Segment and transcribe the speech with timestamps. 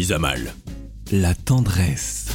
[0.00, 0.54] Mise à mal.
[1.12, 2.28] La tendresse.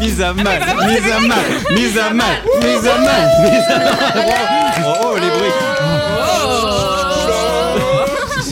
[0.00, 3.96] Mise à mal, mise à mal, mise à mal, mise à mal, mise à mal.
[4.86, 5.67] Oh, oh, les bruits.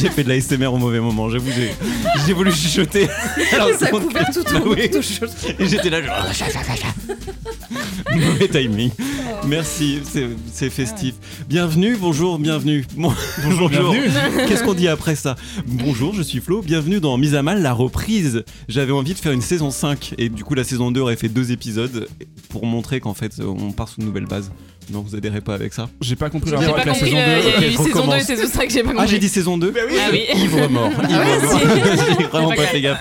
[0.00, 1.70] J'ai fait de la SMR au mauvais moment, j'avoue, j'ai,
[2.26, 3.08] j'ai voulu chuchoter.
[3.52, 4.90] Alors, Ça couvert tout Bah oui.
[5.58, 6.16] Et j'étais là, genre.
[8.14, 8.90] Mauvais timing.
[9.46, 11.14] Merci, c'est, c'est festif.
[11.48, 12.84] Bienvenue, bonjour, bienvenue.
[12.96, 13.12] Bon-
[13.44, 14.10] bonjour, bienvenue.
[14.48, 15.36] Qu'est-ce qu'on dit après ça?
[15.66, 18.44] Bonjour, je suis Flo, bienvenue dans Mise à mal, la reprise.
[18.68, 21.28] J'avais envie de faire une saison 5 et du coup la saison 2 aurait fait
[21.28, 22.08] deux épisodes
[22.48, 24.50] pour montrer qu'en fait on part sur une nouvelle base.
[24.90, 27.10] Non, vous adhérez pas avec ça J'ai pas compris J'ai rapport pas avec la compris,
[27.10, 27.48] saison euh, 2.
[27.48, 28.22] il y a Ok, eu je saison 2 et recommence.
[28.22, 29.04] saison 5, j'ai pas compris.
[29.04, 30.24] Ah, j'ai dit saison 2 Ah oui.
[30.36, 30.90] Ivre mort.
[31.08, 31.60] Ivre mort.
[32.18, 32.98] J'ai vraiment Pas pas fait gaffe.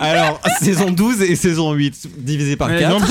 [0.00, 2.90] Alors, saison 12 et saison 8 divisé par Eh, 4.
[2.90, 3.06] non,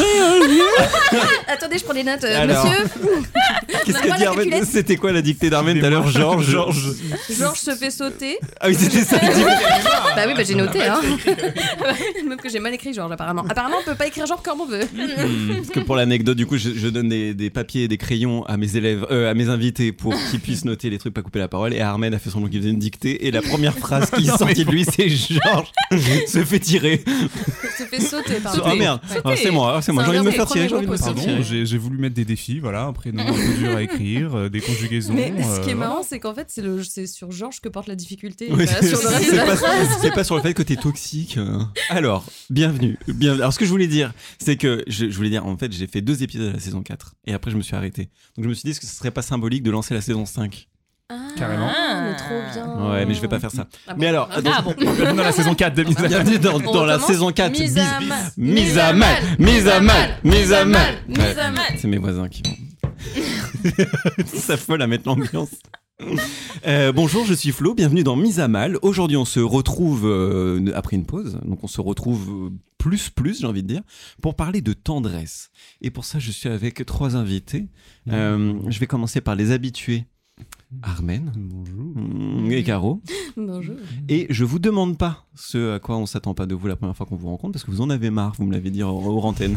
[1.47, 2.23] Attendez, je prends des notes.
[2.23, 2.65] euh, Alors.
[2.65, 2.85] Monsieur,
[3.85, 4.65] Qu'est-ce qu'a dit la Armène.
[4.65, 6.91] C'était quoi la dictée d'Armène tout à l'heure Georges Georges.
[7.29, 8.37] Georges se fait sauter.
[8.59, 9.17] Ah oui, c'était ça.
[9.21, 9.29] la.
[10.17, 10.81] Bah oui, bah j'ai noté.
[10.81, 10.99] Hein.
[12.27, 13.45] Même que j'ai mal écrit Georges, apparemment.
[13.47, 14.83] Apparemment, on peut pas écrire Georges comme on veut.
[14.83, 17.97] Hmm, Parce que pour l'anecdote, du coup, je, je donne des, des papiers et des
[17.97, 18.16] crayons
[18.47, 21.39] à mes élèves, euh, à mes invités pour qu'ils puissent noter les trucs, pas couper
[21.39, 21.73] la parole.
[21.73, 23.27] Et Armène a fait semblant qu'il faisait une dictée.
[23.27, 25.71] Et la première phrase qui est sortie de lui, c'est Georges
[26.27, 27.03] se fait tirer.
[27.77, 28.63] Se fait sauter, pardon.
[28.65, 30.03] Oh merde, Ah, c'est moi, ah, c'est moi.
[30.05, 30.69] C'est J'ai un envie de me des faire tirer.
[30.69, 31.65] J'ai envie de me faire tirer.
[31.65, 34.61] J'ai voulu mettre des défis, voilà, un prénom un peu dur à écrire, euh, des
[34.61, 35.13] conjugaisons.
[35.13, 37.95] Mais ce qui est euh, marrant, c'est qu'en fait, c'est sur Georges que porte la
[37.95, 38.49] difficulté.
[38.51, 41.37] Oui, c'est pas, sur le fait que t'es toxique.
[41.89, 43.41] Alors, bienvenue, bienvenue.
[43.41, 45.87] Alors, ce que je voulais dire, c'est que je, je voulais dire, en fait, j'ai
[45.87, 48.06] fait deux épisodes de la saison 4 et après, je me suis arrêté.
[48.35, 50.25] Donc, je me suis dit, est-ce que ce serait pas symbolique de lancer la saison
[50.25, 50.67] 5
[51.37, 51.69] Carrément.
[51.73, 52.89] Ah, mais trop bien.
[52.91, 53.67] Ouais, mais je vais pas faire ça.
[53.87, 53.99] Ah bon.
[54.01, 54.73] Mais alors, Ah donc- bon.
[54.77, 57.51] Bienvenue dans la saison 4 de Mise à bienvenue dans, la saison 4.
[57.57, 58.31] Mise bis- à mal.
[58.37, 60.95] Mise à mal, mise à mal, mise à mal.
[61.07, 61.65] Mise Ouais, à mal.
[61.77, 62.55] C'est mes voisins qui vont.
[64.25, 65.49] Ça folle à mettre l'ambiance.
[66.65, 68.77] Euh, bonjour, je suis Flo, bienvenue dans Mise à Mal.
[68.81, 73.41] Aujourd'hui, on se retrouve euh, après une pause, donc on se retrouve euh, plus, plus,
[73.41, 73.81] j'ai envie de dire,
[74.21, 75.49] pour parler de tendresse.
[75.81, 77.67] Et pour ça, je suis avec trois invités.
[78.09, 80.05] Euh, je vais commencer par les habitués.
[80.83, 81.93] Armen Bonjour.
[81.95, 83.01] mm, et Caro.
[83.37, 83.75] Bonjour.
[84.09, 86.95] Et je vous demande pas ce à quoi on s'attend pas de vous la première
[86.97, 89.05] fois qu'on vous rencontre, parce que vous en avez marre, vous me l'avez dit hors
[89.07, 89.55] hors antenne.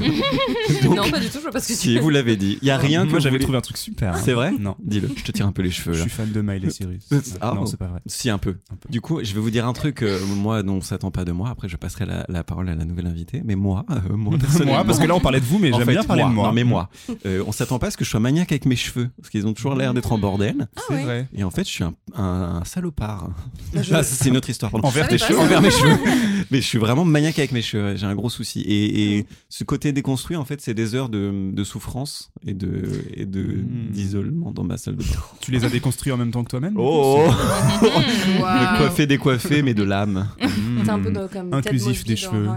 [0.85, 2.59] Donc, Non, pas du tout, je vois pas ce que tu si, vous l'avez dit.
[2.63, 4.15] Il y a rien que j'avais voulez- trouvé un truc super.
[4.15, 4.21] hein.
[4.23, 4.77] C'est vrai Non.
[4.85, 6.05] Dis-le, je te tire un peu les cheveux Je là.
[6.05, 7.09] suis fan de Miley Cyrus.
[7.41, 8.01] Ah, non, c'est pas vrai.
[8.07, 8.57] Si un peu.
[8.71, 8.89] Un peu.
[8.89, 11.33] Du coup, je vais vous dire un truc, euh, moi, dont on s'attend pas de
[11.33, 11.49] moi.
[11.49, 13.43] Après, je passerai la, la parole à la nouvelle invitée.
[13.45, 15.89] Mais moi, euh, moi, personnellement- Moi, parce que là, on parlait de vous, mais j'aime
[15.89, 16.47] bien parler moi, de moi.
[16.49, 16.89] Non, mais moi,
[17.27, 19.47] euh, on s'attend pas à ce que je sois maniaque avec mes cheveux, parce qu'ils
[19.47, 20.69] ont toujours l'air d'être en bordel.
[20.89, 21.29] C'est vrai.
[21.35, 23.31] Et en fait, je suis un, un- un salopard.
[23.75, 24.71] Je- Ah, ça, c'est une autre histoire.
[24.73, 24.87] pardon.
[24.89, 25.39] Envers Ah tes cheveux.
[25.39, 25.97] envers mes cheveux.
[26.51, 27.97] Mais je suis vraiment maniaque avec mes cheveux.
[27.97, 28.61] J'ai un gros souci.
[28.63, 32.83] Et, et ce côté déconstruit, en fait, c'est des heures de, de souffrance et de
[33.15, 33.91] et de Mm.
[33.91, 35.21] d'isolement dans ma salle de bain.
[35.41, 39.75] Tu les as déconstruits en même temps que toi-même Oh, Mmh, le coiffé décoiffé, mais
[39.75, 40.29] de l'âme.
[40.41, 40.89] Mmh.
[40.91, 42.49] Un peu dans- comme Inclusif des cheveux.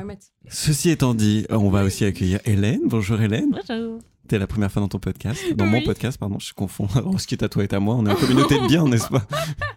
[0.50, 2.82] Ceci étant dit, on va aussi accueillir Hélène.
[2.86, 3.52] Bonjour Hélène.
[3.68, 4.00] Bonjour.
[4.28, 5.84] T'es la première fois dans ton podcast, dans mon Oui.
[5.84, 6.88] podcast, pardon, je confonds.
[6.96, 8.86] Alors, ce qui est à toi et à moi, on est en communauté de bien,
[8.88, 9.26] n'est-ce pas?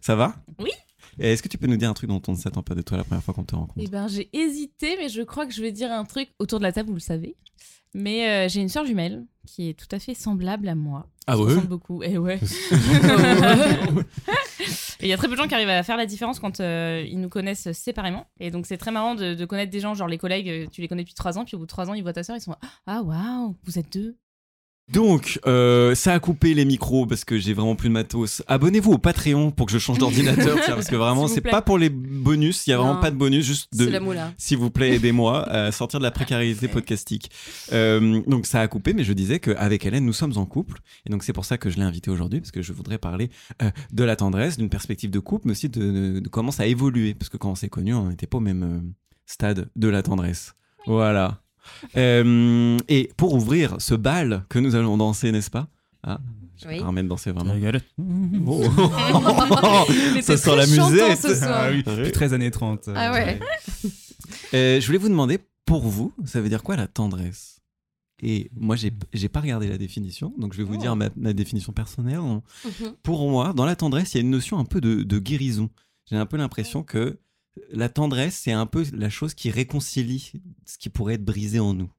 [0.00, 0.36] Ça va?
[0.60, 0.70] Oui.
[1.18, 2.98] Est-ce que tu peux nous dire un truc dont on ne s'attend pas de toi
[2.98, 3.74] la première fois qu'on te rencontre?
[3.78, 6.64] Eh ben, j'ai hésité, mais je crois que je vais dire un truc autour de
[6.64, 7.36] la table, vous le savez.
[7.94, 11.08] Mais euh, j'ai une sœur jumelle qui est tout à fait semblable à moi.
[11.26, 11.44] Ah ouais?
[11.44, 12.02] ressemble beaucoup.
[12.02, 12.38] Et ouais.
[15.00, 16.60] Et il y a très peu de gens qui arrivent à faire la différence quand
[16.60, 18.26] euh, ils nous connaissent séparément.
[18.40, 20.80] Et donc c'est très marrant de, de connaître des gens, genre les collègues, euh, tu
[20.80, 22.34] les connais depuis trois ans, puis au bout de trois ans, ils voient ta sœur,
[22.36, 24.16] ils sont ah waouh, vous êtes deux.
[24.92, 28.42] Donc, euh, ça a coupé les micros parce que j'ai vraiment plus de matos.
[28.46, 31.76] Abonnez-vous au Patreon pour que je change d'ordinateur, tiens, parce que vraiment, c'est pas pour
[31.76, 33.00] les bonus, il y a vraiment Non.
[33.00, 33.90] pas de bonus, juste C'est de.
[33.90, 34.32] la moula.
[34.38, 37.30] S'il vous plaît, aidez-moi à sortir de la précarité podcastique.
[37.72, 40.78] Euh, donc ça a coupé, mais je disais qu'avec Hélène, nous sommes en couple.
[41.04, 43.30] Et donc c'est pour ça que je l'ai invitée aujourd'hui, parce que je voudrais parler
[43.62, 46.66] euh, de la tendresse, d'une perspective de couple, mais aussi de, de comment ça a
[46.66, 47.14] évolué.
[47.14, 48.80] Parce que quand on s'est connus, on n'était pas au même euh,
[49.26, 50.54] stade de la tendresse.
[50.86, 51.42] Voilà.
[51.96, 55.68] Euh, et pour ouvrir ce bal que nous allons danser, n'est-ce pas?
[56.02, 56.20] Ah,
[56.62, 56.80] je Oui.
[56.94, 57.54] vais de danser vraiment.
[58.46, 58.62] Oh.
[60.22, 61.18] Ça sent la musette.
[61.20, 61.50] ce soir.
[61.64, 61.96] Ah oui, Ouais.
[61.96, 62.88] depuis 13 années 30.
[62.88, 63.40] euh, Ah ouais.
[64.54, 67.60] Euh, je voulais vous demander pour vous, ça veut dire quoi la tendresse?
[68.22, 70.80] Et moi, j'ai pas regardé la définition, donc je vais vous Oh.
[70.80, 72.18] dire ma, ma définition personnelle.
[72.20, 72.92] On- Mhm.
[73.02, 75.68] Pour moi, dans la tendresse, il y a une notion un peu de, de guérison.
[76.08, 77.18] J'ai un peu l'impression que
[77.70, 80.32] la tendresse, c'est un peu la chose qui réconcilie
[80.64, 81.90] ce qui pourrait être brisé en nous.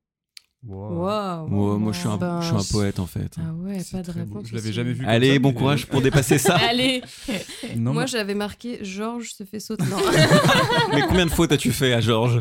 [0.64, 1.48] Waouh.
[1.48, 3.36] Moi, moi, je, suis un, Ben, je suis un poète, en fait.
[3.38, 4.48] Ah ouais, pas de réponse.
[4.48, 5.06] Je l'avais jamais vu.
[5.06, 6.56] Allez, ça, bon mais- courage pour dépasser ça.
[6.70, 7.02] Allez
[7.78, 9.86] Non, Moi, mais- j'avais marqué Georges se fait sauter.
[9.86, 9.98] Non.
[10.94, 12.40] Mais combien de fautes as-tu fait à Georges?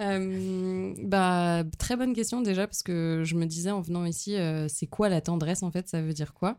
[0.00, 4.66] Euh, bah, très bonne question déjà parce que je me disais en venant ici, euh,
[4.68, 5.88] c'est quoi la tendresse en fait?
[5.88, 6.58] Ça veut dire quoi?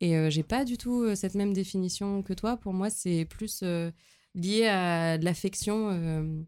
[0.00, 2.56] Et euh, j'ai pas du tout euh, cette même définition que toi.
[2.56, 3.90] Pour moi, c'est plus euh,
[4.34, 6.42] lié à de l'affection, euh,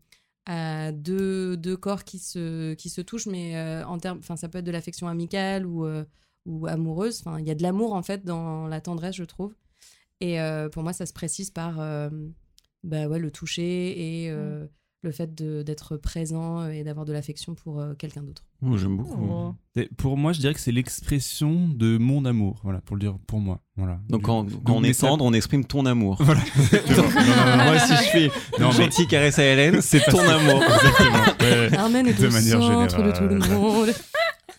[0.47, 4.59] à deux, deux corps qui se, qui se touchent, mais euh, en termes, ça peut
[4.59, 6.05] être de l'affection amicale ou, euh,
[6.47, 7.23] ou amoureuse.
[7.39, 9.55] Il y a de l'amour en fait dans la tendresse, je trouve.
[10.21, 10.39] Et
[10.73, 11.79] pour moi, ça se précise par
[12.87, 14.67] bah ouais, le toucher et euh,
[15.07, 18.45] le fait d'être présent et d'avoir de l'affection pour euh, quelqu'un d'autre.
[18.67, 19.55] Oh, J'aime beaucoup.
[19.77, 19.81] Oh.
[19.97, 22.61] Pour moi, je dirais que c'est l'expression de mon amour.
[22.65, 23.61] Voilà, pour le dire pour moi.
[23.77, 24.01] Voilà.
[24.09, 26.17] Donc Du- quand, donc, quand on est ça- tendre, on exprime ton amour.
[26.21, 26.41] Voilà.
[26.97, 27.65] Non, non, non, non.
[27.65, 30.63] Moi, si je fais une gentille caresse à Hélène, c'est ton amour.
[30.63, 31.25] Exactement.
[31.41, 31.67] Ouais.
[32.11, 33.59] Est De au manière centre de tout le générale.
[33.61, 33.89] monde.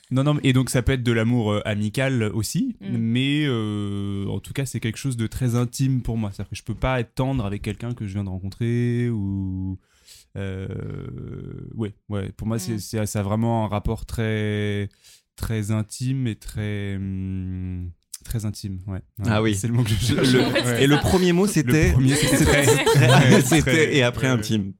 [0.09, 2.97] Non, non, et donc ça peut être de l'amour euh, amical aussi, Mm.
[2.97, 6.29] mais euh, en tout cas, c'est quelque chose de très intime pour moi.
[6.31, 9.77] C'est-à-dire que je peux pas être tendre avec quelqu'un que je viens de rencontrer ou.
[10.38, 10.68] Euh,
[11.75, 12.80] ouais, ouais, pour moi, c'est Mm.
[12.80, 14.89] c'est- ça a vraiment un rapport très,
[15.36, 16.95] très intime et très.
[16.95, 17.92] hum,
[18.24, 19.00] très intime, ouais.
[19.19, 19.56] Ouais, Ah oui.
[19.56, 20.66] C'est le mot que je Le- cherche.
[20.66, 20.84] Ouais.
[20.84, 21.94] Et le premier mot, c'était.
[23.94, 24.39] Et après ouais, ouais.
[24.39, 24.74] intime.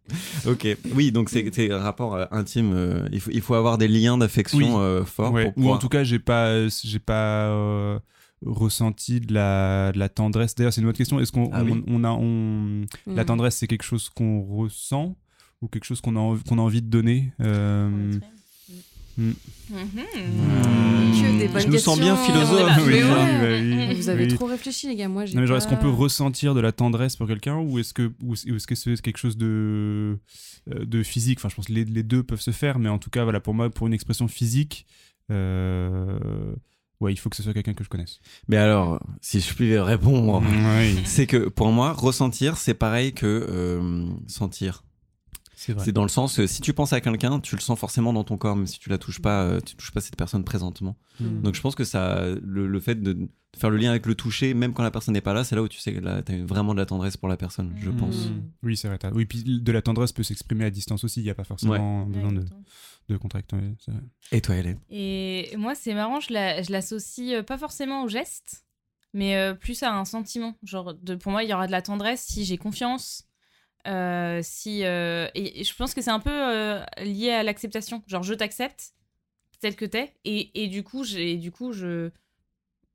[0.46, 0.68] Ok.
[0.94, 2.72] Oui, donc c'est un rapport euh, intime.
[2.74, 4.82] euh, il, faut, il faut avoir des liens d'affection Oui.
[4.82, 5.32] euh, forts.
[5.32, 8.00] Ouais, pour Ou pouvoir- en tout cas, j'ai pas, j'ai pas euh,
[8.46, 10.54] ressenti de la, de la tendresse.
[10.56, 11.20] D'ailleurs, c'est une autre question.
[11.20, 11.84] Est-ce qu'on Ah on, oui.
[11.88, 13.26] on a, on, la Mm.
[13.28, 15.16] tendresse, c'est quelque chose qu'on ressent?
[15.62, 18.14] Ou quelque chose qu'on a, qu'on a envie de donner euh,
[19.20, 19.32] Mm.
[19.72, 20.06] Mhm.
[20.14, 22.68] Que des bonnes Je nous sens bien philosophe.
[22.70, 24.36] Ah, oui, oui, bah oui, Vous avez oui.
[24.36, 25.08] trop réfléchi, les gars.
[25.10, 27.58] Moi, j'ai Non, mais genre, est-ce qu'on pas- peut ressentir de la tendresse pour quelqu'un
[27.58, 30.20] ou est-ce que, ou est-ce que c'est quelque chose de,
[30.72, 31.40] euh, de physique?
[31.40, 33.40] Enfin, je pense que les, les deux peuvent se faire, mais en tout cas, voilà,
[33.40, 34.86] pour moi, pour une expression physique,
[35.32, 36.54] euh,
[37.00, 38.20] ouais, il faut que ce soit quelqu'un que je connaisse.
[38.48, 43.26] Mais alors, si je puis répondre, Oui, c'est que pour moi, ressentir, c'est pareil que
[43.26, 44.84] euh, sentir.
[45.60, 45.84] C'est vrai.
[45.84, 48.24] C'est dans le sens que si tu penses à quelqu'un, tu le sens forcément dans
[48.24, 50.96] ton corps, même si tu la touches pas, euh, tu touches pas cette personne présentement.
[51.20, 51.42] Mm.
[51.42, 53.28] Donc je pense que ça, le, le fait de,
[53.58, 55.64] faire le lien avec le toucher, même quand la personne n'est pas là, c'est là
[55.64, 57.96] où tu sais que là, t'as vraiment de la tendresse pour la personne, je Mm.
[57.98, 58.30] pense.
[58.62, 59.00] Oui, c'est vrai.
[59.14, 61.22] Oui, puis de la tendresse peut s'exprimer à distance aussi.
[61.22, 62.46] Il n'y a pas forcément besoin de,
[63.10, 63.52] de contact.
[63.54, 64.02] ouais, c'est vrai.
[64.32, 64.80] Et toi, Hélène?
[64.92, 68.64] Et moi, c'est marrant, je la- je l'associe euh, pas forcément au geste,
[69.14, 70.56] mais euh, plus à un sentiment.
[70.62, 73.27] Genre, de, pour moi, il y aura de la tendresse si j'ai confiance.
[73.88, 78.04] Euh, si euh, et, et je pense que c'est un peu euh, lié à l'acceptation.
[78.08, 78.94] Genre, je t'accepte
[79.60, 82.12] tel que t'es, et, et du coup, j'ai du coup je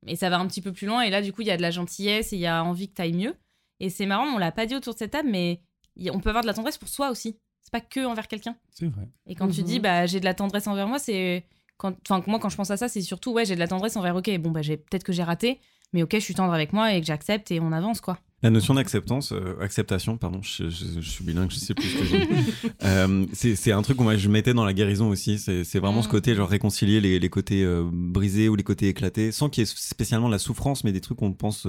[0.07, 1.01] et ça va un petit peu plus loin.
[1.01, 2.89] Et là, du coup, il y a de la gentillesse et il y a envie
[2.89, 3.35] que t'ailles mieux.
[3.79, 5.61] Et c'est marrant, on l'a pas dit autour de cette table, mais
[5.97, 7.37] y on peut avoir de la tendresse pour soi aussi.
[7.61, 8.55] C'est pas que envers quelqu'un.
[8.69, 9.07] C'est vrai.
[9.27, 9.65] Et quand tu Mhm.
[9.67, 11.45] dis bah j'ai de la tendresse envers moi, c'est
[11.77, 13.95] quand enfin moi quand je pense à ça, c'est surtout ouais, j'ai de la tendresse
[13.97, 15.59] envers OK, bon bah j'ai peut-être que j'ai raté,
[15.93, 18.19] mais OK, je suis tendre avec moi et que j'accepte et on avance quoi.
[18.43, 21.97] La notion d'acceptance, euh, acceptation, pardon, je, je- je suis bilingue, je sais plus ce
[21.97, 22.27] que j'ai.
[22.83, 25.39] Euh, c'est un truc moi je mettais dans la guérison aussi.
[25.39, 26.11] C'est vraiment ce Mm.
[26.11, 29.63] côté, genre réconcilier les, les côtés euh, brisés ou les côtés éclatés, sans qu'il y
[29.63, 31.65] ait spécialement la souffrance, mais des trucs qu'on pense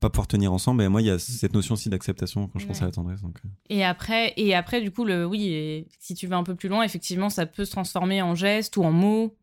[0.00, 0.82] pas pouvoir tenir ensemble.
[0.82, 3.22] Et moi, il y a cette notion aussi d'acceptation quand je pense à la tendresse.
[3.22, 3.38] Donc.
[3.70, 6.68] Et après et après du coup le oui, et si tu vas un peu plus
[6.68, 9.34] loin, effectivement, ça peut se transformer en geste ou en mots.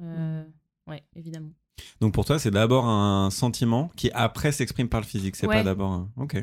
[0.00, 0.44] Euh,
[0.86, 1.50] ouais, évidemment.
[2.00, 5.36] Donc pour toi, c'est d'abord un sentiment qui après s'exprime par le physique.
[5.36, 6.08] C'est pas d'abord un.
[6.16, 6.36] Ok.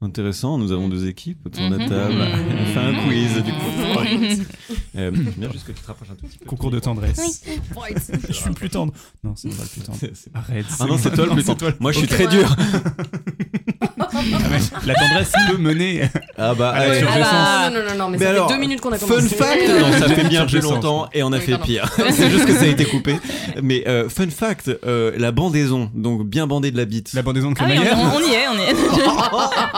[0.00, 0.90] Intéressant, nous avons Mm.
[0.90, 1.88] deux équipes autour de la Mhm.
[1.90, 2.14] table.
[2.16, 4.44] On fait un quiz du coup.
[4.96, 6.46] Euh, bien juste que tu te rapproches un tout petit peu.
[6.46, 7.42] Concours de tendresse.
[7.76, 7.94] Oui.
[8.28, 8.92] je suis plus tendre.
[9.24, 9.98] Non, c'est moi le plus tendre.
[10.34, 10.66] Arrête.
[10.78, 11.72] Ah non, c'est toi le plus c'est tendre.
[11.80, 12.54] Moi, je suis très dur.
[14.86, 16.08] La tendresse peut mener.
[16.38, 16.98] Ah bah, Ah, allez.
[17.00, 18.92] sur Ah bah, non, non, non, non, mais, Mais ça alors, fait deux minutes qu'on
[18.92, 19.34] a Fun commencé.
[19.36, 21.66] fact Non, ça fait bien plus longtemps et on a Oui, fait pardon.
[21.66, 21.90] pire.
[22.10, 23.16] C'est juste que ça a été coupé.
[23.62, 27.50] Mais euh, fun fact, euh, la bandaison, donc bien bandé de la bite, La bandaison
[27.52, 28.74] de Ah oui, on, on- y est, on y est.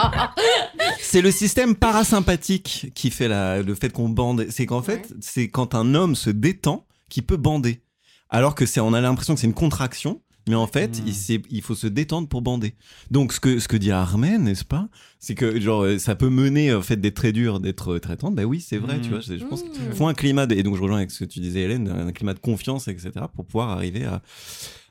[1.01, 4.45] c'est le système parasympathique qui fait la, le fait qu'on bande.
[4.49, 7.81] C'est qu'en fait, c'est quand un homme se détend qu'il peut bander.
[8.29, 10.21] Alors que c'est, on a l'impression que c'est une contraction.
[10.47, 12.73] Mais en fait, il, c'est- il faut se détendre pour bander.
[13.11, 14.87] Donc, ce que, ce que dit Armen, n'est-ce pas?
[15.19, 18.15] C'est que, genre, euh, ça peut mener, au fait, d'être très dur, d'être euh, très
[18.17, 18.35] tendre.
[18.35, 19.19] Ben oui, c'est vrai, tu vois.
[19.19, 19.93] Je, je pense Mm.
[19.93, 22.11] faut un climat, de- et donc je rejoins avec ce que tu disais Hélène, un
[22.11, 24.21] climat de confiance, etc., pour pouvoir arriver à,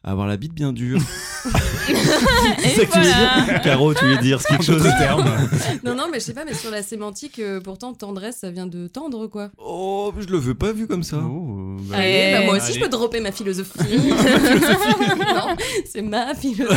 [0.06, 1.00] avoir la bite bien dure.
[2.58, 3.40] C'est ça que tu veux voilà.
[3.46, 5.24] dire Caro, tu veux dire quelque chose D'autres termes.
[5.84, 8.66] Non, non, mais je sais pas, mais sur la sémantique, euh, pourtant, tendresse, ça vient
[8.66, 9.50] de tendre, quoi.
[9.58, 11.18] Oh, je le veux pas vu comme ça.
[11.18, 12.74] Oh, bah, Allez, bah, moi aussi, Allez.
[12.74, 13.70] je peux dropper ma philosophie.
[13.78, 15.56] non,
[15.90, 16.76] c'est ma philosophie.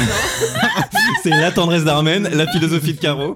[1.24, 3.36] C'est la tendresse d'Armen, la philosophie de Caro,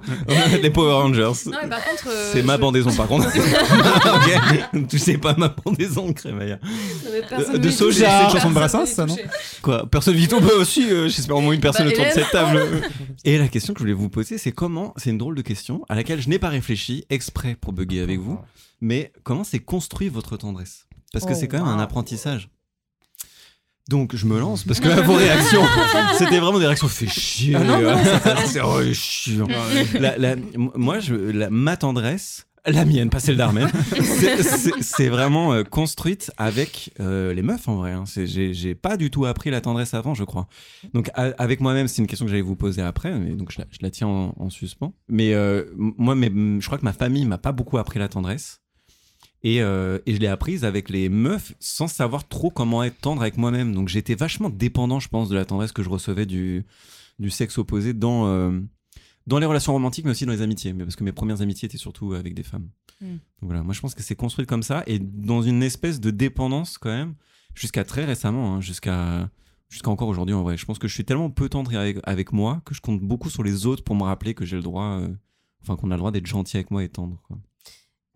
[0.61, 1.31] les Power Rangers.
[1.47, 2.07] Non, mais par contre.
[2.09, 3.27] euh, C'est ma bandaison par contre.
[3.27, 6.59] ok, tu sais pas ma bandaison de crémaillère.
[7.29, 8.09] Personne de n'est soja.
[8.19, 9.27] C'est une chanson de Brassens, ça, non touché.
[9.91, 12.61] Personne vit bah aussi, euh, j'espère au moins une personne Bah, autour de cette table.
[13.25, 15.83] Et la question que je voulais vous poser, c'est comment, c'est une drôle de question
[15.89, 18.39] à laquelle je n'ai pas réfléchi exprès pour bugger avec vous,
[18.81, 20.85] mais comment c'est construit votre tendresse?
[21.11, 22.49] Parce que Oh, c'est quand même un apprentissage.
[23.89, 25.61] Donc je me lance parce que là, vos réactions,
[26.17, 27.57] c'était vraiment des réactions fait chier.
[28.45, 29.47] c'est oh, chiant.
[29.99, 33.67] La- la- m- moi, je, la- ma tendresse, la mienne, pas celle d'Armen,
[34.81, 37.91] c'est- vraiment euh, construite avec euh, les meufs en vrai.
[37.91, 38.03] hein.
[38.07, 40.47] J'ai pas du tout appris la tendresse avant, je crois.
[40.93, 44.07] Donc avec moi-même, c'est une question que j'allais vous poser après, donc je la, tiens
[44.07, 44.93] en, en suspens.
[45.09, 48.59] Mais euh, moi, je crois que ma famille m'a pas beaucoup appris la tendresse.
[49.45, 53.21] Et, euh, et je l'ai apprise avec les meufs sans savoir trop comment être tendre
[53.21, 53.73] avec moi-même.
[53.75, 56.63] Donc j'étais vachement dépendant, je pense, de la tendresse que je recevais du,
[57.19, 58.51] du sexe opposé dans, euh,
[59.27, 60.73] dans les relations romantiques, mais aussi dans les amitiés.
[60.73, 62.69] Mais parce que mes premières amitiés étaient surtout avec des femmes.
[63.01, 63.07] Mm.
[63.07, 66.11] Donc voilà, moi je pense que c'est construit comme ça et dans une espèce de
[66.11, 67.15] dépendance quand même,
[67.55, 69.29] jusqu'à très récemment, hein, jusqu'à
[69.69, 70.57] jusqu'à encore aujourd'hui en vrai.
[70.57, 73.29] Je pense que je suis tellement peu tendre avec, avec moi que je compte beaucoup
[73.29, 75.09] sur les autres pour me rappeler que j'ai le droit, euh,
[75.61, 77.21] enfin qu'on a le droit d'être gentil avec moi et tendre.
[77.27, 77.37] quoi.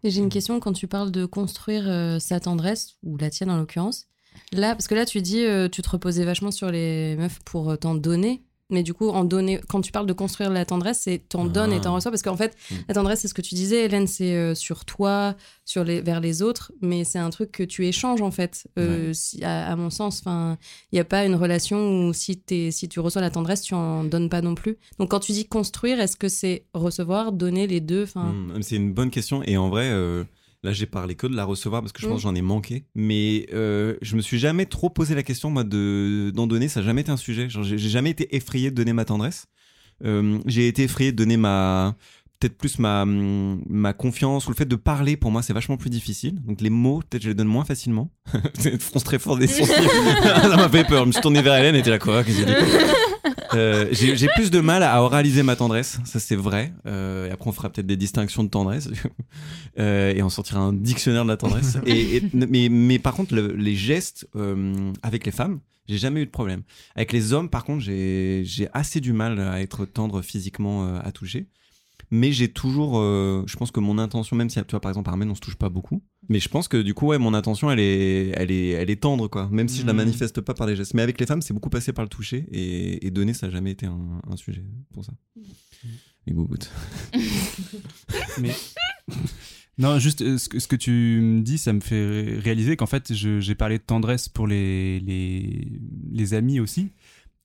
[0.04, 3.50] Et j'ai une question quand tu parles de construire euh, sa tendresse, ou la tienne
[3.50, 4.08] en l'occurrence.
[4.52, 7.72] Là, parce que là, tu dis, euh, tu te reposais vachement sur les meufs pour
[7.72, 8.44] euh, t'en donner.
[8.70, 11.50] Mais du coup, en donner, quand tu parles de construire la tendresse, c'est t'en Ah.
[11.50, 12.12] donnes et t'en reçois.
[12.12, 12.76] Parce qu'en fait, Mm.
[12.90, 16.20] la tendresse, c'est ce que tu disais, Hélène, c'est euh, sur toi, sur les, vers
[16.20, 16.74] les autres.
[16.82, 18.68] Mais c'est un truc que tu échanges, en fait.
[18.78, 20.58] Euh, si- à, à mon sens, il
[20.96, 24.42] n'y a pas une relation où si, tu reçois la tendresse, tu en donnes pas
[24.42, 24.78] non plus.
[25.00, 28.76] Donc, quand tu dis construire, est-ce que c'est recevoir, donner les deux enfin, Mm, c'est
[28.76, 30.26] une bonne question et en vrai, euh,
[30.64, 32.10] là j'ai parlé que de la recevoir parce que je Mm.
[32.10, 32.86] pense que j'en ai manqué.
[32.96, 36.80] Mais euh, je me suis jamais trop posé la question moi de d'en donner, ça
[36.82, 37.50] n'a jamais été un sujet.
[37.50, 39.46] Genre, j'ai j'ai jamais été effrayé de donner ma tendresse.
[40.06, 41.96] Euh, j'ai été effrayé de donner ma
[42.40, 45.76] peut-être plus ma, hum, ma confiance ou le fait de parler pour moi c'est vachement
[45.76, 48.12] plus difficile donc les mots peut-être je les donne moins facilement
[48.54, 49.74] c'est fronce très fort des sourcils
[50.24, 52.44] ça m'a fait peur je me suis tourné vers Hélène et était là quoi qu'est-ce
[52.44, 53.07] que
[53.58, 56.74] Euh, j'ai plus de mal à oraliser ma tendresse, ça c'est vrai.
[56.86, 58.90] Euh, et après on fera peut-être des distinctions de tendresse
[59.80, 61.78] Euh, et on sortira un dictionnaire de la tendresse.
[61.86, 64.28] et, et- mais, mais par contre le- les gestes
[65.04, 66.62] avec les femmes, j'ai jamais eu de problème.
[66.96, 71.48] Avec les hommes par contre j'ai assez du mal à être tendre physiquement à toucher.
[72.10, 75.30] Mais j'ai toujours, je pense que mon intention, même si tu vois par exemple Armen
[75.30, 77.80] on se touche pas beaucoup, mais je pense que du coup ouais mon intention elle
[77.80, 79.98] est, elle est, elle est tendre quoi, même si je la Mhm.
[79.98, 80.94] manifeste pas par les gestes.
[80.94, 83.54] Mais avec les femmes c'est beaucoup passé par le toucher et, et donner ça n'a
[83.54, 85.14] jamais été un, un sujet pour ça.
[86.28, 86.70] Et Gougout.
[88.42, 88.52] Mais
[89.78, 90.92] non, juste euh, ce que, ce que tu
[91.22, 95.00] me dis, ça me fait ré- réaliser qu'en fait, j'ai parlé de tendresse pour les,
[95.02, 95.72] les,
[96.12, 96.92] les amis aussi.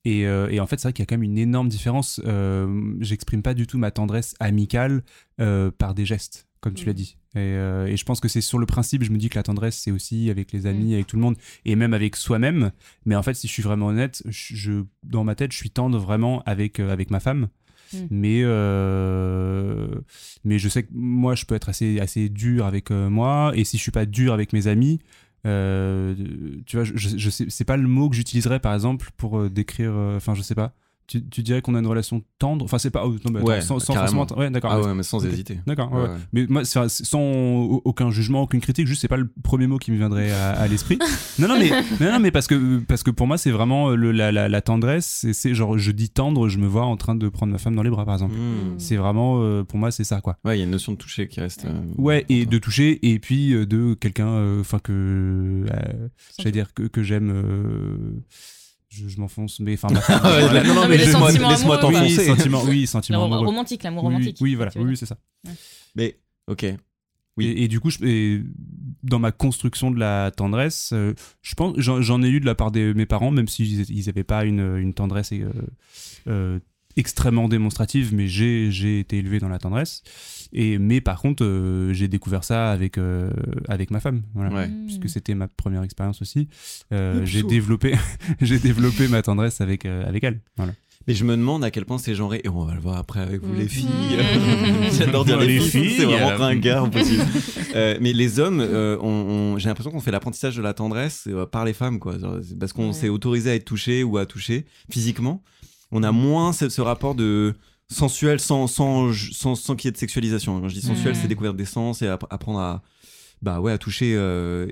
[0.03, 2.19] Et, euh, et en fait, c'est vrai qu'il y a quand même une énorme différence.
[2.25, 5.03] Euh, J'exprime pas du tout ma tendresse amicale
[5.39, 6.87] euh, par des gestes, comme tu Mm.
[6.87, 7.17] l'as dit.
[7.35, 9.43] Et, euh, et je pense que c'est sur le principe, je me dis que la
[9.43, 10.93] tendresse, c'est aussi avec les amis, Mm.
[10.93, 12.71] avec tout le monde, et même avec soi-même.
[13.05, 15.69] Mais en fait, si je suis vraiment honnête, je, je- dans ma tête, je suis
[15.69, 17.49] tendre vraiment avec, euh, avec ma femme.
[17.93, 17.97] Mm.
[18.09, 19.87] Mais, euh,
[20.43, 23.51] mais je sais que moi, je peux être assez, assez dur avec moi.
[23.55, 24.99] Et si je suis pas dur avec mes amis,
[25.43, 25.49] tu
[26.77, 29.93] vois, je, je, sais, c'est pas le mot que j'utiliserais par exemple pour décrire.
[29.93, 30.73] Enfin, je sais pas.
[31.05, 32.63] Tu, tu dirais qu'on a une relation tendre?
[32.63, 33.05] Enfin, c'est pas.
[33.05, 34.19] oh, non, mais attends, Ouais, sans, sans carrément.
[34.25, 34.39] forcément.
[34.39, 34.71] Ouais, d'accord.
[34.73, 35.59] Ah mais- ouais mais sans hésiter.
[35.67, 36.13] D'accord, ouais, Ouais, ouais.
[36.13, 36.19] ouais.
[36.31, 36.87] Mais moi, sans
[37.83, 40.67] aucun jugement, aucune critique, juste c'est pas le premier mot qui me viendrait à, à
[40.67, 40.97] l'esprit.
[41.39, 41.69] non, non, mais,
[41.99, 44.47] non, non, mais parce que, parce que pour moi, c'est vraiment euh, le, la, la,
[44.49, 45.05] la tendresse.
[45.05, 47.75] C'est- C'est genre, je dis tendre, je me vois en train de prendre ma femme
[47.75, 48.35] dans les bras, par exemple.
[48.35, 48.79] Mm.
[48.79, 50.37] C'est vraiment, euh, pour moi, c'est ça, quoi.
[50.45, 51.65] Ouais il y a une notion de toucher qui reste.
[51.65, 54.91] euh, Ouais, et de toucher, et puis euh, de quelqu'un, euh, enfin, que.
[54.93, 56.07] euh,
[56.39, 57.31] J'allais dire que, que j'aime.
[58.93, 59.87] Je je m'enfonce, mais enfin,
[60.21, 60.63] voilà.
[60.63, 62.25] non, non, mais laisse-moi Oui, t'enfoncer.
[62.25, 63.45] sentiment, oui, sentiment amoureux.
[63.47, 64.37] romantique, l'amour Oui, romantique.
[64.41, 65.17] Oui, voilà, oui, c'est ça.
[65.95, 66.65] Mais ok.
[67.35, 67.45] Oui.
[67.47, 68.43] Et, et du coup, je- et
[69.01, 72.71] dans ma construction de la tendresse, euh, je pense, j'en ai eu de la part
[72.71, 75.49] de mes parents, même s'ils n'avaient pas une, une tendresse euh,
[76.27, 76.59] euh,
[76.95, 80.03] extrêmement démonstrative, mais j'ai j'ai été élevé dans la tendresse.
[80.55, 83.31] Et mais par contre, euh, j'ai découvert ça avec euh,
[83.67, 84.53] avec ma femme, voilà.
[84.53, 84.67] Ouais.
[84.67, 84.85] Mm.
[84.85, 86.47] Puisque c'était ma première expérience aussi,
[86.91, 87.95] Euh, j'ai développé
[88.41, 90.41] j'ai développé ma tendresse avec euh, avec elle.
[90.57, 90.73] Voilà.
[91.07, 93.19] Mais je me demande à quel point c'est genré, et on va le voir après
[93.19, 93.69] avec vous les Mhm.
[93.69, 93.87] filles.
[94.97, 97.23] J'adore dire les, Les filles, filles, c'est vraiment ringard possible.
[97.75, 99.07] Euh, mais les hommes, euh, on-
[99.55, 102.13] on- j'ai l'impression qu'on fait l'apprentissage de la tendresse euh, par les femmes, quoi.
[102.59, 102.93] Parce qu'on Ouais.
[102.93, 105.41] s'est autorisé à être touché ou à toucher physiquement.
[105.91, 107.55] On a moins ce, ce rapport de
[107.93, 110.59] sensuel sans, sans, sans, sans qu'il y ait de sexualisation.
[110.59, 111.19] Quand je dis sensuel, Mhm.
[111.21, 112.83] c'est découverte des sens et app- apprendre à,
[113.41, 114.67] bah ouais, à toucher euh,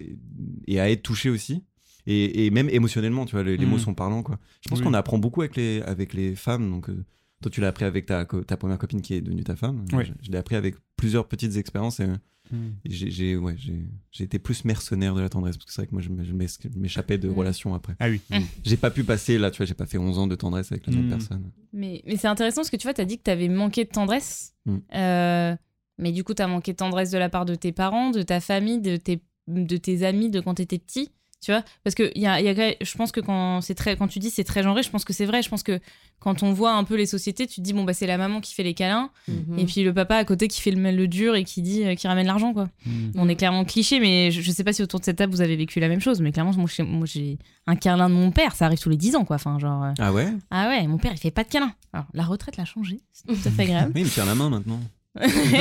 [0.68, 1.64] et à être touché aussi.
[2.08, 4.40] Et, et même émotionnellement, tu vois, les, les mots sont parlants, quoi.
[4.64, 4.86] Je pense Oui.
[4.86, 6.70] qu'on apprend beaucoup avec les, avec les femmes.
[6.72, 7.06] Donc, euh,
[7.44, 9.86] toi, tu l'as appris avec ta, ta première copine qui est devenue ta femme.
[9.94, 10.06] Oui.
[10.06, 12.08] Je, je l'ai appris avec plusieurs petites expériences et,
[12.52, 12.72] Hmm.
[12.86, 15.88] j'ai, j'ai- ouais, j'ai, j'ai été plus mercenaire de la tendresse parce que c'est vrai
[15.88, 17.34] que moi, je m'é- je m'é- je m'échappais de Mhm.
[17.36, 17.96] relations après.
[18.00, 18.22] Ah oui.
[18.64, 20.86] J'ai pas pu passer, là, tu vois, j'ai pas fait 11 ans de tendresse avec
[20.88, 21.52] la même personne.
[21.74, 23.86] Mais, mais c'est intéressant parce que tu vois, tu as dit que tu avais manqué
[23.86, 24.54] de tendresse.
[24.94, 25.56] Euh,
[25.98, 28.22] mais du coup, tu as manqué de tendresse de la part de tes parents, de
[28.22, 31.10] ta famille, de tes, de tes amis de quand tu étais petit.
[31.44, 34.08] Tu vois Parce que y a, y a, je pense que quand, c'est très, quand
[34.08, 35.42] tu dis c'est très genré, je pense que c'est vrai.
[35.42, 35.80] Je pense que
[36.20, 38.42] quand on voit un peu les sociétés, tu te dis, bon, bah, c'est la maman
[38.42, 39.58] qui fait les câlins Mhm.
[39.58, 41.96] et puis le papa à côté qui fait le, le dur et qui dit, euh,
[41.96, 42.70] qui ramène l'argent, quoi.
[42.86, 43.10] Hmm.
[43.16, 45.42] On est clairement cliché, mais je, je sais pas si autour de cette table vous
[45.42, 48.68] avez vécu la même chose, mais clairement, moi, j'ai un câlin de mon père, ça
[48.68, 49.38] arrive tous les 10 ans, quoi.
[49.38, 49.84] Enfin, genre.
[49.84, 50.32] euh, Ah ouais?
[50.52, 51.74] Ah ouais, mon père, il fait pas de câlin.
[51.92, 53.00] Alors, la retraite l'a changé.
[53.14, 53.92] C'est tout à fait agréable.
[53.96, 54.80] Oui, il me tient la main maintenant.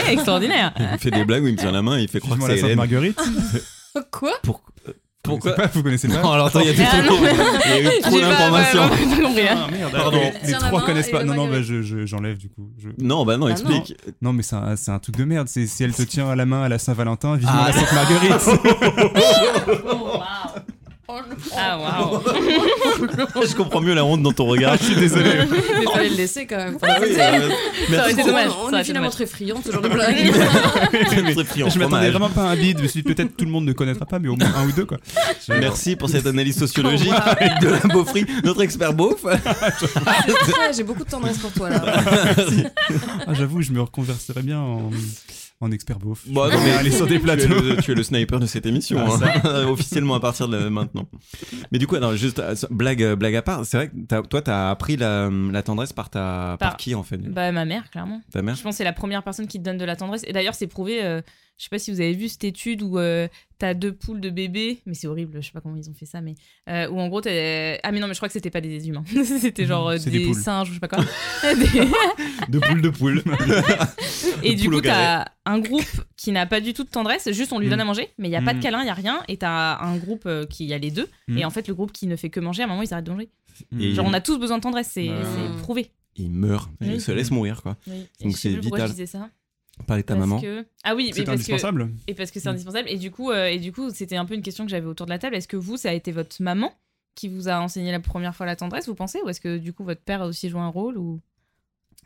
[0.09, 0.75] Extraordinaire.
[0.79, 2.39] Il me fait des blagues où il me tient la main et il fait croire
[2.39, 2.77] que c'est.
[2.77, 3.19] Marguerite.
[4.11, 4.33] Quoi?
[4.43, 6.97] Pour- Vous Pourquoi pas Vous connaissez pas Non, alors attends, il y a des Ah,
[6.99, 7.11] trucs.
[7.11, 7.31] non, mais-
[7.79, 8.81] Il y a eu trop d'informations.
[9.35, 9.67] ouais, hein.
[9.67, 10.21] Ah merde, Pardon.
[10.47, 11.21] Les, trois connaissent pas.
[11.21, 11.67] le Non, non, bah, marguerite.
[11.69, 12.71] je- je- j'enlève du coup.
[12.79, 13.95] Je- Non, bah non, Bah explique.
[14.23, 15.47] Non, mais c'est un, c'est un truc de merde.
[15.49, 17.69] C'est si elle te tient à la main à la Saint-Valentin, vivement Ah.
[17.69, 18.49] la Sainte Marguerite.
[21.57, 22.21] Ah, waouh.
[23.49, 24.77] Je comprends mieux la honte dans ton regard.
[24.81, 25.31] Je suis désolé.
[25.79, 26.79] Mais fallait le laisser quand même.
[26.83, 27.49] Ah oui, euh, Ça aurait
[27.91, 28.13] merci.
[28.13, 28.51] été dommage.
[28.63, 29.13] On, est finalement dommage.
[29.15, 30.33] très friand, ce genre de blague.
[30.33, 32.79] Très friand, je m'attendais vraiment pas à un bide.
[32.79, 34.67] Je me suis dit peut-être tout le monde ne connaîtra pas, mais au moins un
[34.67, 34.99] ou deux quoi.
[35.47, 37.13] Je- Merci pour cette analyse sociologique
[37.61, 39.25] de la beaufrie, notre expert beauf.
[39.25, 39.37] Ouais,
[40.77, 41.83] J'ai beaucoup de tendresse pour toi là.
[43.27, 44.91] Ah, J'avoue, je me reconvertirais bien en,
[45.63, 46.23] en expert beauf.
[46.27, 47.49] Bon, je non, mais aller sur des Tu es, plateaux.
[47.61, 49.65] le, tu es le sniper de cette émission, Ah, hein.
[49.69, 51.07] officiellement à partir de maintenant.
[51.71, 54.41] Mais du coup, alors, juste euh, blague, euh, blague à part, c'est vrai que toi,
[54.41, 57.91] t'as appris la, la tendresse par ta, par, Par- qui en fait Bah, ma mère,
[57.91, 58.23] clairement.
[58.33, 58.55] Ta mère?
[58.55, 60.23] Je pense que c'est la première personne qui te donne de la tendresse.
[60.27, 61.05] Et d'ailleurs, c'est prouvé.
[61.05, 61.21] euh,
[61.61, 64.31] je sais pas si vous avez vu cette étude où euh, t'as deux poules de
[64.31, 65.43] bébés, mais c'est horrible.
[65.43, 66.35] Je sais pas comment ils ont fait ça, mais
[66.71, 68.89] euh, où en gros, t'as- ah mais non, mais je crois que c'était pas des
[68.89, 69.05] humains.
[69.25, 70.35] c'était genre euh, C'est des, des poules.
[70.35, 71.05] singes ou je sais pas quoi.
[71.43, 73.23] Des- De poule de poule.
[74.43, 75.85] Et du coup, t'as un groupe
[76.17, 77.71] qui n'a pas du tout de tendresse, juste on lui Mm.
[77.71, 78.63] donne à manger, mais il n'y a pas de Mm.
[78.63, 79.21] câlin, il n'y a rien.
[79.29, 81.09] Et t'as un groupe euh, qui a les deux.
[81.37, 83.05] Et en fait, le groupe qui ne fait que manger, à un moment, ils arrêtent
[83.07, 83.29] de manger.
[83.79, 85.11] Et- Genre, on a tous besoin de tendresse, c'est
[85.63, 85.91] prouvé.
[86.17, 87.01] Il meurt, il Oui.
[87.01, 87.77] se laisse mourir, quoi.
[87.87, 88.07] Oui.
[88.23, 88.89] Donc c'est plus pourquoi vital.
[88.89, 89.29] je disais ça.
[89.87, 90.41] Parler de ta Parce maman.
[90.41, 91.53] que- Ah oui, mais C'est parce que...
[91.53, 91.91] indispensable.
[92.07, 92.89] Et parce que c'est indispensable.
[92.89, 95.07] Et du coup, euh, et du coup, c'était un peu une question que j'avais autour
[95.07, 95.35] de la table.
[95.37, 96.73] Est-ce que vous, ça a été votre maman
[97.15, 99.73] qui vous a enseigné la première fois la tendresse, vous pensez Ou est-ce que du
[99.73, 101.21] coup, votre père a aussi joué un rôle ou...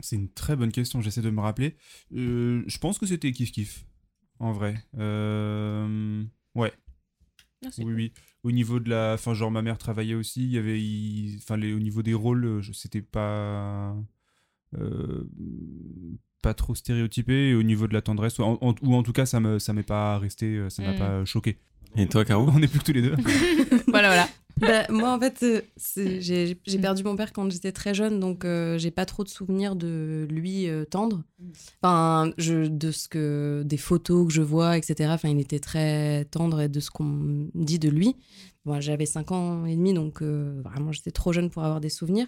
[0.01, 1.75] C'est une très bonne question, j'essaie de me rappeler.
[2.13, 3.85] Euh, je pense que c'était kiff-kiff,
[4.39, 4.75] en vrai.
[4.97, 6.23] Euh,
[6.55, 6.73] Ouais,
[7.65, 7.95] Ah, oui, cool.
[7.95, 8.13] oui.
[8.43, 9.13] Au niveau de la...
[9.13, 10.81] Enfin, genre, ma mère travaillait aussi, il y avait...
[10.81, 11.71] il- Enfin, les...
[11.73, 13.95] au niveau des rôles, je- c'était pas...
[14.77, 15.23] euh,
[16.45, 17.49] pas trop stéréotypé.
[17.49, 19.59] Et au niveau de la tendresse, ou en, en- ou en tout cas, ça me
[19.59, 20.97] ça m'est pas resté, euh, ça m'a Mm.
[20.99, 21.57] pas choqué.
[21.97, 22.47] Et toi, Caro?
[22.53, 23.15] On est plus que tous les deux.
[23.87, 24.27] Voilà, voilà.
[24.57, 25.61] Bah, moi, en fait, euh,
[26.19, 29.29] j'ai j'ai perdu mon père quand j'étais très jeune, donc euh, j'ai pas trop de
[29.29, 31.23] souvenirs de lui euh, tendre.
[31.81, 35.09] Enfin, je, de ce que des photos que je vois, etc.
[35.13, 38.15] Enfin, il était très tendre et de ce qu'on dit de lui.
[38.65, 41.89] Bon, j'avais 5 ans et demi, donc euh, vraiment, j'étais trop jeune pour avoir des
[41.89, 42.27] souvenirs.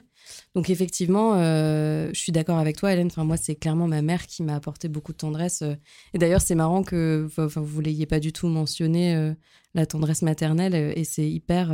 [0.54, 3.08] Donc, effectivement, euh, je suis d'accord avec toi, Hélène.
[3.08, 5.64] Enfin, moi, c'est clairement ma mère qui m'a apporté beaucoup de tendresse.
[5.64, 5.74] euh.
[6.14, 9.34] Et d'ailleurs, c'est marrant que enfin, vous l'ayez pas du tout mentionné,
[9.74, 11.72] la tendresse maternelle, et c'est hyper.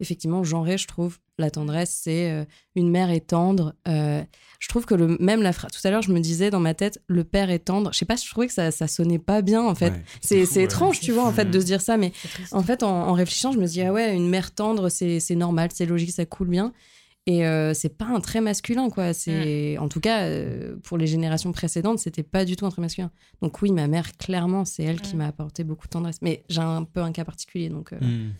[0.00, 1.18] Effectivement genré, je trouve.
[1.38, 3.74] La tendresse, c'est euh, une mère est tendre.
[3.88, 4.22] euh,
[4.58, 5.70] je trouve que le, même la phrase.
[5.72, 7.90] Tout à l'heure, je me disais dans ma tête, le père est tendre.
[7.94, 9.90] Je sais pas, je trouvais que ça, ça sonnait pas bien, en fait.
[9.90, 10.02] Ouais.
[10.20, 10.62] c'est ouais.
[10.64, 11.96] étrange, tu vois, en fait, de se dire ça.
[11.96, 12.12] Mais
[12.52, 15.34] en fait, en, en réfléchissant, je me dis, ah ouais, une mère tendre, c'est c'est
[15.34, 16.72] normal, c'est logique, ça coule bien.
[17.26, 19.12] Et euh, c'est pas un trait masculin, quoi.
[19.14, 22.82] C'est En tout cas, euh, pour les générations précédentes, c'était pas du tout un trait
[22.82, 23.10] masculin.
[23.40, 26.18] Donc, oui, ma mère, clairement, c'est elle qui m'a apporté beaucoup de tendresse.
[26.20, 27.92] Mais j'ai un peu un cas particulier, donc.
[27.94, 28.32] euh, Mm.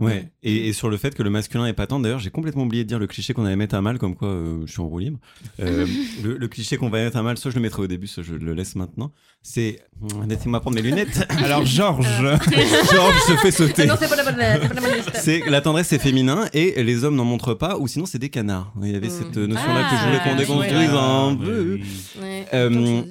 [0.00, 2.62] Ouais, et, et sur le fait que le masculin est pas tendre, d'ailleurs, j'ai complètement
[2.64, 4.80] oublié de dire le cliché qu'on allait mettre à mal, comme quoi euh, je suis
[4.80, 5.18] en roue libre.
[5.60, 5.86] Euh,
[6.24, 8.22] le, le cliché qu'on va mettre à mal, soit je le mettrai au début, soit
[8.22, 9.12] je le laisse maintenant.
[9.42, 9.78] C'est.
[10.28, 11.26] Laissez-moi prendre mes lunettes.
[11.44, 12.06] Alors, Georges,
[12.92, 13.82] Georges se fait sauter.
[13.82, 15.10] Ah non, c'est pas la bonne, c'est pas la bonne liste.
[15.14, 18.28] C'est la tendresse c'est féminin et les hommes n'en montrent pas ou sinon c'est des
[18.30, 18.72] canards.
[18.82, 19.10] Il y avait Mm.
[19.10, 20.96] cette notion là que je voulais qu'on Ah, déconstruise ouais.
[20.96, 21.78] un Ouais, peu.
[22.54, 23.02] Euh,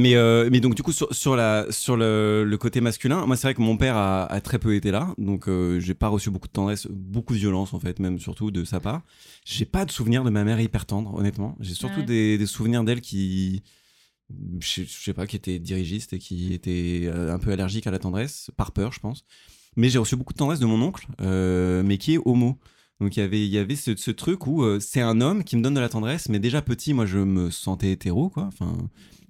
[0.00, 3.36] Mais, euh, mais donc du coup sur, sur, la, sur le, le côté masculin, moi
[3.36, 6.06] c'est vrai que mon père a, a très peu été là, donc euh, j'ai pas
[6.06, 9.02] reçu beaucoup de tendresse, beaucoup de violence en fait, même surtout de sa part.
[9.44, 11.56] J'ai pas de souvenir de ma mère hyper tendre, honnêtement.
[11.58, 12.06] J'ai surtout Ouais.
[12.06, 13.62] des, des souvenirs d'elle qui,
[14.60, 17.98] je, sais pas, qui étaient dirigistes et qui étaient euh, un peu allergiques à la
[17.98, 19.24] tendresse, par peur je pense.
[19.76, 22.56] Mais j'ai reçu beaucoup de tendresse de mon oncle, euh, mais qui est homo.
[23.00, 25.42] Donc il y avait, il y avait ce, ce truc où euh, c'est un homme
[25.44, 28.44] qui me donne de la tendresse, mais déjà petit, moi je me sentais hétéro, quoi.
[28.44, 28.76] Enfin,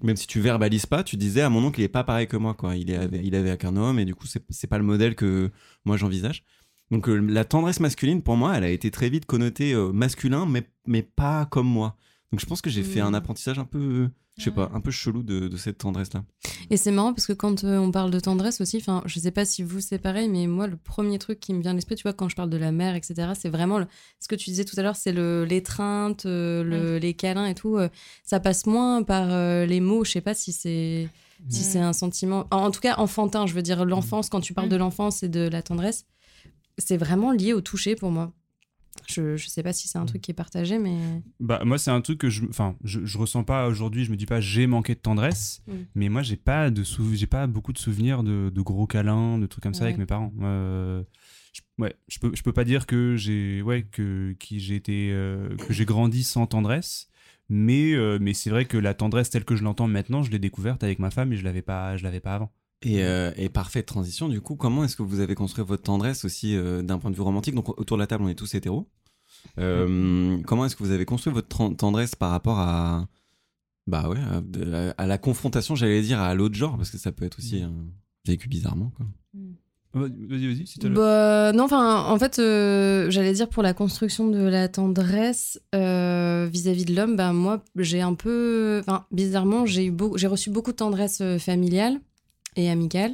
[0.03, 2.37] même si tu verbalises pas, tu disais à mon oncle il est pas pareil que
[2.37, 2.77] moi, quoi.
[2.77, 5.51] Il est, avec- il avec un homme et du coup c'est pas le modèle que
[5.85, 6.45] moi j'envisage.
[6.91, 10.47] Donc euh, la tendresse masculine pour moi, elle a été très vite connotée euh, masculin,
[10.47, 11.97] mais mais pas comme moi.
[12.33, 13.15] Donc je pense que j'ai fait un Mm.
[13.15, 14.09] apprentissage un peu,
[14.39, 16.25] je sais pas, un peu chelou de, de cette tendresse là.
[16.71, 19.31] Et c'est marrant parce que quand euh, on parle de tendresse aussi, enfin, je sais
[19.31, 21.97] pas si vous c'est pareil, mais moi le premier truc qui me vient à l'esprit,
[21.97, 23.87] tu vois, quand je parle de la mère, etc., c'est vraiment le-
[24.21, 27.77] ce que tu disais tout à l'heure, c'est l'étreinte, euh, le- les câlins et tout.
[27.77, 27.89] euh,
[28.25, 30.05] ça passe moins par euh, les mots.
[30.05, 31.09] Je sais pas si c'est
[31.49, 31.65] si Mm.
[31.65, 33.47] c'est un sentiment, en, en tout cas enfantin.
[33.47, 34.29] Je veux dire l'enfance.
[34.29, 34.71] Quand tu parles Mm.
[34.71, 36.05] de l'enfance et de la tendresse,
[36.79, 38.33] c'est vraiment lié au toucher pour moi.
[39.11, 40.99] Je je sais pas si c'est un truc qui est partagé, mais
[41.41, 44.05] Bah, moi, c'est un truc que je, enfin, je, je ressens pas aujourd'hui.
[44.05, 45.73] Je me dis pas j'ai manqué de tendresse, Mm.
[45.95, 49.47] mais moi, j'ai pas de sou- pas beaucoup de souvenirs de, de gros câlins, de
[49.47, 49.89] trucs comme ça Ouais.
[49.89, 50.33] avec mes parents.
[50.43, 51.03] Euh,
[51.55, 55.11] je, ouais, je peux, je peux pas dire que j'ai, ouais, que qui j'ai été,
[55.13, 57.09] euh, que j'ai grandi sans tendresse.
[57.49, 60.39] Mais, euh, mais c'est vrai que la tendresse telle que je l'entends maintenant, je l'ai
[60.39, 62.53] découverte avec ma femme et je l'avais pas, je l'avais pas avant.
[62.83, 66.25] Et, euh, et parfaite transition, du coup, comment est-ce que vous avez construit votre tendresse
[66.25, 67.55] aussi euh, d'un point de vue romantique?
[67.55, 68.89] Donc autour de la table, on est tous hétéros.
[69.59, 73.09] Euh, comment est-ce que vous avez construit votre tendresse par rapport à,
[73.87, 76.99] bah ouais, à, de la- à la confrontation, j'allais dire, à l'autre genre, parce que
[76.99, 77.69] ça peut être aussi euh,
[78.27, 78.93] vécu bizarrement.
[78.97, 79.07] Quoi.
[79.95, 83.75] Vas-y, vas-y, si t'as le- Bah, non, enfin, en fait, euh, j'allais dire pour la
[83.75, 88.79] construction de la tendresse euh, vis-à-vis de l'homme, bah, moi, j'ai un peu.
[88.81, 92.01] Enfin, bizarrement, j'ai eu beau- j'ai reçu beaucoup de tendresse euh, familiale
[92.57, 93.13] et amicale.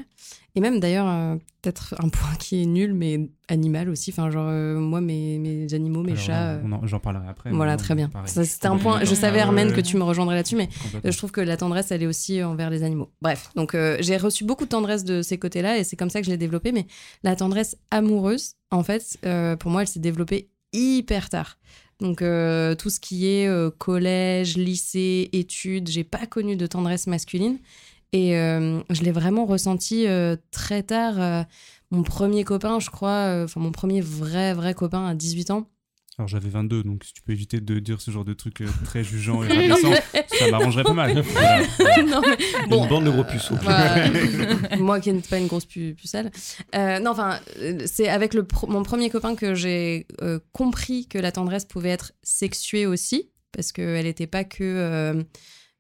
[0.57, 4.11] Et même d'ailleurs, euh, peut-être un point qui est nul, mais animal aussi.
[4.13, 6.61] Enfin, genre, euh, moi, mes, mes animaux, mes Alors chats.
[6.85, 7.51] J'en parlerai après.
[7.51, 8.09] voilà, très bien.
[8.27, 9.03] C'était un point.
[9.05, 10.69] Je savais, Ah Armen, ouais, que tu me rejoindrais là-dessus, mais
[11.05, 13.11] euh, Je trouve que la tendresse, elle est aussi envers les animaux.
[13.21, 16.21] Bref, donc euh, j'ai reçu beaucoup de tendresse de ces côtés-là et c'est comme ça
[16.21, 16.71] que je l'ai développée.
[16.71, 16.87] Mais
[17.25, 19.19] la tendresse amoureuse, en fait,
[19.59, 21.59] pour moi, elle s'est développée hyper tard.
[22.01, 27.07] Donc euh, tout ce qui est euh, collège, lycée, études, j'ai pas connu de tendresse
[27.07, 27.59] masculine.
[28.17, 31.21] Et euh, je l'ai vraiment ressenti euh, très tard.
[31.21, 31.43] euh,
[31.91, 35.67] mon premier copain, je crois, euh, enfin mon premier vrai, vrai copain à 18 ans.
[36.17, 38.69] Alors j'avais 22, donc si tu peux éviter de dire ce genre de trucs euh,
[38.85, 39.69] très jugeants et
[40.39, 41.21] ça m'arrangerait pas mal.
[41.23, 41.59] Voilà.
[42.05, 42.37] non, mais
[42.69, 43.57] bon, Une bande de gros puceaux.
[44.79, 46.31] Moi qui n'ai pas une grosse pu- pucelle.
[46.77, 47.41] Euh, non, enfin,
[47.87, 51.91] c'est avec le pro- mon premier copain que j'ai euh, compris que la tendresse pouvait
[51.91, 54.63] être sexuée aussi, parce qu'elle n'était pas que.
[54.63, 55.23] euh,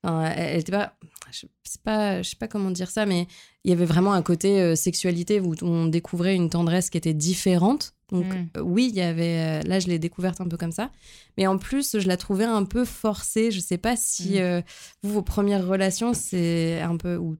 [0.03, 0.95] elle était pas.
[1.33, 3.27] Je sais pas, je sais pas comment dire ça, mais
[3.65, 7.15] il y avait vraiment un côté euh, sexualité où on découvrait une tendresse qui était
[7.15, 7.93] différente.
[8.13, 8.47] Donc Mm.
[8.59, 9.63] euh, oui, il y avait.
[9.65, 10.91] euh, là, je l'ai découverte un peu comme ça,
[11.39, 13.51] mais en plus, je la trouvais un peu forcée.
[13.51, 14.39] Je sais pas si Mm.
[14.39, 14.63] euh,
[15.03, 17.37] vous, vos premières relations, c'est un peu ou,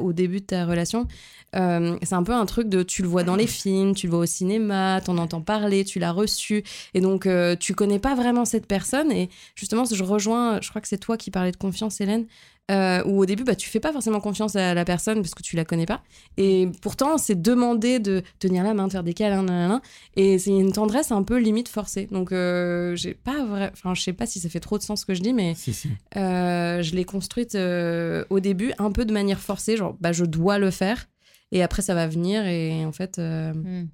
[0.00, 1.06] au début de ta relation,
[1.52, 4.20] c'est un peu un truc de tu le vois dans les films, tu le vois
[4.20, 7.28] au cinéma, t'en entends parler, tu l'as reçu, et donc
[7.60, 9.12] tu connais pas vraiment cette personne.
[9.12, 12.26] Et justement, je rejoins, je crois que c'est toi qui parlais de confiance, Hélène,
[12.70, 15.42] euh, où au début, bah, tu fais pas forcément confiance à la personne parce que
[15.42, 16.02] tu la connais pas.
[16.36, 19.80] Et pourtant, c'est demander de tenir la main, de faire des câlins, nanana,
[20.16, 22.08] et c'est une tendresse un peu limite forcée.
[22.10, 25.00] Donc, euh, j'ai pas vrai, enfin, je sais pas si ça fait trop de sens
[25.00, 25.88] ce que je dis, mais Si, si.
[26.16, 30.24] euh, je l'ai construite euh, au début un peu de manière forcée, genre bah, je
[30.24, 31.08] dois le faire
[31.52, 33.88] et après ça va venir et en fait euh, Mm.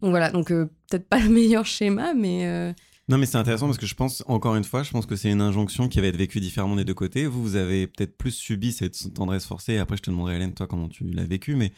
[0.00, 2.72] donc voilà donc euh, peut-être pas le meilleur schéma mais euh,
[3.08, 5.30] Non, mais c'est intéressant parce que je pense, encore une fois, je pense que c'est
[5.30, 7.26] une injonction qui va être vécue différemment des deux côtés.
[7.26, 9.74] Vous, vous avez peut-être plus subi cette tendresse forcée.
[9.74, 11.54] Et après, je te demanderai, Hélène, toi, comment tu l'as vécu.
[11.54, 11.72] Mais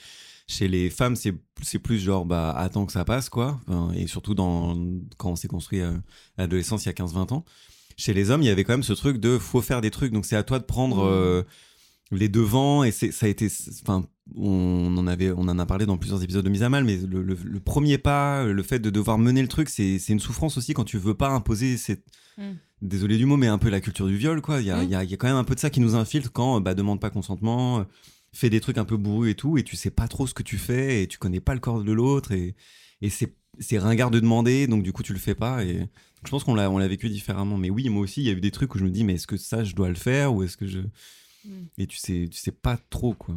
[0.46, 3.60] chez les femmes, c'est c'est plus genre, bah, attends que ça passe, quoi.
[3.66, 4.74] Enfin, et surtout dans,
[5.18, 5.92] quand on s'est construit euh,
[6.38, 7.44] à l'adolescence il y a 15-20 ans.
[7.98, 10.12] Chez les hommes, il y avait quand même ce truc de faut faire des trucs.
[10.12, 11.10] Donc, c'est à toi de prendre Mhm.
[11.12, 11.42] euh,
[12.10, 12.84] les devants.
[12.84, 13.48] Et c'est ça a été.
[13.82, 16.84] Enfin, on en avait, on en a parlé dans plusieurs épisodes de Mise à Mal,
[16.84, 20.20] mais le, le- le premier pas, le fait de devoir mener le truc, c'est une
[20.20, 22.04] souffrance aussi quand tu veux pas imposer cette.
[22.36, 22.52] Mm.
[22.82, 24.60] Désolé du mot, mais un peu la culture du viol, quoi.
[24.60, 24.84] Il y a, Mm.
[24.84, 26.30] il y a- il y a quand même un peu de ça qui nous infiltre
[26.32, 27.84] quand bah, demande pas consentement,
[28.32, 30.42] fais des trucs un peu bourrus et tout, et tu sais pas trop ce que
[30.42, 32.54] tu fais, et tu connais pas le corps de l'autre, et,
[33.02, 35.64] et c'est c'est ringard de demander, donc du coup tu le fais pas.
[35.64, 35.88] Et
[36.24, 37.56] je pense qu'on l'a on l'a vécu différemment.
[37.56, 39.14] Mais oui, moi aussi, il y a eu des trucs où je me dis, mais
[39.14, 40.78] est-ce que ça, je dois le faire, ou est-ce que je.
[41.44, 41.50] Mm.
[41.78, 43.36] Et tu sais, tu sais pas trop, quoi.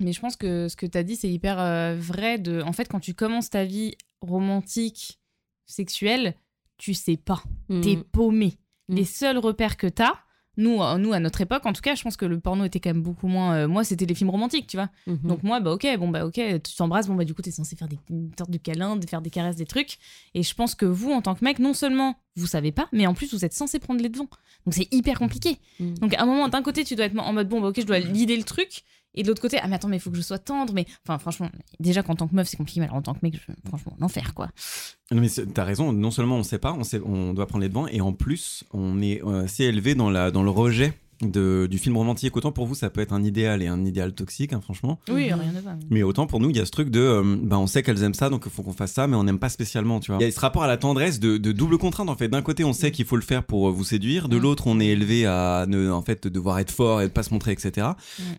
[0.00, 2.38] Mais je pense que ce que tu as dit, c'est hyper euh, vrai.
[2.38, 2.62] De...
[2.62, 5.18] En fait, quand tu commences ta vie romantique,
[5.66, 6.34] sexuelle,
[6.78, 7.42] tu sais pas.
[7.68, 8.54] mm, T'es paumé.
[8.88, 8.94] Mm.
[8.96, 10.14] Les seuls repères que t'as,
[10.56, 12.80] Nous, euh, nous, à notre époque, en tout cas, je pense que le porno était
[12.80, 13.54] quand même beaucoup moins.
[13.54, 14.90] euh, moi, c'était les films romantiques, tu vois.
[15.06, 15.18] Mhm.
[15.24, 17.76] Donc moi, bah ok, bon bah ok, tu t'embrasses, bon bah du coup t'es censé
[17.76, 19.98] faire des une sorte de câlin, de faire des caresses, des trucs.
[20.34, 23.06] Et je pense que vous, en tant que mec, non seulement vous savez pas, mais
[23.06, 24.28] en plus vous êtes censé prendre les devants.
[24.66, 25.58] Donc c'est hyper compliqué.
[25.78, 25.94] Mhm.
[25.98, 27.86] Donc à un moment, d'un côté, tu dois être en mode bon bah ok, je
[27.86, 28.82] dois lider le truc.
[29.14, 30.72] Et de l'autre côté, ah mais attends, mais il faut que je sois tendre.
[30.72, 33.20] Mais enfin, franchement, déjà qu'en tant que meuf, c'est compliqué, mais alors en tant que
[33.22, 34.50] mec, franchement, l'enfer quoi.
[35.10, 35.92] Non, mais t'as raison.
[35.92, 38.64] Non seulement on sait pas, on, sait, on doit prendre les devants, et en plus,
[38.72, 40.92] on est euh, assez élevé dans, la, dans le rejet
[41.22, 42.36] de, du film romantique.
[42.36, 44.98] Autant pour vous, ça peut être un idéal et un idéal toxique, hein, franchement.
[45.08, 45.76] Oui, rien de va.
[45.90, 48.02] Mais autant pour nous, il y a ce truc de, euh, bah, on sait qu'elles
[48.02, 50.20] aiment ça, donc il faut qu'on fasse ça, mais on n'aime pas spécialement, tu vois.
[50.20, 52.28] Il y a ce rapport à la tendresse de, de double contrainte, en fait.
[52.28, 54.80] D'un côté, on sait qu'il faut le faire pour euh, vous séduire, de l'autre, on
[54.80, 57.88] est élevé à ne, en fait, devoir être fort et de pas se montrer, etc.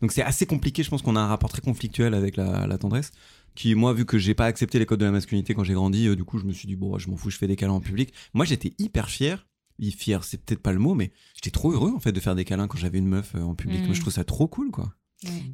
[0.02, 0.84] Donc c'est assez compliqué.
[0.84, 3.12] Je pense qu'on a un rapport très conflictuel avec la, la tendresse.
[3.54, 6.08] Qui, moi, vu que j'ai pas accepté les codes de la masculinité quand j'ai grandi,
[6.08, 7.74] euh, du coup, je me suis dit, bon, je m'en fous, je fais des câlins
[7.74, 8.14] en public.
[8.34, 9.46] Moi, j'étais hyper fier.
[9.90, 12.46] Fier, c'est peut-être pas le mot, mais j'étais trop heureux, en fait, de faire des
[12.46, 13.82] câlins quand j'avais une meuf euh, en public.
[13.82, 13.86] Mm.
[13.86, 14.94] Moi, je trouve ça trop cool, quoi.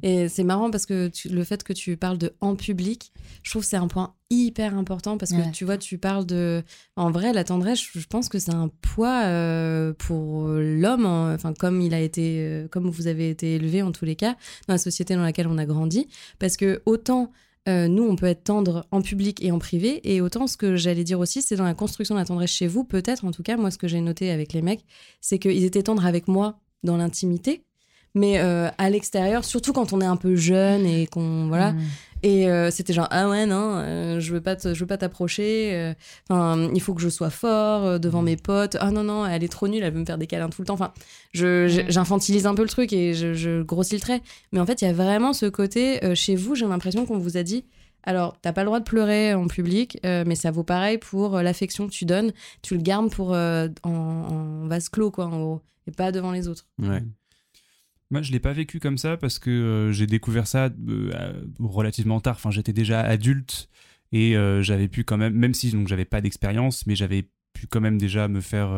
[0.02, 3.12] Et c'est marrant parce que tu- le fait que tu parles de en public,
[3.42, 5.50] je trouve que c'est un point hyper important parce que Ouais.
[5.52, 6.62] tu vois, tu parles de.
[6.96, 11.34] En vrai, la tendresse, je je pense que c'est un poids euh, pour l'homme, hein.
[11.34, 14.36] enfin, comme il a été, euh, comme vous avez été élevé en tous les cas,
[14.68, 16.08] dans la société dans laquelle on a grandi.
[16.38, 17.30] Parce que autant.
[17.68, 20.76] Euh, nous, on peut être tendre en public et en privé, et autant ce que
[20.76, 23.42] j'allais dire aussi, c'est dans la construction de la tendresse chez vous, peut-être, en tout
[23.42, 24.84] cas, moi, ce que j'ai noté avec les mecs,
[25.20, 27.64] c'est qu'ils étaient tendres avec moi dans l'intimité,
[28.14, 31.72] mais euh, à l'extérieur, surtout quand on est un peu jeune et qu'on voilà.
[31.72, 31.80] Mm.
[32.22, 34.98] Et euh, c'était genre ah ouais non, euh, je veux pas te- je veux pas
[34.98, 35.70] t'approcher.
[35.74, 35.94] euh,
[36.28, 38.76] Enfin, il faut que je sois fort euh, devant mes potes.
[38.80, 40.66] Ah non non, elle est trop nulle, elle veut me faire des câlins tout le
[40.66, 40.74] temps.
[40.74, 40.92] Enfin,
[41.34, 41.66] Mm.
[41.88, 44.22] j'infantilise un peu le truc et je, je grossis le trait.
[44.52, 46.54] Mais en fait, il y a vraiment ce côté euh, chez vous.
[46.54, 47.64] J'ai l'impression qu'on vous a dit.
[48.04, 51.36] Alors, t'as pas le droit de pleurer en public, euh, mais ça vaut pareil pour
[51.36, 52.32] euh, l'affection que tu donnes.
[52.62, 56.32] Tu le gardes pour euh, en, en vase clos, quoi, en gros, et pas devant
[56.32, 56.66] les autres.
[56.80, 57.02] Ouais.
[58.10, 62.20] Moi, je l'ai pas vécu comme ça parce que euh, j'ai découvert ça euh, relativement
[62.20, 62.36] tard.
[62.36, 63.68] Enfin, j'étais déjà adulte
[64.12, 67.66] et euh, j'avais pu quand même, même si donc j'avais pas d'expérience, mais j'avais pu
[67.66, 68.70] quand même déjà me faire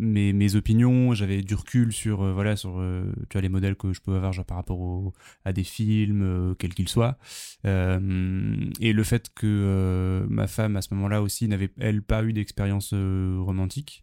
[0.00, 1.12] mes, mes opinions.
[1.12, 2.82] J'avais du recul sur voilà sur
[3.28, 5.12] tu les modèles que je peux avoir par rapport au-
[5.44, 7.18] à des films, quels qu'ils soient.
[7.64, 12.94] Et le fait que ma femme à ce moment-là aussi n'avait elle pas eu d'expérience
[12.94, 14.02] romantique.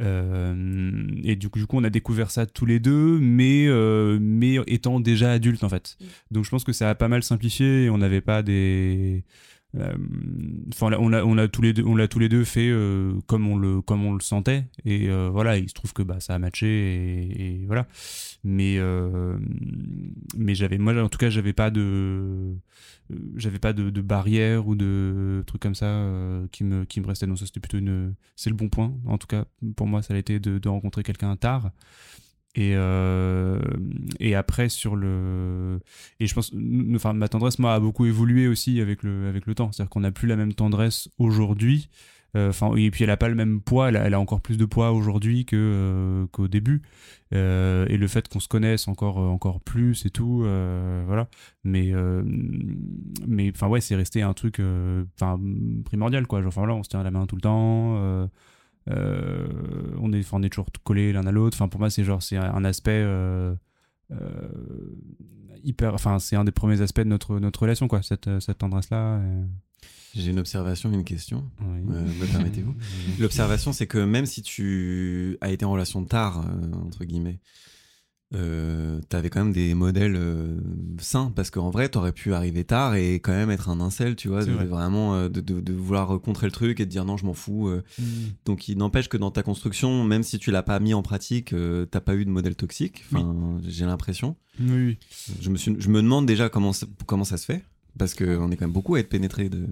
[0.00, 4.18] Euh, et du coup, du coup, on a découvert ça tous les deux, mais, euh,
[4.20, 5.96] mais étant déjà adulte en fait.
[6.00, 6.04] Mm.
[6.32, 9.24] Donc je pense que ça a pas mal simplifié et on n'avait pas des.
[9.76, 9.94] Euh,
[10.72, 13.56] Enfin, on l'a- on tous les deux, on tous les deux fait euh, comme on
[13.56, 15.58] le comme on le sentait et euh, voilà.
[15.58, 17.86] Il se trouve que bah ça a matché et, voilà.
[18.44, 18.78] Mais
[20.36, 22.56] mais j'avais moi en tout cas j'avais pas de
[23.36, 26.06] j'avais pas de, barrière ou de trucs comme ça
[26.52, 29.18] qui me qui me restait donc ça c'était plutôt une c'est le bon point en
[29.18, 29.44] tout cas
[29.76, 31.70] pour moi ça a été de rencontrer quelqu'un tard
[32.56, 33.60] et euh,
[34.18, 35.78] et après sur le
[36.18, 36.52] et je pense
[36.96, 39.70] enfin ma tendresse moi a beaucoup évolué aussi avec le avec le temps.
[39.72, 41.90] C'est à dire qu'on n'a plus la même tendresse aujourd'hui.
[42.36, 43.88] Euh, enfin et puis elle a pas le même poids.
[43.90, 46.82] Elle a, encore plus de poids aujourd'hui que euh, qu'au début.
[47.32, 50.40] Et le fait qu'on se connaisse encore encore plus et tout
[51.06, 51.28] voilà.
[51.62, 51.92] Mais
[53.28, 54.60] mais enfin ouais c'est resté un truc
[55.84, 56.40] primordial quoi.
[56.44, 58.28] Enfin voilà on se tient la main tout le temps
[58.90, 62.04] euh, euh, on est on est toujours collés l'un à l'autre enfin pour moi c'est
[62.04, 63.54] genre c'est un aspect euh,
[64.10, 64.48] euh,
[65.62, 68.90] hyper enfin c'est un des premiers aspects de notre notre relation quoi cette cette tendresse
[68.90, 69.20] là
[70.14, 71.48] J'ai une observation, une question.
[71.60, 71.80] oui.
[71.90, 72.74] Euh, me permettez-vous
[73.20, 77.38] L'observation, c'est que même si tu as été en relation tard, euh, entre guillemets,
[78.32, 80.56] euh, t'avais quand même des modèles euh,
[80.98, 84.28] sains parce qu'en vrai t'aurais pu arriver tard et quand même être un incel tu
[84.28, 84.66] vois C'est de, vrai.
[84.66, 87.34] vraiment euh, de, de- de vouloir contrer le truc et de dire non je m'en
[87.34, 87.82] fous euh.
[88.44, 91.52] donc il n'empêche que dans ta construction même si tu l'as pas mis en pratique
[91.90, 94.98] t'as pas eu de modèle toxique enfin j'ai l'impression oui, oui.
[95.40, 97.64] je me suis je me demande déjà comment ça, comment ça se fait
[97.98, 99.66] parce qu'on est quand même beaucoup à être pénétré de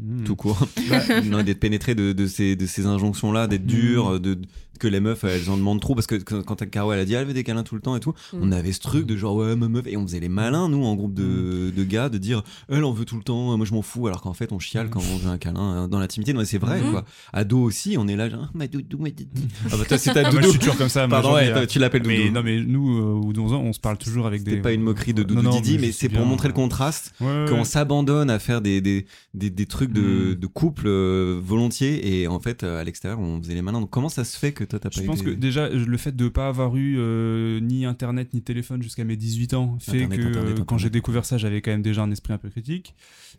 [0.00, 0.22] Mm.
[0.24, 0.68] tout court
[1.24, 4.46] non, d'être pénétré de, de ces de ces injonctions là d'être dur de, de-
[4.78, 7.26] que les meufs elles en demandent trop parce que quand Caro elle a dit elle
[7.26, 8.38] veut des câlins tout le temps et tout Mm.
[8.42, 10.84] on avait ce truc de genre ouais ma meuf et on faisait les malins nous
[10.84, 13.74] en groupe de, de gars de dire elle en veut tout le temps moi je
[13.74, 16.32] m'en fous alors qu'en fait on chiale quand on veut un câlin euh, dans l'intimité
[16.32, 16.90] non mais c'est vrai Mhm.
[16.92, 20.12] quoi ado aussi on est là genre ma doudou ma doudou ah bah toi c'est
[20.12, 22.30] ta Ah, moi, je suis toujours comme ça pardon ouais, euh, tu l'appelles doudou mais
[22.30, 24.82] non mais nous euh, au 11 ans on se parle toujours avec des pas une
[24.82, 26.28] moquerie de doudou non, Didi mais c'est pour bien.
[26.28, 27.64] montrer le contraste Ouais, ouais, qu'on ouais.
[27.64, 30.34] s'abandonne à faire des, des, des, des trucs de, Mm.
[30.36, 33.90] de couple euh, volontiers et en fait euh, à l'extérieur on faisait les malins donc
[33.90, 36.28] comment ça se fait que toi t'as pas Je pense que déjà le fait de
[36.28, 40.26] pas avoir eu euh, ni internet ni téléphone jusqu'à mes 18 ans fait Internet, que
[40.26, 42.94] Internet, quand j'ai découvert ça j'avais quand même déjà un esprit un peu critique.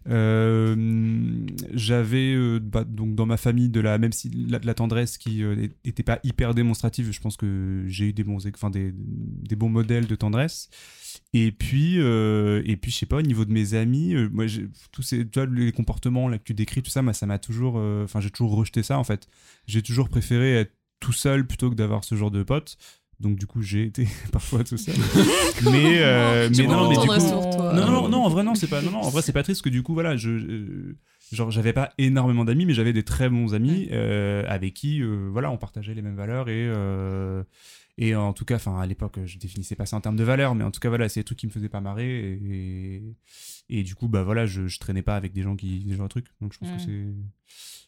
[0.10, 0.76] Euh,
[1.74, 5.18] j'avais euh, bah, donc dans ma famille de la même si la, de la tendresse
[5.18, 5.44] qui
[5.86, 7.12] n'était pas hyper démonstrative.
[7.12, 10.70] Je pense que j'ai eu des bons, enfin des, des bons modèles de tendresse.
[11.34, 14.46] Et puis, euh, et puis, je sais pas, au niveau de mes amis, euh, moi,
[14.92, 17.38] tous ces, tu vois, les comportements là que tu décris, tout ça, moi, ça m'a
[17.38, 19.28] toujours, euh, enfin, j'ai toujours rejeté ça en fait.
[19.68, 22.78] J'ai toujours préféré être tout seul plutôt que d'avoir ce genre de potes.
[23.20, 24.96] Donc du coup, j'ai été parfois tout seul.
[25.64, 27.74] mais, euh, mais non, mais du coup, sur toi.
[27.74, 29.62] non, non, non, en vrai, non, c'est pas, non, non, en vrai, c'est pas triste
[29.62, 30.98] que du coup, voilà, je, euh,
[31.34, 35.28] genre, j'avais pas énormément d'amis, mais j'avais des très bons amis euh, avec qui, euh,
[35.32, 37.44] voilà, on partageait les mêmes valeurs et, euh,
[37.98, 40.56] et en tout cas, enfin, à l'époque, je définissais pas ça en termes de valeurs,
[40.56, 43.04] mais en tout cas, voilà, c'est des trucs qui me faisaient pas marrer et,
[43.70, 46.04] et, du coup, bah voilà, je, je traînais pas avec des gens qui, des gens
[46.04, 46.28] de trucs.
[46.40, 46.78] Donc, je pense Mm.
[46.78, 47.06] que c'est,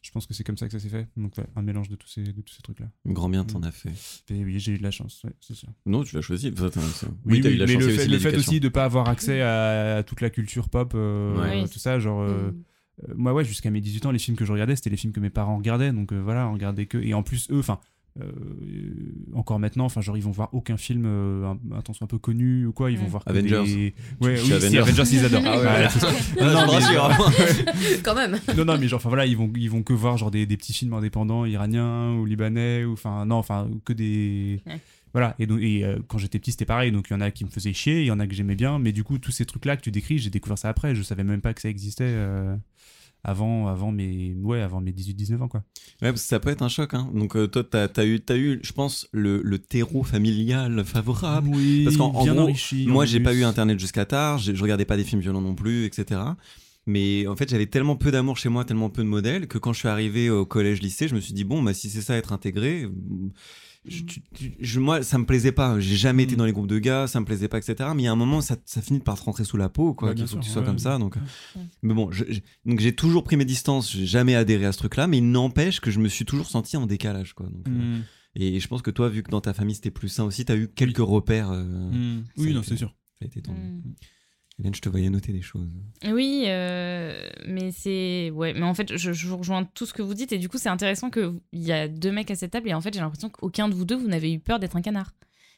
[0.02, 1.08] je pense que c'est comme ça que ça s'est fait.
[1.16, 2.88] Donc, ouais, un mélange de tous ces, de tous ces trucs-là.
[3.06, 3.92] Grand bien t'en as fait.
[4.30, 5.70] Et oui, j'ai eu de la chance, ouais, c'est sûr.
[5.86, 6.52] Non, tu l'as choisi.
[6.54, 8.60] Enfin, c'est- Oui, t'as oui, eu la mais chance, le fait, aussi le fait aussi
[8.60, 11.62] de pas avoir accès à, à toute la culture pop, euh, Ouais.
[11.64, 11.70] Oui.
[11.70, 12.22] tout ça, genre.
[12.22, 12.64] euh, Mm.
[13.10, 15.14] euh, moi, ouais, jusqu'à mes 18 ans, les films que je regardais, c'était les films
[15.14, 15.92] que mes parents regardaient.
[15.92, 16.98] Donc euh, voilà, on regardait que.
[16.98, 17.80] Et en plus, eux, enfin.
[18.20, 18.30] Euh,
[19.34, 22.66] encore maintenant, enfin genre ils vont voir aucun film, euh, un, un, un peu connu
[22.66, 23.64] ou quoi, ils vont voir Avengers.
[23.66, 24.78] des- Ouais, oui, si, Avengers.
[24.80, 25.42] Avengers ils adorent.
[25.46, 25.90] Ah ouais, Voilà.
[26.40, 27.34] Non, non, Non, mais- rassure.
[28.04, 28.38] Quand même.
[28.58, 30.58] non, non, mais genre, enfin voilà, ils vont, ils vont que voir genre des, des
[30.58, 34.62] petits films indépendants iraniens ou libanais ou enfin non, enfin que des.
[34.66, 34.80] Ouais.
[35.14, 36.92] Voilà, et, donc, et euh, quand j'étais petit, c'était pareil.
[36.94, 38.56] Donc il y en a qui me faisaient chier, il y en a que j'aimais
[38.56, 40.96] bien, mais du coup, tous ces trucs-là que tu décris, j'ai découvert ça après.
[40.96, 42.56] Je savais même pas que ça existait euh,
[43.24, 45.64] avant, avant, mes, ouais, avant mes 18-19 ans, quoi.
[46.02, 46.94] Ouais, parce que ça peut être un choc.
[46.94, 47.10] Hein.
[47.14, 51.50] Donc, euh, toi, t'as as eu, as eu, je pense, le, le terreau familial favorable.
[51.54, 52.88] oui, Parce qu'en gros, enrichi.
[52.88, 54.40] Moi, en j'ai pas eu Internet jusqu'à tard.
[54.40, 56.20] Je regardais pas des films violents non plus, etc.
[56.88, 59.72] Mais en fait, j'avais tellement peu d'amour chez moi, tellement peu de modèles, que quand
[59.72, 62.34] je suis arrivé au collège-lycée, je me suis dit bon, bah si c'est ça être
[62.34, 62.88] intégré,
[63.86, 65.80] je, tu- tu- je- moi, ça me plaisait pas.
[65.80, 66.38] J'ai jamais été Mm.
[66.38, 67.90] dans les groupes de gars, ça me plaisait pas, etc.
[67.96, 69.94] Mais il y a un moment, ça, ça finit par te rentrer sous la peau,
[69.94, 70.10] quoi.
[70.10, 70.68] Bah, qu'il faut que tu sois ouais.
[70.68, 70.98] comme ça.
[71.00, 71.62] Donc, Ouais.
[71.82, 73.92] mais bon, je- je- donc j'ai toujours pris mes distances.
[73.92, 76.78] J'ai jamais adhéré à ce truc-là, mais il n'empêche que je me suis toujours senti
[76.78, 77.48] en décalage, quoi.
[77.48, 78.04] Donc, euh, Mm.
[78.36, 80.56] et je pense que toi, vu que dans ta famille c'était plus sain aussi, t'as
[80.58, 81.50] eu quelques repères.
[81.52, 82.24] euh, Mm.
[82.38, 82.94] Oui, non, c'est sûr.
[83.20, 83.54] Ça a été ton.
[84.64, 85.70] Je te voyais noter des choses.
[86.08, 88.32] Oui, euh, mais c'est.
[88.32, 90.32] Ouais, mais en fait, je, je vous rejoins tout ce que vous dites.
[90.32, 92.70] Et du coup, c'est intéressant qu'il y a deux mecs à cette table.
[92.70, 94.82] Et en fait, j'ai l'impression qu'aucun de vous deux, vous n'avez eu peur d'être un
[94.82, 95.14] canard.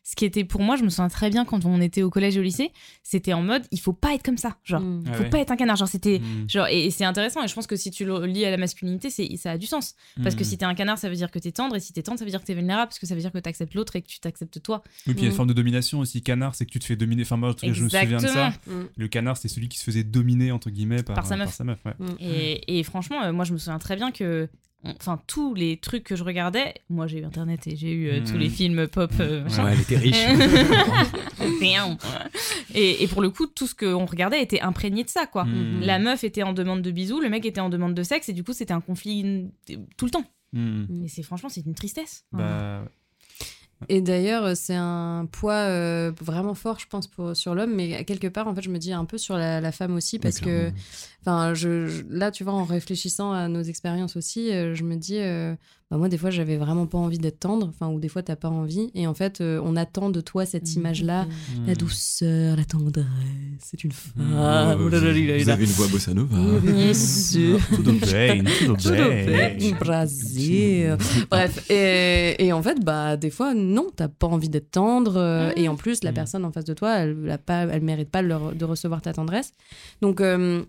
[0.06, 2.36] Ce qui était pour moi, je me souviens très bien quand on était au collège
[2.36, 2.72] et au lycée,
[3.04, 4.58] c'était en mode il faut pas être comme ça.
[4.66, 5.04] Genre, Mm.
[5.08, 5.30] Ah faut ouais.
[5.30, 5.78] pas être un canard.
[5.78, 6.20] Genre, c'était.
[6.20, 6.50] Mm.
[6.50, 8.58] Genre, et, et c'est intéressant, et je pense que si tu le lis à la
[8.58, 9.96] masculinité, c'est, ça a du sens.
[10.22, 10.46] Parce que Mm.
[10.46, 12.26] si t'es un canard, ça veut dire que t'es tendre, et si t'es tendre, ça
[12.26, 14.08] veut dire que t'es vulnérable, parce que ça veut dire que t'acceptes l'autre et que
[14.08, 14.84] tu t'acceptes toi.
[15.08, 15.36] Oui, puis il y a une Mm.
[15.38, 16.22] forme de domination aussi.
[16.22, 17.22] Canard, c'est que tu te fais dominer.
[17.22, 18.48] Enfin, moi, en tout cas, je me souviens de ça.
[18.48, 18.84] Exactement.
[18.98, 21.58] Le canard, c'est celui qui se faisait dominer, entre guillemets, par, Par sa meuf.
[21.62, 21.94] ouais.
[22.20, 24.50] Et, et franchement, euh, moi, je me souviens très bien que.
[24.84, 28.10] On- Enfin, tous les trucs que je regardais, moi j'ai eu internet et j'ai eu
[28.10, 28.24] euh, Mm.
[28.26, 29.12] tous les films pop.
[29.20, 30.26] euh, elle était riche.
[32.74, 35.46] Et, et pour le coup, tout ce qu'on regardait était imprégné de ça, quoi.
[35.46, 35.82] Mm.
[35.82, 38.34] La meuf était en demande de bisous, le mec était en demande de sexe, et
[38.34, 40.26] du coup, c'était un conflit euh, tout le temps.
[40.54, 41.04] Mm.
[41.04, 42.26] Et c'est franchement, c'est une tristesse.
[42.32, 42.84] Bah,
[43.90, 48.04] Et d'ailleurs, euh, c'est un poids euh, vraiment fort, je pense, pour, sur l'homme, mais
[48.06, 50.40] quelque part, en fait, je me dis un peu sur la, la femme aussi, parce
[50.46, 50.72] que,
[51.22, 54.96] enfin, je, je- là, tu vois, en réfléchissant à nos expériences aussi, euh, je me
[54.96, 55.56] dis, euh,
[55.94, 58.36] bah, moi, des fois, j'avais vraiment pas envie d'être tendre, enfin, ou des fois, t'as
[58.36, 61.28] pas envie, et en fait, euh, on attend de toi cette image-là,
[61.68, 63.06] la douceur, la tendresse,
[63.64, 64.34] c'est une femme.
[64.36, 65.54] Ah, Oh là là là là vous là.
[65.54, 66.36] avez une voix bossa nova.
[66.62, 67.60] Bien sûr.
[67.76, 69.76] Tudo bem, tudo bem.
[69.80, 70.98] Brasil.
[71.30, 75.18] Bref, et, et en fait, bah, des fois, non, t'as pas envie d'être tendre.
[75.18, 76.16] euh, Et en plus, la Mm.
[76.16, 79.14] personne en face de toi, elle, a pas, elle mérite pas le- de recevoir ta
[79.14, 79.52] tendresse.
[80.02, 80.64] Donc, euh,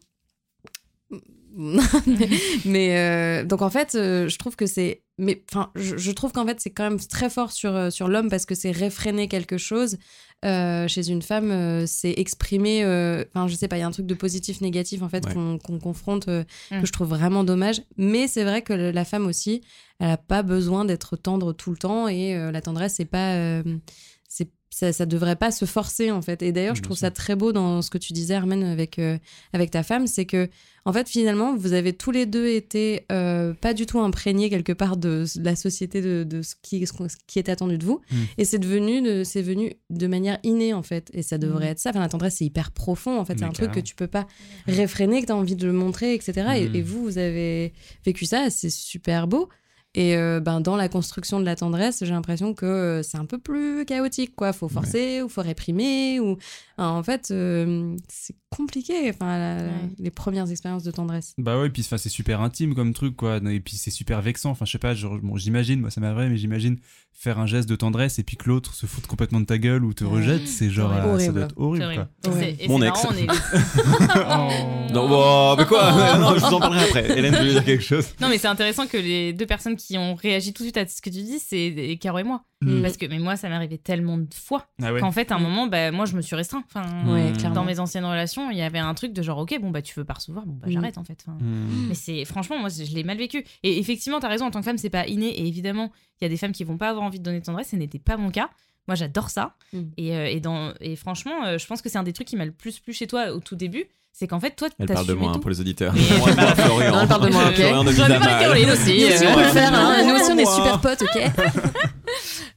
[1.56, 1.82] mais,
[2.64, 5.02] mais, euh, donc en fait, euh, je trouve que c'est.
[5.18, 8.08] Mais enfin, je, je trouve qu'en fait, c'est quand même très fort sur, euh, sur
[8.08, 9.96] l'homme parce que c'est réfréner quelque chose.
[10.44, 12.82] Euh, chez une femme, euh, c'est exprimer.
[12.84, 15.24] euh, Enfin, je sais pas, il y a un truc de positif, négatif en fait
[15.26, 15.32] Ouais.
[15.32, 16.80] qu'on qu'on confronte euh, Mm.
[16.80, 17.80] que je trouve vraiment dommage.
[17.96, 19.62] Mais c'est vrai que la femme aussi,
[20.00, 23.34] elle a pas besoin d'être tendre tout le temps et euh, la tendresse, c'est pas.
[23.36, 23.62] euh,
[24.28, 26.42] c'est ça, ça devrait pas se forcer en fait.
[26.42, 29.18] Et d'ailleurs, je trouve ça très beau dans ce que tu disais, Armen, avec, euh,
[29.52, 30.48] avec ta femme, c'est que
[30.87, 34.72] en fait, finalement, vous avez tous les deux été euh, pas du tout imprégnés quelque
[34.74, 36.92] part de la société, de, de ce, qui, ce
[37.26, 38.02] qui est attendu de vous.
[38.10, 38.16] Mm.
[38.37, 41.10] Et c'est devenu, de, c'est venu de manière innée, en fait.
[41.14, 41.70] Et ça devrait Mm.
[41.70, 41.88] être ça.
[41.90, 43.38] Enfin, la tendresse, c'est hyper profond, en fait.
[43.38, 44.26] C'est un truc que tu peux pas
[44.66, 46.32] réfréner, que tu as envie de le montrer, etc.
[46.56, 46.74] Et, Mm.
[46.74, 47.72] et vous, vous avez
[48.04, 49.48] vécu ça, c'est super beau.
[49.96, 53.26] Et euh, ben, dans la construction de la tendresse, j'ai l'impression que euh, c'est un
[53.26, 54.52] peu plus chaotique, quoi.
[54.52, 56.37] Faut forcer ou faut réprimer ou
[56.78, 59.11] en fait euh, c'est compliqué.
[59.11, 59.70] Enfin, la- Ouais.
[59.98, 61.33] les premières expériences de tendresse.
[61.38, 63.37] Bah ouais, puis enfin, c'est super intime comme truc, quoi.
[63.48, 64.50] Et puis c'est super vexant.
[64.50, 66.76] Enfin, je sais pas, genre, bon, j'imagine, moi ça m'arrive, mais j'imagine
[67.16, 69.85] faire un geste de tendresse et puis que l'autre se foute complètement de ta gueule
[69.85, 70.11] ou te Ouais.
[70.11, 71.07] rejette, c'est genre, Horrible.
[71.07, 71.34] euh, ça Horrible.
[71.34, 72.32] doit être horrible, quoi.
[72.34, 72.57] Ouais.
[72.59, 73.03] Et Mon ex.
[73.05, 73.28] marrant, on est-
[74.26, 74.92] Oh.
[74.92, 75.92] Non, bon, mais quoi?
[76.18, 77.18] Non, je vous en parlerai après.
[77.18, 78.07] Hélène, tu veux dire quelque chose?
[78.20, 80.87] Non, mais c'est intéressant que les deux personnes qui ont réagi tout de suite à
[80.87, 82.45] ce que tu dis, c'est Caro et moi.
[82.62, 82.82] Mm.
[82.82, 85.01] Parce que mais moi, ça m'est arrivé tellement de fois Ah ouais.
[85.01, 85.43] qu'en fait, à un Mm.
[85.43, 86.64] moment, bah, moi, je me suis restreint.
[86.66, 87.37] Enfin, Ouais, Mm.
[87.37, 87.55] clairement.
[87.57, 89.95] dans mes anciennes relations, il y avait un truc de genre, ok, bon, bah, tu
[89.99, 90.72] veux pas recevoir, bon, bah, Mm.
[90.72, 91.22] j'arrête en fait.
[91.26, 91.87] Enfin, Mm.
[91.89, 93.45] Mais c'est franchement, moi, je l'ai mal vécu.
[93.62, 95.28] Et effectivement, t'as raison, en tant que femme, c'est pas inné.
[95.41, 97.45] Et évidemment, il y a des femmes qui vont pas avoir envie de donner de
[97.45, 97.68] tendresse.
[97.70, 98.49] Ce n'était pas mon cas.
[98.87, 99.57] Moi, j'adore ça.
[99.72, 99.80] Mm.
[99.97, 102.37] Et, euh, et, dans, et franchement, euh, je pense que c'est un des trucs qui
[102.37, 103.85] m'a le plus plu chez toi au tout début.
[104.16, 105.40] C'est qu'en fait, toi, Elle parle de moi hein, tout.
[105.40, 105.92] pour les auditeurs.
[105.92, 106.92] Mais- Moi, moi, Florian.
[106.92, 107.54] Non, elle parle de moi, ok.
[107.56, 107.92] Florian de.
[107.92, 109.00] Caroline aussi.
[109.00, 110.04] Nous aussi, euh, on peut le faire, hein.
[110.06, 111.22] Nous aussi, on est super potes, ok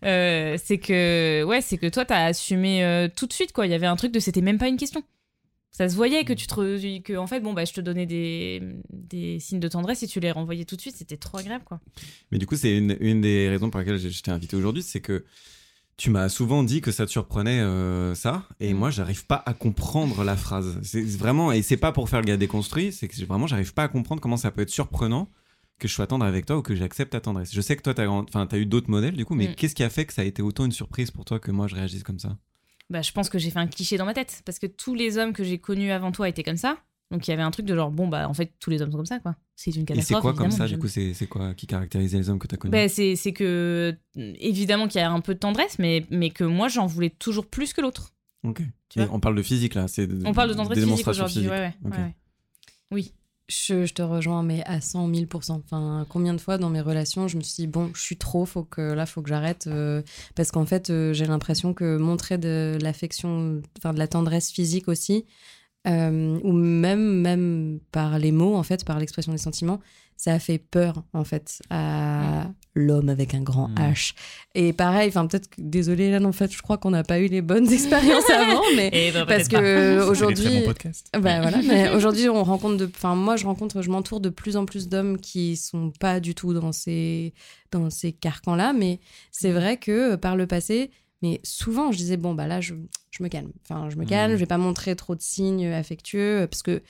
[0.03, 3.71] Euh, c'est que ouais c'est que toi t'as assumé euh, tout de suite quoi il
[3.71, 5.01] y avait un truc de c'était même pas une question
[5.71, 8.61] ça se voyait que tu te que en fait bon bah je te donnais des,
[8.91, 11.79] des signes de tendresse et tu les renvoyais tout de suite c'était trop agréable quoi
[12.31, 15.25] Mais du coup, c'est une, une des raisons pour lesquelles t'ai invité aujourd'hui, c'est que
[15.97, 18.77] tu m'as souvent dit que ça te surprenait euh, ça, et Mm.
[18.77, 20.79] moi, j'arrive pas à comprendre la phrase.
[20.83, 23.83] C'est vraiment, et c'est pas pour faire le gars déconstruit, c'est que vraiment, j'arrive pas
[23.83, 25.29] à comprendre comment ça peut être surprenant
[25.79, 27.53] que je sois tendre avec toi ou que j'accepte ta tendresse.
[27.53, 29.55] Je sais que toi, t'as enfin, as eu d'autres modèles du coup, mais Mm.
[29.55, 31.67] qu'est-ce qui a fait que ça a été autant une surprise pour toi que moi
[31.67, 32.37] je réagisse comme ça?
[32.89, 35.17] Bah je pense que j'ai fait un cliché dans ma tête parce que tous les
[35.17, 36.77] hommes que j'ai connus avant toi étaient comme ça
[37.11, 38.91] donc il y avait un truc de genre bon bah en fait tous les hommes
[38.91, 40.87] sont comme ça quoi c'est une Et catastrophe c'est quoi comme ça je- Du coup,
[40.87, 44.87] c'est c'est quoi qui caractérisait les hommes que t'as connus Bah, c'est c'est que évidemment
[44.87, 47.73] qu'il y a un peu de tendresse mais mais que moi j'en voulais toujours plus
[47.73, 48.61] que l'autre Ok.
[48.89, 49.87] tu Et vois on parle de physique là.
[49.87, 51.93] c'est on parle de tendresse physique aujourd'hui ouais ouais, Ok.
[51.93, 52.15] ouais, ouais.
[52.91, 53.13] oui
[53.49, 57.29] Je, je te rejoins, mais à 100 000 Enfin, combien de fois dans mes relations,
[57.29, 59.67] je me suis dit, bon, je suis trop, faut que là, faut que j'arrête.
[59.67, 60.01] euh,
[60.35, 64.89] parce qu'en fait, euh, j'ai l'impression que montrer de l'affection, enfin, de la tendresse physique
[64.89, 65.25] aussi,
[65.87, 69.79] euh, ou même, même par les mots, en fait, par l'expression des sentiments,
[70.19, 73.75] ça a fait peur, en fait, à l'homme avec un grand Mm.
[73.75, 74.13] H.
[74.55, 77.27] Et pareil, enfin, peut-être que, désolé, là, en fait, je crois qu'on n'a pas eu
[77.27, 79.61] les bonnes expériences avant, mais Et bah, parce peut-être pas.
[79.61, 80.63] que aujourd'hui.
[81.13, 84.57] Bah voilà, mais aujourd'hui on rencontre de, enfin moi je rencontre, je m'entoure de plus
[84.57, 87.33] en plus d'hommes qui sont pas du tout dans ces
[87.71, 88.99] dans ces carcans là, mais
[89.31, 90.89] c'est vrai que euh, par le passé,
[91.21, 92.73] mais souvent je disais bon bah là je,
[93.17, 94.37] je me calme, enfin je me calme, Mhm.
[94.37, 96.81] je vais pas montrer trop de signes affectueux euh, parce que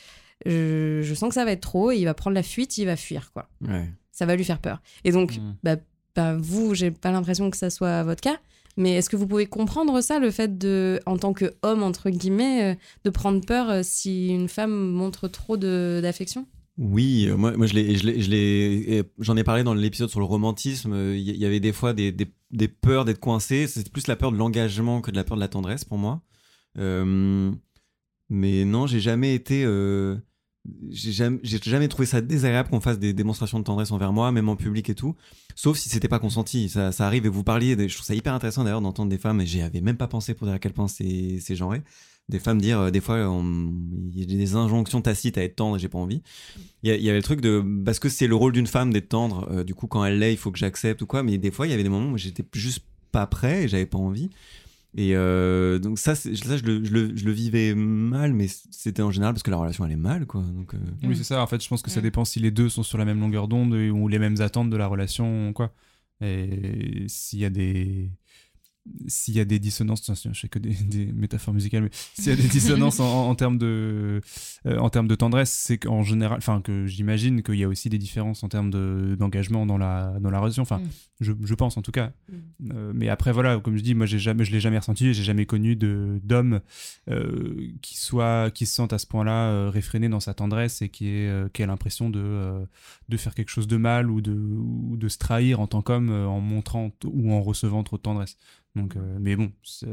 [0.46, 2.86] je, je sens que ça va être trop et il va prendre la fuite, il
[2.86, 3.90] va fuir quoi, Ouais.
[4.12, 4.82] ça va lui faire peur.
[5.04, 5.56] Et donc Mm.
[5.64, 5.76] bah,
[6.16, 8.38] bah, vous, j'ai pas l'impression que ça soit votre cas.
[8.80, 12.74] Mais est-ce que vous pouvez comprendre ça, le fait de, en tant qu'homme, entre guillemets,
[12.74, 12.76] euh,
[13.06, 16.46] de prendre peur euh, si une femme montre trop d'affection?
[16.78, 20.94] Oui, euh, moi, moi je l'ai, et j'en ai parlé dans l'épisode sur le romantisme.
[20.94, 23.66] euh, Il y, y avait des fois des, des, peurs d'être coincé.
[23.68, 26.22] C'est plus la peur de l'engagement que de la peur de la tendresse pour moi.
[26.78, 27.52] Euh,
[28.30, 29.64] mais non, j'ai jamais été.
[29.66, 30.18] euh,
[30.90, 34.50] j'ai jamais, jamais trouvé ça désagréable qu'on fasse des démonstrations de tendresse envers moi, même
[34.50, 35.16] en public et tout.
[35.56, 36.70] Sauf si c'était pas consenti.
[36.70, 37.76] Ça, arrive et vous parliez.
[37.90, 40.34] je trouve ça hyper intéressant d'ailleurs d'entendre des femmes, et j'y avais même pas pensé
[40.36, 41.82] pour dire à quel point c'est genré.
[42.30, 43.74] Des femmes dire, euh, des fois, on-
[44.12, 46.22] il y a des injonctions tacites à être tendre et j'ai pas envie.
[46.84, 47.64] Il y, avait le truc de.
[47.86, 50.34] Parce que c'est le rôle d'une femme d'être tendre, euh, du coup, quand elle l'est,
[50.34, 51.24] il faut que j'accepte ou quoi.
[51.24, 53.86] Mais des fois, il y avait des moments où j'étais juste pas prêt et j'avais
[53.86, 54.30] pas envie.
[54.98, 59.02] Et euh, donc, ça, ça je, le, je, le, je le vivais mal, mais c'était
[59.04, 60.42] en général parce que la relation allait mal, quoi.
[60.42, 61.42] Donc, euh, Oui, c'est ça.
[61.42, 62.04] En fait, je pense que ça Mm.
[62.04, 64.78] dépend si les deux sont sur la même longueur d'onde ou les mêmes attentes de
[64.78, 65.72] la relation, quoi.
[66.22, 68.10] Et s'il y a des
[69.08, 72.32] s'il y a des dissonances, je sais que des, des métaphores musicales, mais s'il y
[72.32, 74.22] a des dissonances en, en termes de
[74.66, 77.90] euh, en termes de tendresse, c'est qu'en général, enfin que j'imagine qu'il y a aussi
[77.90, 80.64] des différences en termes de- d'engagement dans la dans la relation.
[80.64, 80.90] Enfin, Mm.
[81.22, 82.12] je, je pense en tout cas.
[82.72, 85.24] Euh, mais après voilà, comme je dis, moi j'ai jamais, je l'ai jamais ressenti, j'ai
[85.24, 86.60] jamais connu de d'homme
[87.10, 91.06] euh, qui soit, qui se sente à ce point-là réfréné dans sa tendresse et qui
[91.08, 92.66] euh, qui ait l'impression de
[93.10, 96.10] de faire quelque chose de mal ou de ou de se trahir en tant qu'homme
[96.10, 98.38] en montrant ou en recevant trop de tendresse.
[98.78, 99.88] Donc, euh, mais bon, c'est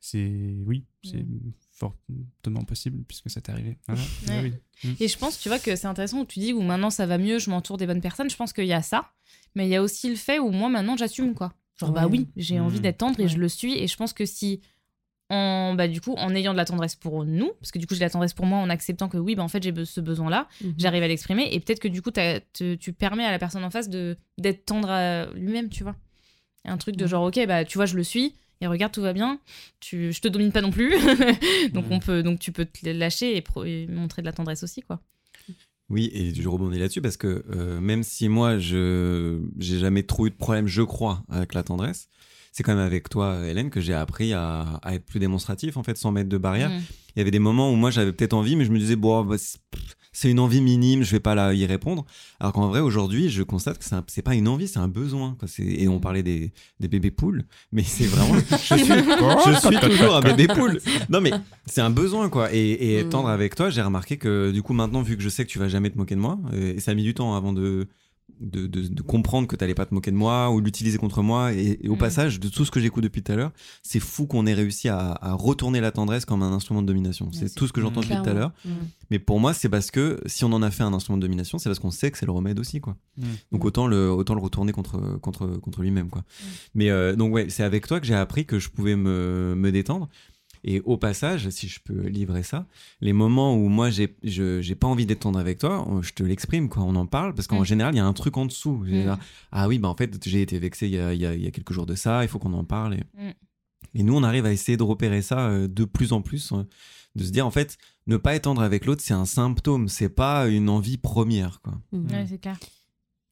[0.00, 1.24] c'est- oui, c'est
[1.72, 3.78] fortement possible puisque ça t'est arrivé.
[4.28, 4.52] Ouais.
[4.84, 4.96] Oui.
[5.00, 7.18] Et je pense, tu vois, que c'est intéressant où tu dis où maintenant ça va
[7.18, 8.30] mieux, je m'entoure des bonnes personnes.
[8.30, 9.12] Je pense qu'il y a ça,
[9.54, 11.52] mais il y a aussi le fait où moi maintenant j'assume quoi.
[11.78, 12.62] Genre bah oui, j'ai Mm.
[12.62, 13.28] envie d'être tendre et Ouais.
[13.28, 13.74] je le suis.
[13.76, 14.60] Et je pense que si
[15.28, 17.94] en bah du coup en ayant de la tendresse pour nous, parce que du coup
[17.94, 20.00] j'ai de la tendresse pour moi en acceptant que oui bah en fait j'ai ce
[20.00, 20.74] besoin là, Mhm.
[20.76, 23.70] j'arrive à l'exprimer et peut-être que du coup te- tu permets à la personne en
[23.70, 25.94] face de d'être tendre à lui-même, tu vois.
[26.64, 28.34] Un truc de genre ok bah tu vois je le suis.
[28.62, 29.40] Et regarde, tout va bien.
[29.80, 30.92] Tu, je te domine pas non plus.
[31.72, 34.62] donc, on peut, donc tu peux te lâcher et, pro- et montrer de la tendresse
[34.62, 35.00] aussi, quoi.
[35.88, 40.26] Oui, et je rebondis là-dessus parce que euh, même si moi, je j'ai jamais trop
[40.26, 42.10] eu de problème, je crois, avec la tendresse,
[42.52, 45.82] c'est quand même avec toi, Hélène, que j'ai appris à, à être plus démonstratif, en
[45.82, 46.68] fait, sans mettre de barrière.
[46.68, 46.82] Mm.
[47.16, 49.24] Il y avait des moments où moi, j'avais peut-être envie, mais je me disais, bon,
[49.24, 52.04] bah, pff, c'est une envie minime, je vais pas là y répondre.
[52.40, 55.34] Alors qu'en vrai, aujourd'hui, je constate que c'est pas une envie, c'est un besoin.
[55.38, 55.48] Quoi.
[55.58, 58.34] Et on parlait des, des bébés poules, mais c'est vraiment.
[58.50, 60.78] je suis, je suis toujours un bébé poule.
[61.08, 61.30] Non, mais
[61.64, 62.52] c'est un besoin, quoi.
[62.52, 63.08] Et, et Mm.
[63.08, 65.58] tendre avec toi, j'ai remarqué que du coup, maintenant, vu que je sais que tu
[65.58, 67.88] vas jamais te moquer de moi, et ça a mis du temps avant de.
[68.40, 71.52] De, de- de comprendre que t'allais pas te moquer de moi ou l'utiliser contre moi
[71.52, 71.98] et, et au Mm.
[71.98, 73.52] passage de tout ce que j'écoute depuis tout à l'heure
[73.82, 77.30] c'est fou qu'on ait réussi à, à retourner la tendresse comme un instrument de domination
[77.32, 78.52] c'est tout ce que j'entends depuis tout à l'heure.
[78.64, 78.70] Mm.
[79.10, 81.58] mais pour moi c'est parce que si on en a fait un instrument de domination
[81.58, 83.22] c'est parce qu'on sait que c'est le remède aussi quoi Mm.
[83.52, 86.22] donc autant le autant le retourner contre contre contre lui-même quoi
[86.74, 89.70] mais euh, donc ouais c'est avec toi que j'ai appris que je pouvais me, me
[89.72, 90.08] détendre
[90.64, 92.66] et au passage, si je peux livrer ça,
[93.00, 96.22] les moments où moi j'ai je- j'ai pas envie d'être tendre avec toi, je te
[96.22, 97.64] l'exprime quoi, on en parle parce qu'en Mm.
[97.66, 98.84] général il y a un truc en dessous.
[98.84, 99.04] Mm.
[99.06, 99.18] là,
[99.52, 101.42] Ah oui bah en fait j'ai été vexé il y a, il y a- il
[101.42, 102.94] y a quelques jours de ça, il faut qu'on en parle.
[102.94, 103.30] Et, Mm.
[103.94, 106.62] et nous on arrive à essayer de repérer ça euh, de plus en plus, euh,
[107.16, 110.08] de se dire en fait ne pas être tendre avec l'autre c'est un symptôme, c'est
[110.08, 111.74] pas une envie première quoi.
[111.92, 112.58] Ouais, c'est clair.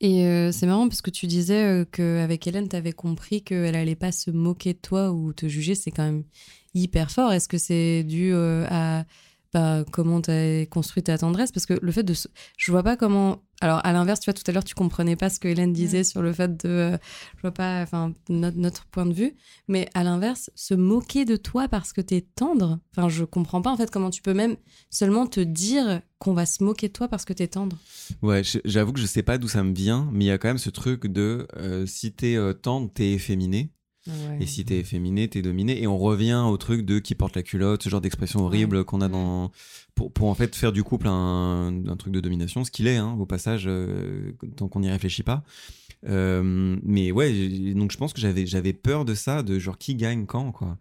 [0.01, 3.75] Et euh, c'est marrant parce que tu disais euh, qu'avec Hélène, tu avais compris qu'elle
[3.75, 5.75] allait pas se moquer de toi ou te juger.
[5.75, 6.23] C'est quand même
[6.75, 7.33] hyper fort.
[7.33, 9.05] Est-ce que c'est dû euh, à
[9.55, 11.53] bah, comment tu as construit ta tendresse?
[11.53, 12.13] Parce que le fait de.
[12.15, 13.43] se- Je vois pas comment.
[13.61, 16.05] Alors, à l'inverse, tu vois, tout à l'heure, tu comprenais pas ce que Hélène disait
[16.05, 16.69] sur le fait de.
[16.69, 16.97] euh,
[17.37, 17.81] je vois pas.
[17.83, 19.35] Enfin, notre, notre point de vue.
[19.67, 22.79] Mais à l'inverse, se moquer de toi parce que tu es tendre.
[22.95, 24.57] Enfin, je comprends pas, en fait, comment tu peux même
[24.91, 27.79] seulement te dire qu'on va se moquer de toi parce que tu es tendre.
[28.23, 30.49] Ouais, j'avoue que je sais pas d'où ça me vient, mais il y a quand
[30.49, 33.73] même ce truc de euh, si t'es euh, tendre, t'es efféminé.
[34.41, 35.83] Et si t'es efféminé, t'es dominé.
[35.83, 39.01] Et on revient au truc de qui porte la culotte, ce genre d'expression horrible qu'on
[39.01, 39.51] a dans.
[39.95, 42.97] Pour, pour en fait faire du couple un, un truc de domination, ce qu'il est,
[42.97, 45.43] hein, au passage, euh, tant qu'on n'y réfléchit pas.
[46.09, 47.33] Euh, mais ouais,
[47.75, 50.79] donc je pense que j'avais j'avais peur de ça, de genre qui gagne quand, quoi.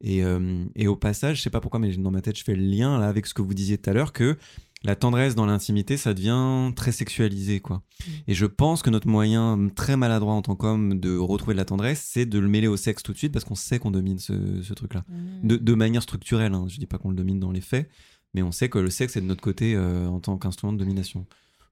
[0.00, 2.56] Et, euh, et au passage, je sais pas pourquoi, mais dans ma tête, je fais
[2.56, 4.36] le lien là avec ce que vous disiez tout à l'heure, que
[4.84, 7.82] la tendresse dans l'intimité, ça devient très sexualisé, quoi.
[8.26, 11.64] Et je pense que notre moyen très maladroit en tant qu'homme de retrouver de la
[11.64, 14.18] tendresse, c'est de le mêler au sexe tout de suite parce qu'on sait qu'on domine
[14.18, 15.04] ce, ce truc-là.
[15.42, 16.66] De, de manière structurelle, hein.
[16.68, 17.88] je dis pas qu'on le domine dans les faits,
[18.34, 20.78] mais on sait que le sexe est de notre côté euh, en tant qu'instrument de
[20.78, 21.26] domination.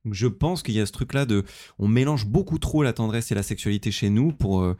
[0.04, 1.44] Donc je pense qu'il y a ce truc-là de.
[1.78, 4.61] On mélange beaucoup trop la tendresse et la sexualité chez nous pour.
[4.62, 4.76] euh,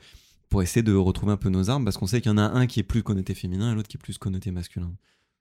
[0.49, 2.43] pour essayer de retrouver un peu nos armes, parce qu'on sait qu'il y en a
[2.43, 4.93] un qui est plus connoté féminin et l'autre qui est plus connoté masculin.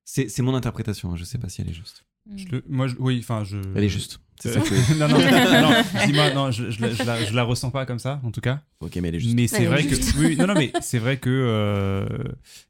[0.05, 2.05] C'est c'est mon interprétation, hein, je sais pas si elle est juste.
[2.35, 3.57] Je le- moi, je- oui, enfin, je.
[3.75, 4.19] Elle est juste.
[4.41, 7.43] C'est ça que non, non, non, dis-moi, non, je, je, la, je, la, je la
[7.43, 8.61] ressens pas comme ça, en tout cas.
[8.79, 9.35] Ok, mais elle est juste.
[9.35, 10.13] Mais c'est vrai juste.
[10.13, 12.05] que oui, non non mais c'est vrai que euh,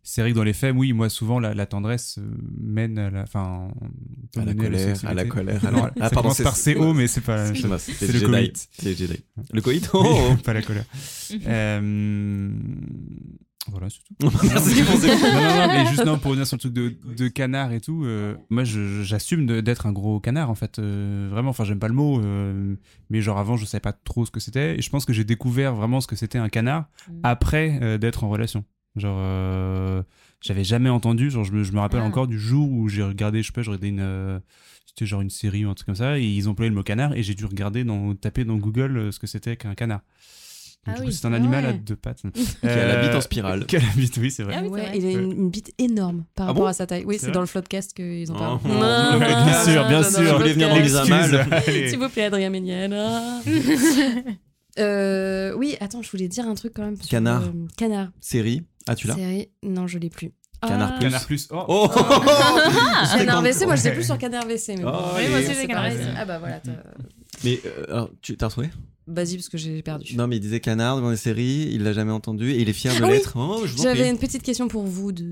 [0.02, 2.18] c'est vrai que dans les faits oui moi souvent la, la tendresse
[2.60, 3.68] mène à la enfin
[4.34, 5.64] peut à la colère, à la colère.
[5.64, 5.70] à
[6.00, 8.68] la- ça commence par CO mais c'est pas c'est C'est le coït.
[8.72, 8.98] C'est
[9.54, 10.86] le coït Oh pas la colère.
[11.46, 12.50] Euh,
[13.68, 14.32] Voilà, c'est tout.
[14.44, 16.96] Merci pour ces- non, non, non, mais juste non, pour revenir sur le truc de,
[17.18, 20.80] de canard et tout, euh, moi j'assume d'être un gros canard en fait.
[20.80, 22.76] euh, vraiment, enfin, j'aime pas le mot, euh,
[23.10, 24.78] mais genre avant je savais pas trop ce que c'était.
[24.80, 27.20] Et je pense que j'ai découvert vraiment ce que c'était un canard Mm.
[27.24, 28.64] après euh, d'être en relation.
[28.96, 30.02] Genre, euh,
[30.42, 32.06] j'avais jamais entendu, genre je me, je me rappelle Ah.
[32.08, 34.00] encore du jour où j'ai regardé, je sais pas, j'ai regardé une.
[34.00, 34.40] euh,
[34.88, 37.14] c'était genre une série ou un truc comme ça, et ils employaient le mot canard,
[37.14, 40.02] et j'ai dû regarder, dans, taper dans Google euh, ce que c'était qu'un canard.
[40.86, 41.14] Donc, Ah du coup, oui.
[41.14, 42.22] c'est un animal à deux pattes.
[42.62, 43.66] Qui a la bite en spirale.
[43.66, 44.56] Qui a la bite, oui, c'est vrai.
[44.58, 44.98] Ah oui, c'est ouais, vrai.
[44.98, 47.04] il a une, une bite énorme par Ah rapport bon à sa taille.
[47.06, 48.34] Oui, C'est dans le floodcast qu'ils Oh.
[48.34, 48.60] parlent.
[48.66, 50.24] Ouais, bien sûr, bien sûr.
[50.24, 51.48] Je voulais venir dans les amals.
[51.66, 52.96] S'il vous plaît, Adrien Méniel.
[54.78, 56.96] Euh, oui, attends, je voulais dire un truc quand même.
[56.96, 57.42] sur, Canard.
[57.44, 58.10] euh, canard.
[58.22, 58.62] Série.
[58.88, 59.50] Ah, tu l'as Série.
[59.62, 60.32] Non, je l'ai plus.
[60.62, 61.06] Canard Ah, plus.
[61.08, 61.48] Canard plus.
[61.52, 61.88] Oh, Oh
[63.18, 64.46] Canard WC, moi je sais plus sur Canard.
[64.48, 64.84] Mais bon.
[64.86, 65.90] Oh, Oui, moi aussi, j'ai Canard.
[65.90, 66.04] WC.
[66.18, 66.62] Ah bah voilà.
[67.44, 68.70] Mais euh, alors, tu t'as retrouvé?
[69.12, 70.16] Vas-y, parce que j'ai perdu.
[70.16, 72.74] Non, mais il disait canard dans les séries, il l'a jamais entendu et il est
[72.74, 73.14] fier de Ah oui.
[73.14, 73.34] l'être.
[73.38, 75.24] Oh, J'avais une petite question pour vous deux.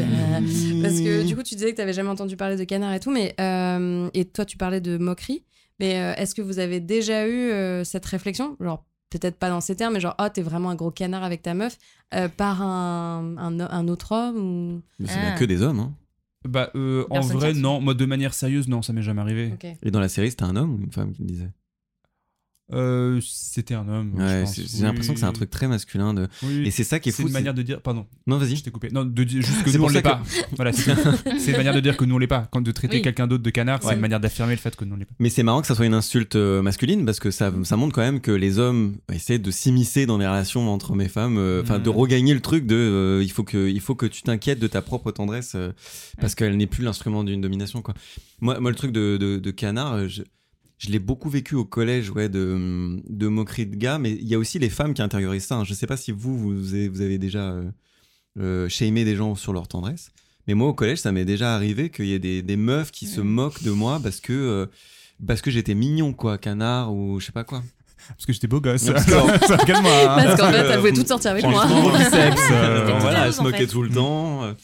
[0.00, 0.40] euh,
[0.82, 3.00] Parce que du coup, tu disais que tu n'avais jamais entendu parler de canard et
[3.00, 5.42] tout, mais euh, et toi, tu parlais de moquerie.
[5.80, 9.60] Mais euh, est-ce que vous avez déjà eu euh, cette réflexion, genre peut-être pas dans
[9.60, 11.76] ces termes, mais genre oh t'es vraiment un gros canard avec ta meuf
[12.14, 15.38] euh, par un, un, un autre homme ou Mais c'est bien Ah.
[15.38, 15.80] que des hommes.
[15.80, 15.92] Hein.
[16.48, 17.80] Bah, euh, en vrai, non.
[17.80, 19.54] Moi, de manière sérieuse, non, ça m'est jamais arrivé.
[19.82, 21.50] Et dans la série, c'était un homme ou une femme qui le disait?
[22.72, 24.14] Euh, c'était un homme.
[24.16, 26.14] Ouais, c'est- j'ai l'impression que c'est un truc très masculin.
[26.14, 26.28] De...
[26.42, 26.62] Oui.
[26.66, 27.28] Et c'est ça qui est c'est fou.
[27.28, 27.82] une c'est- manière de dire.
[27.82, 28.56] Pardon, Non, vas-y.
[28.56, 28.88] je t'ai coupé.
[28.90, 30.22] Non, de dire juste que C'est nous on l'est pas.
[30.56, 30.94] Voilà, c'est
[31.38, 32.48] c'est une manière de dire que nous on l'est pas.
[32.50, 33.02] Quand de traiter Oui.
[33.02, 33.94] quelqu'un d'autre de canard, c'est Ouais.
[33.96, 35.12] une manière d'affirmer le fait que nous on l'est pas.
[35.18, 37.94] Mais c'est marrant que ça soit une insulte euh, masculine parce que ça, ça montre
[37.94, 41.36] quand même que les hommes essaient de s'immiscer dans les relations entre hommes et femmes,
[41.36, 44.22] euh, enfin de regagner le truc de euh, il faut que il faut que tu
[44.22, 45.72] t'inquiètes de ta propre tendresse euh,
[46.18, 47.92] parce qu'elle n'est plus l'instrument d'une domination quoi.
[48.40, 50.22] Moi, moi le truc de, de, de canard, euh, je-
[50.78, 54.34] je l'ai beaucoup vécu au collège, ouais, de, de moquerie de gars, mais il y
[54.34, 55.56] a aussi les femmes qui intériorisent ça.
[55.56, 55.64] hein.
[55.64, 57.70] Je sais pas si vous, vous avez, vous avez déjà euh,
[58.40, 60.10] euh, shamé des gens sur leur tendresse,
[60.46, 63.06] mais moi au collège, ça m'est déjà arrivé qu'il y ait des, des meufs qui
[63.06, 64.66] se moquent de moi parce que, euh,
[65.26, 67.62] parce que j'étais mignon, quoi, canard ou je sais pas quoi.
[68.08, 68.84] Parce que j'étais beau gosse.
[68.84, 69.04] Parce
[69.46, 69.92] Ça, calme-moi.
[70.02, 70.22] hein.
[70.24, 71.66] Parce qu'en fait, Euh, elle voulait toutes sortir avec moi.
[71.66, 73.66] Franchement, biceps, euh, voilà, elle se en moquait fait.
[73.68, 74.54] tout le temps.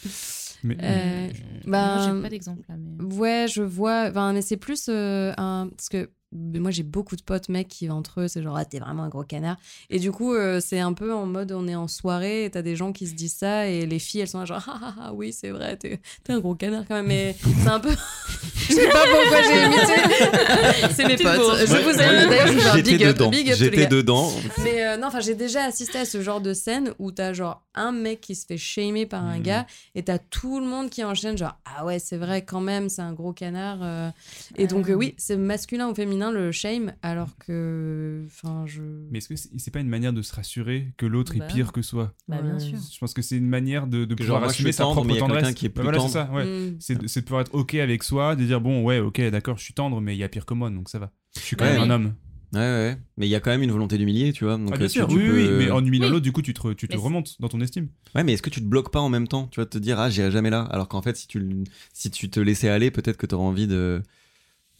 [0.64, 0.68] Euh.
[0.68, 1.28] Mais- Euh,
[1.66, 3.14] Moi, ben, j'ai pas d'exemple là, mais.
[3.16, 4.06] Ouais, je vois.
[4.10, 5.68] Enfin, mais c'est plus euh, un.
[5.76, 8.64] Parce que ben, moi, j'ai beaucoup de potes mecs qui, entre eux, c'est genre, ah,
[8.64, 9.56] t'es vraiment un gros canard.
[9.90, 12.62] Et du coup, euh, c'est un peu en mode, on est en soirée et t'as
[12.62, 14.94] des gens qui se disent ça et les filles, elles sont là, genre, ah, ah,
[15.00, 17.06] ah, oui, c'est vrai, t'es t'es un gros canard quand même.
[17.06, 17.90] Mais c'est un peu.
[18.68, 20.92] je sais pas pourquoi j'ai imité.
[20.94, 21.66] c'est mes potes.
[21.66, 22.28] Je Ouais, vous ouais, aime.
[22.30, 23.14] D'ailleurs, je vous fais un J'étais big up.
[23.16, 23.30] dedans.
[23.30, 24.30] Big up tous les J'étais dedans.
[24.62, 27.62] Mais euh, non, enfin, j'ai déjà assisté à ce genre de scène où t'as genre
[27.74, 29.42] un mec qui se fait shamer par un Mhm.
[29.42, 32.88] gars et t'as tout le monde qui enchaîne, genre ah ouais, c'est vrai quand même,
[32.88, 33.78] c'est un gros canard.
[33.82, 34.10] euh.
[34.56, 34.92] Et donc, Ah.
[34.92, 38.24] euh, oui, c'est masculin ou féminin le shame, alors que.
[38.26, 38.82] Enfin, je.
[39.10, 41.72] Mais est-ce que c'est pas une manière de se rassurer que l'autre Bah est pire
[41.72, 42.12] que soi?
[42.28, 42.58] Bah, bien Ouais.
[42.60, 42.78] sûr.
[42.92, 45.54] Je pense que c'est une manière de, pouvoir assumer sa propre tendresse.
[45.54, 46.28] qui est Bah plus voilà, c'est tendre.
[46.28, 46.44] ça, ouais.
[46.72, 46.76] Mm.
[46.80, 49.74] C'est de, pouvoir être ok avec soi, de dire bon, ouais, ok, d'accord, je suis
[49.74, 51.12] tendre, mais il y a pire que moi, donc ça va.
[51.36, 51.86] Je suis quand Ouais, même oui.
[51.86, 52.14] un homme.
[52.52, 52.98] Ouais, ouais.
[53.16, 54.56] Mais il y a quand même une volonté d'humilier, tu vois.
[54.56, 56.12] Donc, Ah, bien euh, tu- sûr, tu oui, oui, peux- oui, mais en humiliant Oui.
[56.14, 57.86] l'autre, du coup, tu te, tu te remontes dans ton estime.
[58.16, 60.00] Ouais, mais est-ce que tu te bloques pas en même temps Tu vas te dire,
[60.00, 60.62] ah, j'irai jamais là.
[60.62, 61.62] Alors qu'en fait, si tu,
[61.92, 64.02] si tu te laissais aller, peut-être que tu auras envie de.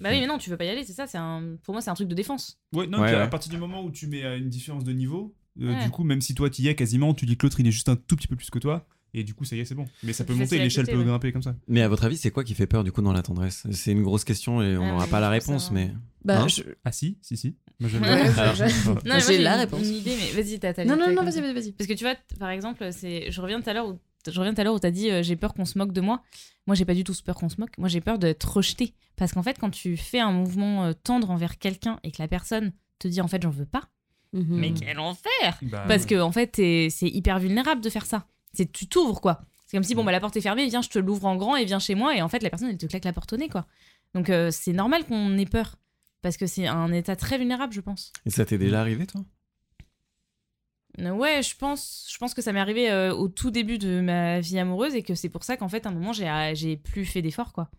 [0.01, 1.07] Bah oui, mais non, tu veux pas y aller, c'est ça.
[1.07, 1.57] C'est un...
[1.63, 2.59] Pour moi, c'est un truc de défense.
[2.75, 3.31] Ouais, non, Ouais, puis à ouais.
[3.31, 5.85] partir du moment où tu mets euh, une différence de niveau, euh, Ouais.
[5.85, 7.89] du coup, même si toi t'y es quasiment, tu dis que l'autre il est juste
[7.89, 9.87] un tout petit peu plus que toi, et du coup, ça y est, c'est bon.
[10.05, 11.05] Mais ça peut monter, à l'échelle accepter, peut ouais.
[11.05, 11.57] grimper comme ça.
[11.67, 13.67] Mais à votre avis, c'est quoi qui fait peur du coup dans la tendresse?
[13.73, 15.93] C'est une grosse question et on Ah, n'aura mais pas la je pense réponse, mais.
[16.25, 16.49] Bah, Hein?
[16.49, 17.57] je- Ah si, si, si.
[17.81, 18.39] Moi, je le Ouais.
[18.39, 19.81] Alors, je- Non, mais moi, J'ai la une- réponse.
[19.89, 21.73] Une idée, mais vas-y, t'as ta Non, non, t'as non, vas-y, vas-y, vas-y.
[21.73, 24.39] Parce que tu vois, t- par exemple, c'est, je reviens tout à l'heure où je
[24.39, 26.23] reviens tout à l'heure où t'as dit euh, j'ai peur qu'on se moque de moi.
[26.67, 27.77] Moi, j'ai pas du tout peur qu'on se moque.
[27.79, 28.95] Moi, j'ai peur d'être rejeté.
[29.17, 32.29] Parce qu'en fait, quand tu fais un mouvement euh, tendre envers quelqu'un et que la
[32.29, 33.89] personne te dit en fait j'en veux pas,
[34.33, 34.45] Mhm.
[34.61, 38.27] mais quel enfer Bah, Parce que en fait, c'est hyper vulnérable de faire ça.
[38.53, 39.41] C'est tu t'ouvres quoi.
[39.67, 41.57] C'est comme si bon bah la porte est fermée, viens je te l'ouvre en grand
[41.57, 43.37] et viens chez moi et en fait la personne elle te claque la porte au
[43.37, 43.67] nez quoi.
[44.15, 45.77] Donc euh, c'est normal qu'on ait peur
[46.23, 48.13] parce que c'est un état très vulnérable je pense.
[48.27, 49.23] Et ça t'est déjà arrivé, toi?
[51.09, 54.41] Ouais, je pense, je pense que ça m'est arrivé euh, au tout début de ma
[54.41, 56.77] vie amoureuse et que c'est pour ça qu'en fait, à un moment, j'ai, euh, j'ai
[56.77, 57.71] plus fait d'efforts, quoi.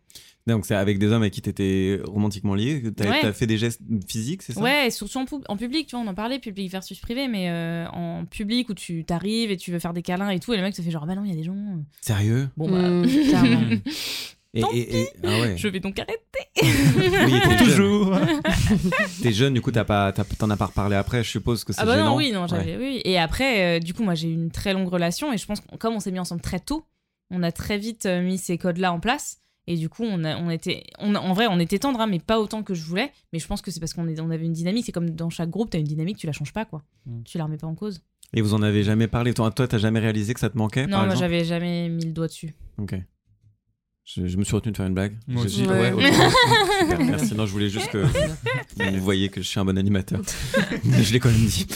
[0.48, 3.22] Donc c'est avec des hommes avec qui t'étais romantiquement lié que T'as Ouais.
[3.22, 4.62] t'as fait des gestes physiques, c'est ça?
[4.62, 7.28] Ouais, et surtout en, pub- en public, tu vois, on en parlait, public versus privé,
[7.28, 10.52] mais euh, en public où tu t'arrives et tu veux faire des câlins et tout,
[10.54, 11.56] et le mec te fait genre, bah non, il y a des gens.
[12.02, 12.50] Sérieux?
[12.58, 13.64] Bon, bah, Mm, clairement.
[14.54, 15.58] et, Tant et- et- ah ouais.
[15.58, 16.22] je vais donc arrêter.
[16.62, 17.68] Oui, t'es jeune.
[17.68, 18.18] Toujours
[19.22, 21.24] T'es jeune, du coup t'as pas, t'as- t'en as pas reparlé après.
[21.24, 22.12] Je suppose que c'est Ah bah gênant.
[22.12, 22.48] non, oui, non, Ouais.
[22.50, 23.02] j'avais, oui.
[23.06, 25.62] Et après, euh, du coup, moi, j'ai eu une très longue relation et je pense
[25.62, 26.86] que comme on s'est mis ensemble très tôt,
[27.30, 29.38] on a très vite euh, mis ces codes-là en place.
[29.68, 32.20] Et du coup, on, a, on était, on, en vrai, on était tendre, hein, mais
[32.20, 33.12] pas autant que je voulais.
[33.32, 34.86] Mais je pense que c'est parce qu'on est- on avait une dynamique.
[34.88, 36.82] C'est comme dans chaque groupe, t'as une dynamique, tu la changes pas, quoi.
[37.06, 37.22] Mm.
[37.24, 38.02] Tu la remets pas en cause.
[38.34, 40.88] Et vous en avez jamais parlé Toi, toi, t'as jamais réalisé que ça te manquait
[40.88, 41.20] non, par moi, exemple?
[41.32, 42.54] j'avais jamais mis le doigt dessus.
[42.80, 42.96] Ok.
[44.04, 45.14] Je, je me suis retenu de faire une blague.
[45.28, 45.66] Moi Je- aussi.
[45.68, 45.92] Ouais.
[45.92, 46.02] ok.
[46.02, 47.36] Super, merci.
[47.36, 48.04] Non, je voulais juste que
[48.90, 50.20] vous voyez que je suis un bon animateur.
[50.84, 51.68] je l'ai quand même dit.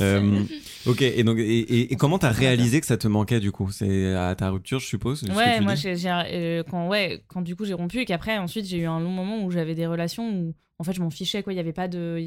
[0.00, 0.42] Euh,
[0.86, 1.02] ok.
[1.02, 3.70] Et donc, et, et- et comment t'as réalisé que ça te manquait du coup?
[3.70, 5.20] C'est à ta rupture, je suppose.
[5.20, 7.98] ce que Ouais, tu moi, j'ai, j'ai- euh, quand, ouais, quand du coup j'ai rompu
[8.00, 10.94] et qu'après, ensuite, j'ai eu un long moment où j'avais des relations où, en fait,
[10.94, 11.52] je m'en fichais, quoi.
[11.52, 12.18] Il y avait pas de,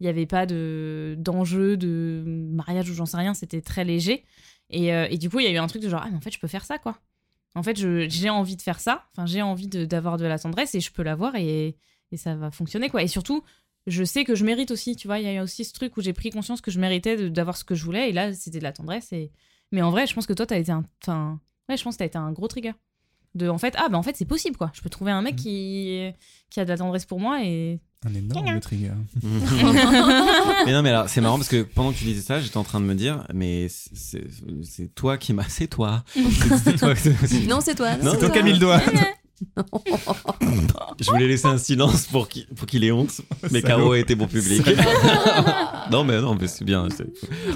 [0.00, 3.34] il y avait pas de d'enjeu de mariage ou j'en sais rien.
[3.34, 4.24] C'était très léger.
[4.70, 6.16] Et, euh, et du coup, il y a eu un truc de genre, ah, mais
[6.16, 6.96] en fait, je peux faire ça, quoi.
[7.54, 9.04] En fait, j'ai envie de faire ça.
[9.12, 11.76] Enfin, j'ai envie d'avoir de, la tendresse et je peux l'avoir et,
[12.16, 13.02] ça va fonctionner, quoi.
[13.02, 13.42] Et surtout,
[13.86, 15.18] je sais que je mérite aussi, tu vois.
[15.18, 17.64] Il y a aussi ce truc où j'ai pris conscience que je méritais d'avoir ce
[17.64, 19.12] que je voulais et là, c'était de la tendresse.
[19.12, 19.30] Et...
[19.70, 20.84] Mais en vrai, je pense que toi, t'as été un.
[21.02, 22.72] Enfin, ouais, je pense que t'as été un gros trigger.
[23.34, 24.70] De, en fait, ah, bah en fait, c'est possible, quoi.
[24.74, 26.02] Je peux trouver un mec qui,
[26.50, 27.80] qui a de la tendresse pour moi et.
[28.04, 28.90] Un énorme trigger.
[30.66, 32.64] mais non, mais alors c'est marrant parce que pendant que tu disais ça, j'étais en
[32.64, 34.26] train de me dire, mais c'est-
[34.94, 36.04] toi qui m'as, c'est toi.
[36.78, 36.94] Toi.
[36.96, 37.96] c'est- Non, c'est toi.
[37.98, 38.80] Non, C'est toi qui as mis le doigt.
[41.00, 43.20] Je voulais laisser un silence pour qu'il pour qu'il ait honte,
[43.50, 43.62] mais.
[43.62, 44.62] Caro a été bon public.
[45.90, 46.88] non, mais non, mais c'est bien.
[46.90, 47.10] c'est-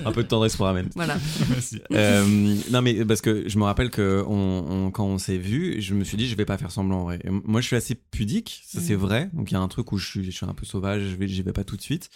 [0.05, 0.89] Un peu de tendresse pour Amen.
[0.95, 1.17] Voilà.
[1.51, 1.81] Merci.
[1.93, 5.81] Euh, non, mais parce que je me rappelle que on, on- quand on s'est vu,
[5.81, 7.09] je me suis dit, je vais pas faire semblant.
[7.45, 9.01] moi, je suis assez pudique, ça c'est Mm.
[9.01, 9.31] vrai.
[9.33, 11.17] Donc il y a un truc où je suis, je suis un peu sauvage, je
[11.17, 12.11] vais, j'y vais pas tout de suite.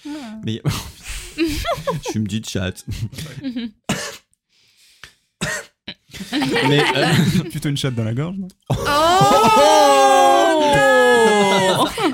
[0.45, 0.63] Mais
[1.37, 1.43] je
[2.11, 2.85] suis une petite chatte.
[6.69, 7.07] mais euh,
[7.51, 8.75] Plutôt une chatte dans la gorge, non Oh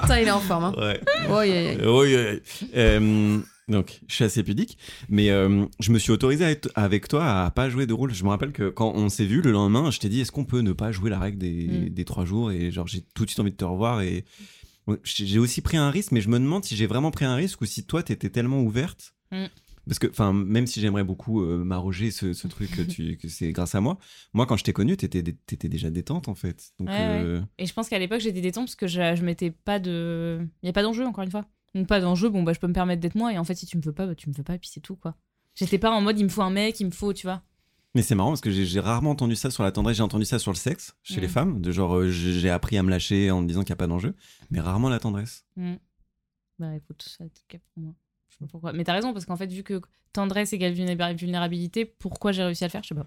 [0.00, 0.64] Putain, il est en forme.
[0.64, 0.74] Hein.
[0.78, 1.00] ouais.
[1.30, 1.90] Oh, yeah, yeah.
[1.90, 2.68] Oui, oui, oui.
[2.76, 3.38] Euh,
[3.68, 4.78] donc, je suis assez pudique,
[5.08, 8.12] mais euh, je me suis autorisé à être avec toi à pas jouer de rôle.
[8.14, 10.44] Je me rappelle que quand on s'est vu le lendemain, je t'ai dit est-ce qu'on
[10.44, 11.88] peut ne pas jouer la règle des, Mm.
[11.90, 12.52] des trois jours?
[12.52, 14.24] Et genre j'ai tout de suite envie de te revoir et
[15.02, 17.60] j'ai aussi pris un risque, mais je me demande si j'ai vraiment pris un risque
[17.60, 19.14] ou si toi, t'étais tellement ouverte.
[19.32, 19.46] Mm.
[19.86, 23.28] Parce que, enfin, même si j'aimerais beaucoup euh, m'arroger ce, ce truc que, tu, que
[23.28, 23.98] c'est grâce à moi,
[24.32, 26.72] moi, quand je t'ai connue, t'étais, t'étais déjà détente, en fait.
[26.78, 29.50] Donc, Ouais, euh, Et je pense qu'à l'époque, j'étais détente parce que je, je mettais
[29.50, 30.40] pas de.
[30.62, 31.46] Il n'y a pas d'enjeu, encore une fois.
[31.74, 33.32] Donc, pas d'enjeu, bon, bah, je peux me permettre d'être moi.
[33.32, 34.70] Et en fait, si tu me veux pas, bah, tu me veux pas, et puis
[34.72, 35.14] c'est tout, quoi.
[35.54, 37.42] J'étais pas en mode, il me faut un mec, il me faut, tu vois.
[37.94, 39.96] Mais c'est marrant parce que j'ai, rarement entendu ça sur la tendresse.
[39.96, 41.20] J'ai entendu ça sur le sexe chez Mm.
[41.20, 43.76] les femmes, de genre euh, j'ai, appris à me lâcher en me disant qu'il n'y
[43.76, 44.14] a pas d'enjeu,
[44.50, 45.46] mais rarement la tendresse.
[45.56, 45.76] Mm.
[46.58, 47.94] Bah, écoute, ça été le cas pour moi.
[48.40, 48.72] Je sais pas pourquoi.
[48.72, 49.80] Mais t'as raison, parce qu'en fait, vu que
[50.12, 52.82] tendresse égale vulnéra- vulnérabilité, pourquoi j'ai réussi à le faire?
[52.82, 53.06] Je sais pas.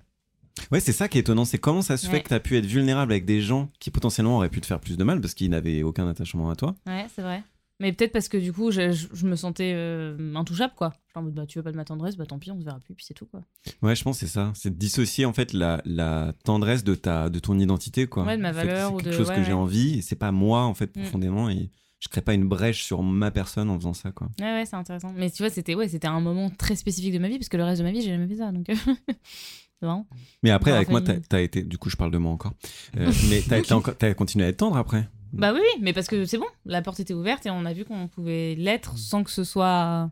[0.71, 2.57] Ouais, c'est ça qui est étonnant, c'est comment ça se fait que tu as pu
[2.57, 5.33] être vulnérable avec des gens qui potentiellement auraient pu te faire plus de mal parce
[5.33, 6.75] qu'ils n'avaient aucun attachement à toi?
[6.85, 7.43] Ouais, c'est vrai.
[7.79, 10.89] Mais peut-être parce que du coup, je, je- je me sentais euh, intouchable, quoi.
[11.13, 12.65] Genre en mode, bah, tu veux pas de ma tendresse, bah tant pis, on se
[12.65, 13.41] verra plus, puis c'est tout, quoi.
[13.81, 16.93] Ouais, je pense que c'est ça, c'est de dissocier en fait la, la tendresse de
[16.95, 18.25] ta de ton identité quoi.
[18.25, 19.99] Ouais, de ma En fait, valeur c'est ou quelque de- chose ouais, que j'ai envie
[19.99, 21.03] et c'est pas moi en fait Mm.
[21.03, 21.69] profondément et
[21.99, 24.29] je crée pas une brèche sur ma personne en faisant ça quoi.
[24.39, 25.13] Ouais, ouais, c'est intéressant.
[25.15, 27.57] Mais tu vois, c'était ouais, c'était un moment très spécifique de ma vie, parce que
[27.57, 28.51] le reste de ma vie, j'ai jamais fait ça.
[28.51, 28.67] Donc,
[29.81, 30.07] marrant.
[30.43, 32.53] Mais après avec moi t'as as été du coup je parle de moi encore.
[32.97, 35.07] Euh, mais t'as t'as continué à être tendre après?
[35.31, 37.73] Bah oui, oui, mais parce que c'est bon, la porte était ouverte et on a
[37.73, 40.11] vu qu'on pouvait l'être sans que ce soit.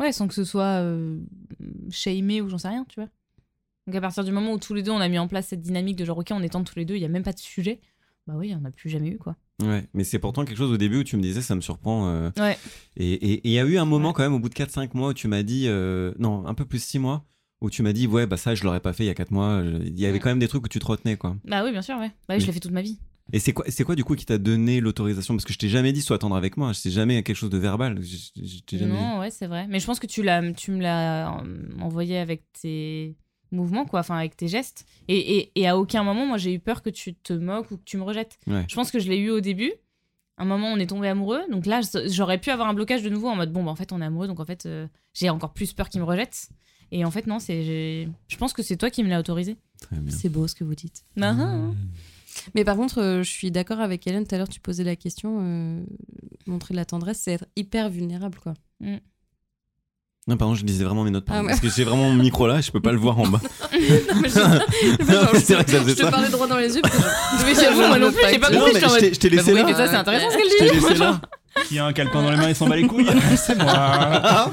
[0.00, 1.20] Ouais, sans que ce soit euh,
[1.90, 3.08] shamé ou j'en sais rien, tu vois.
[3.86, 5.62] Donc à partir du moment où tous les deux on a mis en place cette
[5.62, 7.32] dynamique de genre, ok, on est tendre tous les deux, il y a même pas
[7.32, 7.80] de sujet,
[8.26, 9.36] bah oui, on n'a plus jamais eu quoi.
[9.62, 12.08] Ouais, mais c'est pourtant quelque chose au début où tu me disais ça me surprend.
[12.08, 12.56] euh, Ouais.
[12.96, 14.14] Et il y a eu un moment Ouais.
[14.14, 16.64] quand même au bout de 4-5 mois où tu m'as dit, euh, non, un peu
[16.64, 17.24] plus 6 mois,
[17.60, 19.32] où tu m'as dit, ouais, bah ça je l'aurais pas fait il y a 4
[19.32, 19.62] mois.
[19.64, 20.18] Il y avait Ouais.
[20.20, 21.36] quand même des trucs où tu te retenais quoi.
[21.44, 22.12] Bah oui, bien sûr, ouais.
[22.28, 22.98] Bah oui, je l'ai fait toute ma vie.
[23.32, 25.34] Et c'est quoi, c'est quoi du coup qui t'a donné l'autorisation?
[25.34, 27.58] Parce que je t'ai jamais dit sois tendre avec moi, c'est jamais quelque chose de
[27.58, 27.98] verbal.
[28.00, 28.94] Je, je- je t'ai jamais...
[28.94, 29.66] Non, ouais, c'est vrai.
[29.68, 31.42] Mais je pense que tu, l'as, tu me l'as euh,
[31.80, 33.16] envoyé avec tes
[33.52, 34.86] mouvements, quoi, enfin avec tes gestes.
[35.08, 37.76] Et, et, et à aucun moment, moi, j'ai eu peur que tu te moques ou
[37.76, 38.38] que tu me rejettes.
[38.46, 38.64] Ouais.
[38.68, 39.72] Je pense que je l'ai eu au début.
[40.36, 41.40] À un moment, on est tombé amoureux.
[41.50, 43.92] Donc là, j'aurais pu avoir un blocage de nouveau en mode bon, bah, en fait,
[43.92, 44.28] on est amoureux.
[44.28, 46.48] Donc en fait, euh, j'ai encore plus peur qu'il me rejette.
[46.92, 49.56] Et en fait, non, c'est, j'ai- je pense que c'est toi qui me l'as autorisé.
[50.10, 51.04] C'est beau ce que vous dites.
[51.20, 51.70] Ah, ah.
[52.54, 54.26] Mais par contre, euh, je suis d'accord avec Hélène.
[54.26, 55.38] Tout à l'heure, tu posais la question.
[55.42, 55.82] euh,
[56.46, 58.54] montrer de la tendresse, c'est être hyper vulnérable, quoi.
[60.28, 61.24] Non, pardon, je lisais vraiment mes notes.
[61.24, 61.48] pardon, Ah ouais.
[61.52, 63.40] Parce que j'ai vraiment mon micro là, je peux pas le voir en bas.
[63.72, 66.10] Non, mais je- je- C'est vrai que ça faisait je te ça.
[66.10, 66.82] parlais droit dans les yeux.
[66.82, 68.72] parce que je- Mais j'avoue, moi non plus, j'ai pas compris.
[68.74, 69.64] je t'ai- je t'ai bah, laissé oui, là.
[69.66, 70.80] mais ça, c'est intéressant ce Je qu'elle t'ai dit.
[70.86, 71.20] laissé là.
[71.66, 73.06] Qui a un calepin dans les mains et s'en bat les couilles
[73.36, 74.50] C'est moi.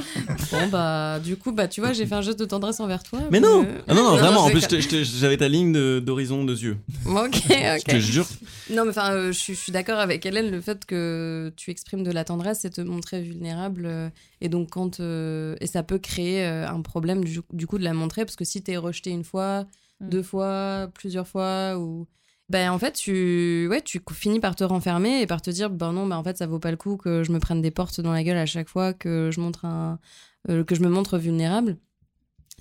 [0.51, 3.20] Bon, bah, du coup, bah, tu vois, j'ai fait un geste de tendresse envers toi.
[3.32, 5.72] Mais non euh, Ah non, non, vraiment, en je plus, je je j'avais ta ligne
[6.01, 6.78] d'horizon de yeux.
[7.06, 7.99] Ok, Je te ok.
[7.99, 8.26] jure.
[8.72, 11.72] Non, mais enfin, euh, je suis- je suis d'accord avec Hélène, le fait que tu
[11.72, 13.84] exprimes de la tendresse, c'est te montrer vulnérable.
[13.86, 14.10] euh,
[14.41, 14.99] et donc, quand.
[14.99, 18.36] euh, et ça peut créer euh, un problème, du, du coup, de la montrer, parce
[18.36, 19.66] que si t'es rejeté une fois,
[20.01, 20.10] Mm.
[20.10, 22.06] deux fois, plusieurs fois, ou.
[22.50, 25.91] Ben, en fait, tu, ouais, tu finis par te renfermer et par te dire, ben
[25.93, 28.02] non, ben en fait, ça vaut pas le coup que je me prenne des portes
[28.02, 29.98] dans la gueule à chaque fois que je montre un,
[30.50, 31.78] euh, que je me montre vulnérable.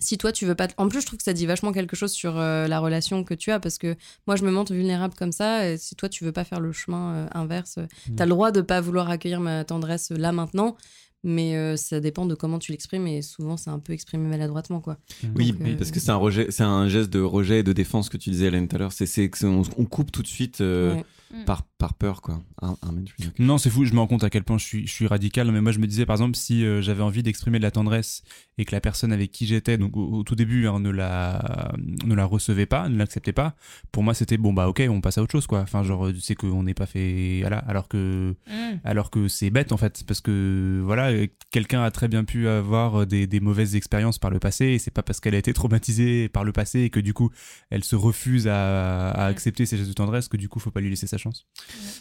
[0.00, 0.68] Si toi, tu veux pas.
[0.76, 3.34] En plus, je trouve que ça dit vachement quelque chose sur euh, la relation que
[3.34, 3.94] tu as parce que
[4.26, 5.68] moi, je me montre vulnérable comme ça.
[5.70, 7.78] Et si toi, tu veux pas faire le chemin euh, inverse,
[8.08, 8.14] Mm.
[8.16, 10.76] t'as le droit de pas vouloir accueillir ma tendresse là maintenant.
[11.24, 14.80] Mais euh, ça dépend de comment tu l'exprimes et souvent c'est un peu exprimé maladroitement
[14.80, 14.98] quoi.
[15.34, 17.62] Oui, Donc, oui, euh, parce que c'est un rejet, c'est un geste de rejet et
[17.62, 18.92] de défense que tu disais Hélène tout à l'heure.
[18.92, 21.04] C'est, c'est que c'est- on, on coupe tout de suite euh, Ouais.
[21.32, 21.44] Mm.
[21.44, 22.42] par, par peur, quoi.
[22.62, 22.94] Un, un.
[23.38, 25.50] Non, c'est fou, je me rends compte à quel point je suis, je suis radical.
[25.50, 28.22] Mais moi, je me disais, par exemple, si euh, j'avais envie d'exprimer de la tendresse
[28.58, 31.72] et que la personne avec qui j'étais, donc au, au tout début, hein, ne, la,
[32.04, 33.54] ne la recevait pas, ne l'acceptait pas,
[33.90, 35.60] pour moi, c'était bon, bah ok, on passe à autre chose, quoi.
[35.60, 37.40] Enfin, genre, tu sais qu'on n'est pas fait.
[37.40, 38.34] Voilà, alors que.
[38.46, 38.80] Mm.
[38.84, 42.48] Alors que c'est bête en fait, parce que voilà, euh, quelqu'un a très bien pu
[42.48, 45.52] avoir des, des mauvaises expériences par le passé, et c'est pas parce qu'elle a été
[45.52, 47.30] traumatisée par le passé et que du coup
[47.70, 49.30] elle se refuse à, à Mm.
[49.30, 51.23] accepter ses gestes de tendresse que du coup faut pas lui laisser sa chance.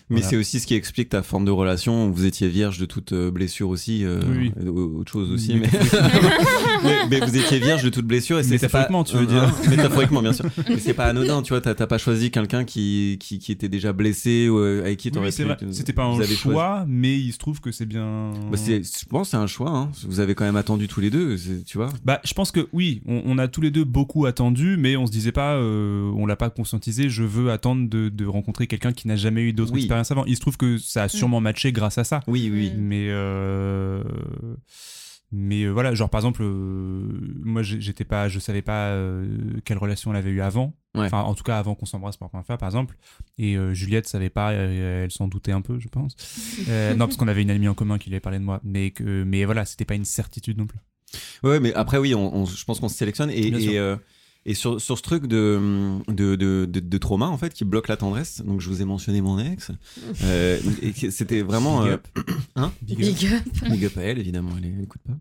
[0.09, 0.27] Mais Voilà.
[0.27, 2.09] c'est aussi ce qui explique ta forme de relation.
[2.11, 4.03] Vous étiez vierge de toute euh, blessure aussi.
[4.03, 5.61] euh, Oui, Autre chose aussi, mais...
[5.61, 6.29] Métaphoriquement.
[6.83, 8.39] mais, mais vous étiez vierge de toute blessure.
[8.39, 9.53] Et c'est- c'est pas- Métaphoriquement, tu veux dire.
[9.69, 10.45] Métaphoriquement, bien sûr.
[10.69, 11.61] Mais c'est pas anodin, tu vois.
[11.61, 15.27] T'as pas choisi quelqu'un qui, qui, qui était déjà blessé ou euh, avec qui t'aurais
[15.37, 15.71] Oui.
[15.71, 16.35] C'était pas un choisi.
[16.35, 18.31] choix, mais il se trouve que c'est bien.
[18.51, 19.69] Bah, je pense que c'est un choix.
[19.71, 19.91] Hein.
[20.07, 21.89] Vous avez quand même attendu tous les deux, tu vois.
[22.03, 25.05] Bah, je pense que oui, on, on a tous les deux beaucoup attendu, mais on
[25.05, 27.09] se disait pas, euh, on l'a pas conscientisé.
[27.09, 29.79] Je veux attendre de, de rencontrer quelqu'un qui n'a jamais eu d'autres Oui.
[29.81, 30.25] expériences avant.
[30.25, 32.21] Il se trouve que ça a sûrement matché grâce à ça.
[32.27, 32.71] Oui, oui.
[32.71, 32.81] Mm.
[32.81, 34.03] Mais euh,
[35.35, 37.07] mais euh, voilà, genre par exemple, euh,
[37.43, 39.25] moi j'étais pas, je savais pas euh,
[39.65, 40.75] quelle relation elle avait eu avant.
[40.95, 41.05] Ouais.
[41.07, 42.95] Enfin, en tout cas avant qu'on s'embrasse par première fois, par exemple.
[43.39, 46.15] Et euh, Juliette savait pas, elle s'en doutait un peu, je pense.
[46.69, 48.61] Euh, non, parce qu'on avait une amie en commun qui lui avait parlé de moi.
[48.63, 50.79] Mais que, mais voilà, c'était pas une certitude non plus.
[51.43, 53.73] Ouais, mais après, oui, on, on- je pense qu'on se sélectionne et, Bien et, sûr.
[53.81, 53.95] euh,
[54.45, 55.57] Et sur, sur ce truc de,
[56.09, 58.85] de, de, de, de trauma, en fait, qui bloque la tendresse, donc je vous ai
[58.85, 59.71] mentionné mon ex,
[60.23, 61.81] euh, et c'était vraiment...
[61.83, 62.07] Big euh, up.
[62.57, 63.13] hein Big up.
[63.13, 63.71] Big up.
[63.71, 65.13] Big up à elle, évidemment, elle, elle écoute pas.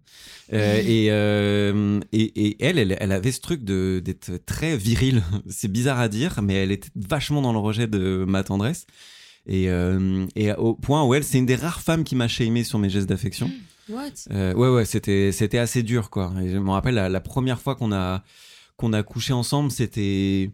[0.52, 5.22] Euh, et, euh, et, et elle, elle, elle avait ce truc de- d'être très virile.
[5.48, 8.86] C'est bizarre à dire, mais elle était vachement dans le rejet de ma tendresse.
[9.46, 12.62] Et, euh, et au point où elle, c'est une des rares femmes qui m'a shamé
[12.62, 13.50] sur mes gestes d'affection.
[13.88, 14.10] What?
[14.30, 16.32] Euh, ouais, ouais, c'était, c'était assez dur, quoi.
[16.40, 18.22] Et je me rappelle la, la première fois qu'on a,
[18.82, 20.50] qu'on a couché ensemble, c'était.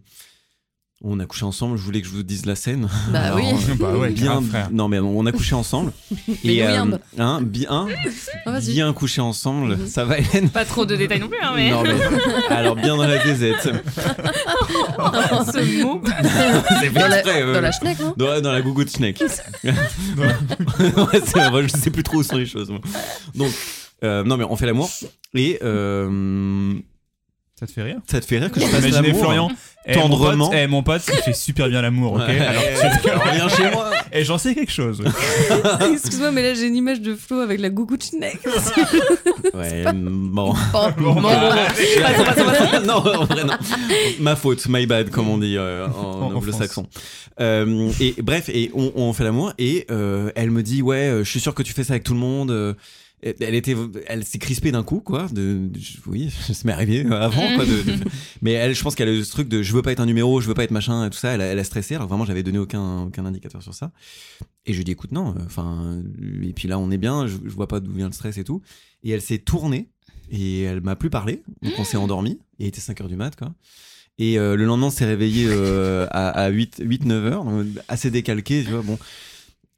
[1.03, 2.89] On a couché ensemble, je voulais que je vous dise la scène.
[3.13, 3.45] Bah Alors, oui.
[3.71, 4.69] euh, Bah ouais, bien, frère.
[4.73, 5.93] non mais on a couché ensemble.
[6.45, 6.85] Mais euh,
[7.19, 7.87] hein, bien, Ah,
[8.51, 8.73] vas-y.
[8.73, 9.79] bien couché ensemble.
[9.87, 10.51] Ça va, Hélène?
[10.51, 11.71] Pas trop de détails non plus, hein, mais.
[11.71, 11.95] Non, mais-
[12.51, 13.21] alors bien dans la.
[13.23, 13.71] Ce
[15.85, 16.03] mot.
[16.81, 18.15] C'est fait Dans la, dans la schneck, non?
[18.17, 19.23] Dans la, dans la gougoute schneck.
[19.65, 19.73] ouais,
[21.25, 22.71] c'est vrai, je sais plus trop où sont les choses.
[22.71, 22.81] moi.
[23.37, 23.53] Donc,
[24.05, 24.91] euh, non mais on fait l'amour
[25.35, 26.75] et euh,
[27.59, 29.51] Ça te fait rire ça te fait rire que je fasse Imaginez l'amour Florian.
[29.85, 30.45] Eh, Tendrement.
[30.45, 32.63] Mon pote, eh, mon pote, il fait super bien l'amour, ok Ouais, Alors,
[33.03, 33.91] tu- alors, viens chez moi.
[34.13, 35.03] Et j'en sais quelque chose.
[35.93, 38.39] Excuse-moi, mais là j'ai une image de Flo avec la gougoute schneck.
[39.55, 40.55] Ouais, bon.
[40.99, 41.15] Bon, Bon,
[42.85, 43.55] non, en vrai, non.
[44.21, 46.87] Ma faute, my bad, comme on dit euh, en, anglo-saxon.
[47.41, 51.29] Euh, et bref, et on, on fait l'amour et euh, elle me dit ouais, je
[51.29, 52.77] suis sûr que tu fais ça avec tout le monde.
[53.23, 53.75] Et elle était,
[54.07, 55.27] elle s'est crispée d'un coup, quoi.
[55.29, 57.65] De, de- oui, ça m'est arrivé avant, quoi.
[57.67, 58.05] De, de-
[58.43, 60.07] mais elle, je pense qu'elle a eu ce truc de, je veux pas être un
[60.07, 61.31] numéro, je veux pas être machin et tout ça.
[61.35, 61.95] Elle a, elle a stressé.
[61.97, 63.91] Alors vraiment, j'avais donné aucun, aucun indicateur sur ça.
[64.67, 65.31] Et je lui ai dit, écoute, non.
[65.37, 66.03] euh, Enfin,
[66.43, 67.27] et puis là, on est bien.
[67.27, 68.63] Je, je vois pas d'où vient le stress et tout.
[69.03, 69.89] Et elle s'est tournée
[70.31, 71.43] et elle m'a plus parlé.
[71.63, 72.39] Donc on s'est endormi.
[72.59, 73.53] Il était 5 heures du mat, quoi.
[74.21, 77.47] Et euh, le lendemain, on s'est réveillé euh, à, à 8, 8, 9 heures,
[77.87, 78.83] assez décalqué, tu vois.
[78.83, 78.99] Bon,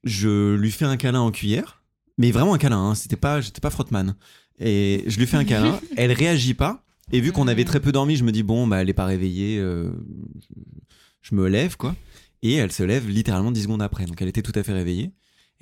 [0.05, 1.80] je lui fais un câlin en cuillère,
[2.21, 4.15] mais vraiment un câlin, hein, c'était pas, j'étais pas frottman.
[4.59, 6.85] Et je lui fais un câlin, elle réagit pas.
[7.13, 9.07] Et vu qu'on avait très peu dormi, je me dis, bon, bah, elle est pas
[9.07, 9.91] réveillée, euh,
[10.39, 11.97] je, je me lève, quoi.
[12.43, 14.05] Et elle se lève littéralement 10 secondes après.
[14.05, 15.13] Donc elle était tout à fait réveillée.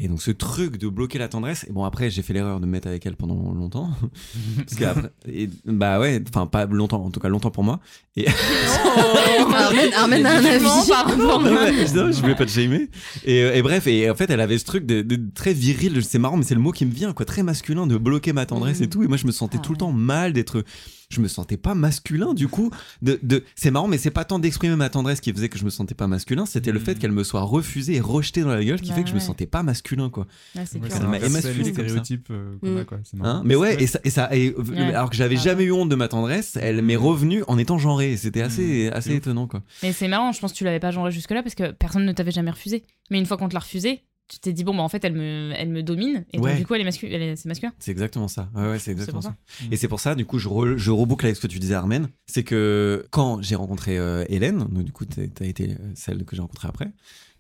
[0.01, 2.66] Et donc ce truc de bloquer la tendresse, et bon après j'ai fait l'erreur de
[2.66, 3.90] me mettre avec elle pendant longtemps,
[4.59, 7.80] parce qu'après, et- bah ouais, enfin pas longtemps, en tout cas longtemps pour moi.
[8.16, 10.64] Et Armen, Armen a un avis.
[10.66, 12.88] Ouais, je, je voulais pas te shamer.
[13.24, 16.03] Et, euh, et bref, et en fait, elle avait ce truc de, de très viril.
[16.05, 17.26] C'est marrant, mais c'est le mot qui me vient, quoi.
[17.26, 18.84] Très masculin, de bloquer ma tendresse Mhm.
[18.84, 19.03] et tout.
[19.03, 19.78] Et moi, je me sentais Ah tout le ouais.
[19.80, 20.64] temps mal d'être.
[21.11, 22.70] Je me sentais pas masculin, du coup.
[23.00, 23.42] De, de...
[23.54, 25.94] C'est marrant, mais c'est pas tant d'exprimer ma tendresse qui faisait que je me sentais
[25.94, 26.44] pas masculin.
[26.44, 29.04] C'était le fait qu'elle me soit refusée et rejetée dans la gueule qui Bah fait
[29.04, 30.26] que je me sentais pas masculin, quoi.
[30.54, 31.40] Ouais, c'est Ouais, ça.
[31.40, 32.84] stéréotypes euh, qu'on a, Mm.
[32.84, 32.98] quoi.
[33.04, 34.78] C'est Hein mais ouais, et ça, et ça et, Ouais.
[34.94, 38.18] alors que j'avais jamais eu honte de ma tendresse, elle m'est revenue en étant genrée.
[38.18, 39.62] C'était assez, assez étonnant, quoi.
[39.82, 42.12] Mais c'est marrant, je pense que tu l'avais pas genré jusque-là parce que personne ne
[42.12, 42.84] t'avait jamais refusé.
[43.11, 45.14] Mais une fois qu'on te l'a refusé, tu t'es dit, bon, bah en fait, elle
[45.14, 46.24] me, elle me domine.
[46.33, 46.51] Et Ouais.
[46.51, 47.72] donc, du coup, elle est mascu- elle est- c'est masculin.
[47.79, 48.51] C'est exactement ça.
[48.55, 49.35] Ouais, ouais, c'est exactement ça.
[49.47, 49.64] ça.
[49.70, 51.74] Et c'est pour ça, du coup, je, re- je reboucle avec ce que tu disais,
[51.74, 52.09] Armen.
[52.26, 56.24] C'est que quand j'ai rencontré euh, Hélène, donc du coup, t'as as été euh, celle
[56.24, 56.91] que j'ai rencontrée après,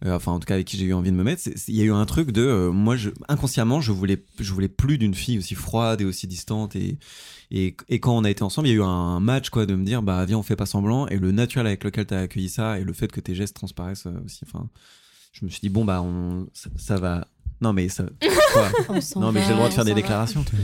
[0.06, 1.80] euh, enfin, en tout cas, avec qui j'ai eu envie de me mettre, il y
[1.82, 5.14] a eu un truc de, euh, moi, je, inconsciemment, je voulais, je voulais plus d'une
[5.14, 6.74] fille aussi froide et aussi distante.
[6.76, 6.98] Et,
[7.50, 9.74] et, et quand on a été ensemble, il y a eu un match, quoi, de
[9.74, 11.06] me dire, bah, viens, on fait pas semblant.
[11.08, 14.06] Et le naturel avec lequel t'as accueilli ça et le fait que tes gestes transparaissent
[14.06, 14.68] euh, aussi, enfin,
[15.38, 17.26] je me suis dit, bon, bah, on, ça, ça va.
[17.60, 18.04] Non, mais ça.
[18.52, 18.70] quoi
[19.16, 20.44] non, mais j'ai le droit de faire des déclarations.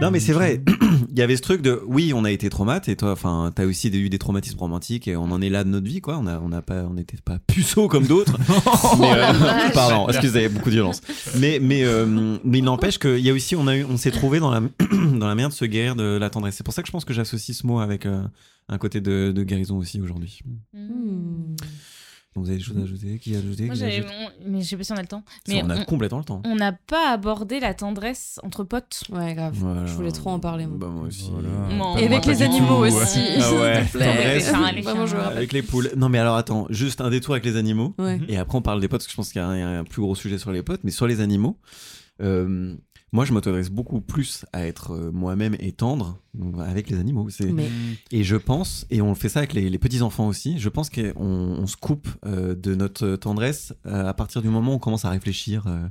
[0.00, 0.60] Non, mais c'est vrai.
[1.10, 3.64] Il y avait ce truc de, oui, on a été traumatisé et toi, enfin, t'as
[3.64, 6.18] aussi eu des traumatismes romantiques et on en est là de notre vie, quoi.
[6.18, 8.36] On a, on a pas, on n'était pas puceaux comme d'autres.
[9.00, 11.00] mais, euh, pardon, excusez, beaucoup de violence.
[11.38, 14.10] Mais, mais, euh, mais il n'empêche qu'il y a aussi, on a eu, on s'est
[14.10, 14.60] trouvé dans la,
[14.92, 16.56] dans la manière de se guérir de la tendresse.
[16.56, 18.22] C'est pour ça que je pense que j'associe ce mot avec euh,
[18.68, 20.40] un côté de, de guérison aussi aujourd'hui.
[20.72, 21.54] Hmm.
[22.34, 24.66] Donc, vous avez des choses à ajouter Qui a ajouté Moi, j'avais- on- mais je
[24.68, 25.22] sais pas si on a le temps.
[25.46, 26.42] Mais on a complètement le temps.
[26.44, 29.02] on n'a pas abordé la tendresse entre potes.
[29.10, 29.54] Ouais, grave.
[29.56, 29.86] Voilà.
[29.86, 30.76] Je voulais trop en parler, moi.
[30.80, 31.30] Bah, moi aussi.
[31.32, 31.48] Voilà.
[31.48, 31.96] Non.
[31.96, 32.94] Et Moi, avec pas les du animaux tout.
[32.96, 33.20] aussi.
[33.40, 34.50] Ah ouais, tendresse.
[34.50, 35.36] Enfin, les Vraiment, je chiens, rappelle.
[35.38, 35.90] Avec les poules.
[35.96, 37.94] Non, mais alors attends, juste un détour avec les animaux.
[37.98, 38.18] Ouais.
[38.28, 39.60] Et après, on parle des potes, parce que je pense qu'il y a un, il
[39.60, 41.58] y a un plus gros sujet sur les potes, mais sur les animaux.
[42.20, 42.74] euh,
[43.14, 46.18] moi, je m'autorise beaucoup plus à être euh, moi-même et tendre
[46.58, 47.28] avec les animaux.
[47.52, 47.70] Mais
[48.10, 51.14] Et je pense, et on fait ça avec les, les petits-enfants aussi, je pense qu'on
[51.16, 55.04] on se coupe euh, de notre tendresse euh, à partir du moment où on commence
[55.04, 55.86] à réfléchir euh,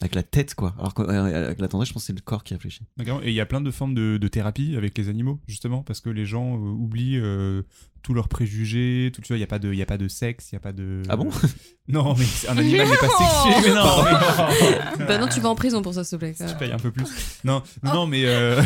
[0.00, 0.74] avec la tête, quoi.
[0.78, 2.86] Alors qu'avec la tendresse, je pense que c'est le corps qui réfléchit.
[2.96, 3.20] D'accord.
[3.22, 6.00] Et il y a plein de formes de, de thérapie avec les animaux, justement, parce
[6.00, 7.62] que les gens euh, oublient euh,
[8.02, 9.98] tous leurs préjugés, tout, tu vois, il n'y a, pas de- il y a pas
[9.98, 11.02] de sexe, il n'y a pas de...
[11.08, 11.28] Ah bon?
[11.88, 14.12] Non, mais un animal n'est pas sexué, mais non, mais
[15.00, 15.04] non.
[15.08, 16.34] bah non, tu vas en prison pour ça, s'il te plaît.
[16.38, 17.04] Tu payes un peu plus.
[17.42, 18.22] Non, non, non, mais...
[18.24, 18.62] euh,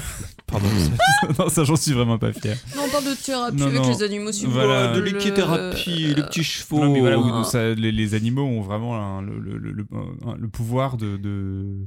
[0.47, 2.57] Pardon, ça, non, ça j'en suis vraiment pas fier.
[2.77, 3.89] Non, on parle de thérapie Non, avec non.
[3.89, 4.93] les animaux, s'il vous Voilà.
[4.95, 6.85] De l'équithérapie, les petits chevaux.
[6.85, 9.87] Non, mais voilà, où ça- les, les animaux ont vraiment un- le, le- le- le-
[10.27, 11.85] un- le pouvoir de, de, euh,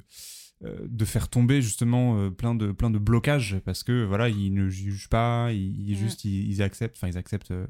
[0.61, 4.67] de faire tomber justement euh, plein de plein de blocages parce que voilà ils ne
[4.69, 7.65] jugent pas ils, ils juste ils, ils acceptent enfin ils acceptent euh,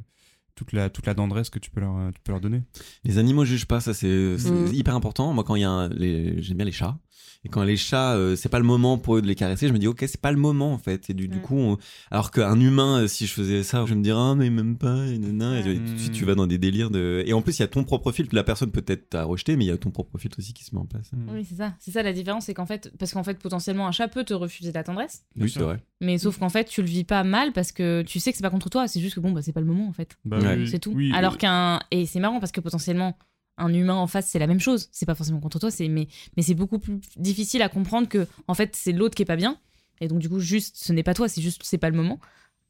[0.55, 2.63] toute la toute la tendresse que tu peux leur tu peux leur donner
[3.05, 4.73] Les animaux jugent pas, ça c'est c'est Mm.
[4.73, 5.31] hyper important.
[5.33, 6.97] Moi, quand il y a un, les- j'aime bien les chats.
[7.45, 9.73] Et quand les chats, euh, c'est pas le moment pour eux de les caresser, je
[9.73, 11.09] me dis ok, c'est pas le moment en fait.
[11.09, 11.41] Et du, du Mm.
[11.41, 11.77] coup, on-
[12.11, 15.05] alors qu'un humain, euh, si je faisais ça, je me dirais ah mais même pas.
[15.07, 15.59] Et, nanana.
[15.59, 15.75] Et Ouais.
[15.77, 17.23] tout de suite, tu vas dans des délires de.
[17.25, 18.35] Et en plus, il y a ton propre filtre.
[18.35, 20.75] La personne peut-être t'a rejeté, mais il y a ton propre filtre aussi qui se
[20.75, 21.11] met en place.
[21.33, 21.73] Oui, c'est ça.
[21.79, 24.33] C'est ça la différence, c'est qu'en fait, parce qu'en fait, potentiellement, un chat peut te
[24.33, 25.81] refuser ta tendresse, Oui, c'est vrai.
[26.01, 28.43] mais sauf qu'en fait, tu le vis pas mal parce que tu sais que c'est
[28.43, 30.17] pas contre toi, c'est juste que bon, bah, c'est pas le moment en fait.
[30.25, 30.65] Bah Ouais.
[30.67, 30.91] C'est tout.
[30.93, 31.79] oui, Alors qu'un.
[31.91, 33.17] Et c'est marrant parce que potentiellement,
[33.59, 34.89] un humain en face, c'est la même chose.
[34.91, 36.07] C'est pas forcément contre toi, c'est mais,
[36.37, 39.35] mais c'est beaucoup plus difficile à comprendre que, en fait, c'est l'autre qui est pas
[39.35, 39.57] bien.
[40.01, 42.19] Et donc, du coup, juste, ce n'est pas toi, c'est juste, c'est pas le moment.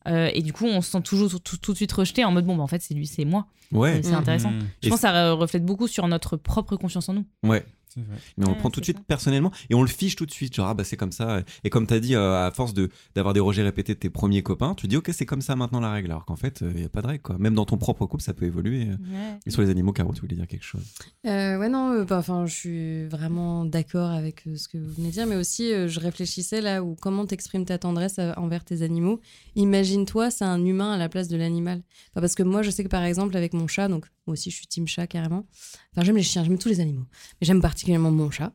[0.07, 2.45] Euh, et du coup, on se sent toujours tout, tout de suite rejeté en mode
[2.45, 3.47] bon, bah, en fait, c'est lui, c'est moi.
[3.71, 4.49] Ouais, c'est intéressant.
[4.51, 7.25] mmh, Je Et pense que ça reflète beaucoup sur notre propre confiance en nous.
[7.43, 7.63] ouais.
[7.97, 9.03] Mais on Ouais, le prend tout de suite ça.
[9.07, 10.53] personnellement et on le fiche tout de suite.
[10.55, 11.41] Genre, ah bah c'est comme ça.
[11.63, 14.43] Et comme t'as dit, euh, à force de d'avoir des rejets répétés de tes premiers
[14.43, 16.11] copains, tu dis ok, c'est comme ça maintenant la règle.
[16.11, 17.37] Alors qu'en fait, il y a pas de règle quoi.
[17.37, 18.87] Même dans ton propre couple, ça peut évoluer.
[19.45, 20.83] Et sur les animaux, Caro, tu voulais dire quelque chose
[21.25, 24.91] Euh, ouais, non, euh, bah, enfin, je suis vraiment d'accord avec euh, ce que vous
[24.93, 28.33] venez de dire, mais aussi, euh, je réfléchissais là où comment t'exprimes ta tendresse euh,
[28.37, 29.19] envers tes animaux.
[29.55, 31.81] Imagine-toi, c'est un humain à la place de l'animal.
[32.11, 34.51] Enfin, parce que moi, je sais que par exemple, avec mon chat, donc moi aussi,
[34.51, 35.45] je suis team chat carrément.
[35.91, 37.05] Enfin, j'aime les chiens, j'aime tous les animaux,
[37.41, 38.53] mais j'aime particulièrement mon chat.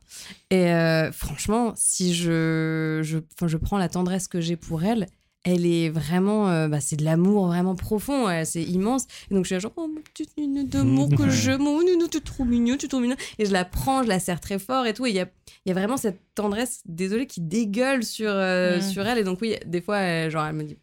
[0.49, 5.07] Et euh, franchement, si je, je, je prends la tendresse que j'ai pour elle,
[5.43, 9.05] elle est vraiment, euh, bah, c'est de l'amour vraiment profond, ouais, c'est immense.
[9.29, 12.07] Et donc je suis là genre, oh mon petit nounou d'amour que je, mon nounou,
[12.07, 13.17] tu es trop mignon, tu es trop mignon.
[13.37, 15.05] Et je la prends, je la serre très fort et tout.
[15.05, 15.27] Et il y a,
[15.65, 18.81] il y a vraiment cette tendresse, désolée, qui dégueule sur, euh, Mm.
[18.81, 19.17] sur elle.
[19.17, 20.77] Et donc oui, des fois, elle, genre, elle me dit,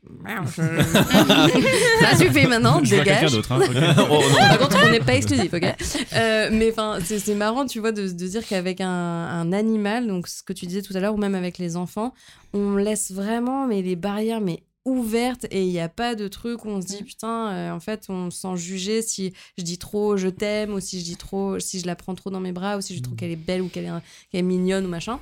[0.46, 0.62] je-
[2.00, 3.34] ça suffit maintenant, je dégage.
[3.34, 3.66] hein, ok.
[4.10, 5.74] Oh Par contre, on n'est pas exclusif, ok
[6.14, 10.28] Euh, Mais enfin, c'est marrant, tu vois, de, de dire qu'avec un, un animal, donc
[10.28, 12.12] ce que tu disais tout à l'heure, ou même avec les enfants,
[12.54, 16.64] on laisse vraiment mais les barrières mais ouvertes et il n'y a pas de truc
[16.64, 19.78] où on se dit putain, euh, en fait, on se sent jugé si je dis
[19.78, 22.50] trop je t'aime ou si je dis trop, si je la prends trop dans mes
[22.52, 23.90] bras ou si je trouve qu'elle est belle ou qu'elle est,
[24.30, 25.20] qu'elle est mignonne ou machin.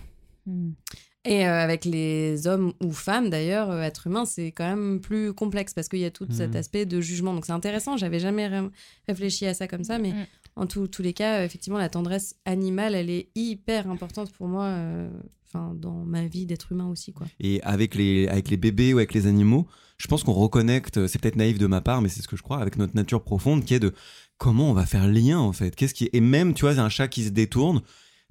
[1.27, 5.35] Et euh, avec les hommes ou femmes, d'ailleurs, euh, être humain, c'est quand même plus
[5.35, 6.57] complexe parce qu'il y a tout cet Mhm.
[6.57, 7.35] aspect de jugement.
[7.35, 8.69] Donc c'est intéressant, j'avais jamais ré-
[9.07, 10.27] réfléchi à ça comme ça, mais Mhm.
[10.57, 14.49] en tous tous les cas, euh, effectivement, la tendresse animale, elle est hyper importante pour
[14.49, 15.11] moi, euh,
[15.47, 17.27] enfin, dans ma vie d'être humain aussi, quoi.
[17.39, 19.67] Et avec les, avec les bébés ou avec les animaux,
[19.99, 22.43] je pense qu'on reconnecte, c'est peut-être naïf de ma part, mais c'est ce que je
[22.43, 23.93] crois, avec notre nature profonde qui est de
[24.39, 25.77] comment on va faire lien en fait.
[25.77, 26.09] Qu'est-ce qui.
[26.15, 27.83] Et même, tu vois, un chat qui se détourne,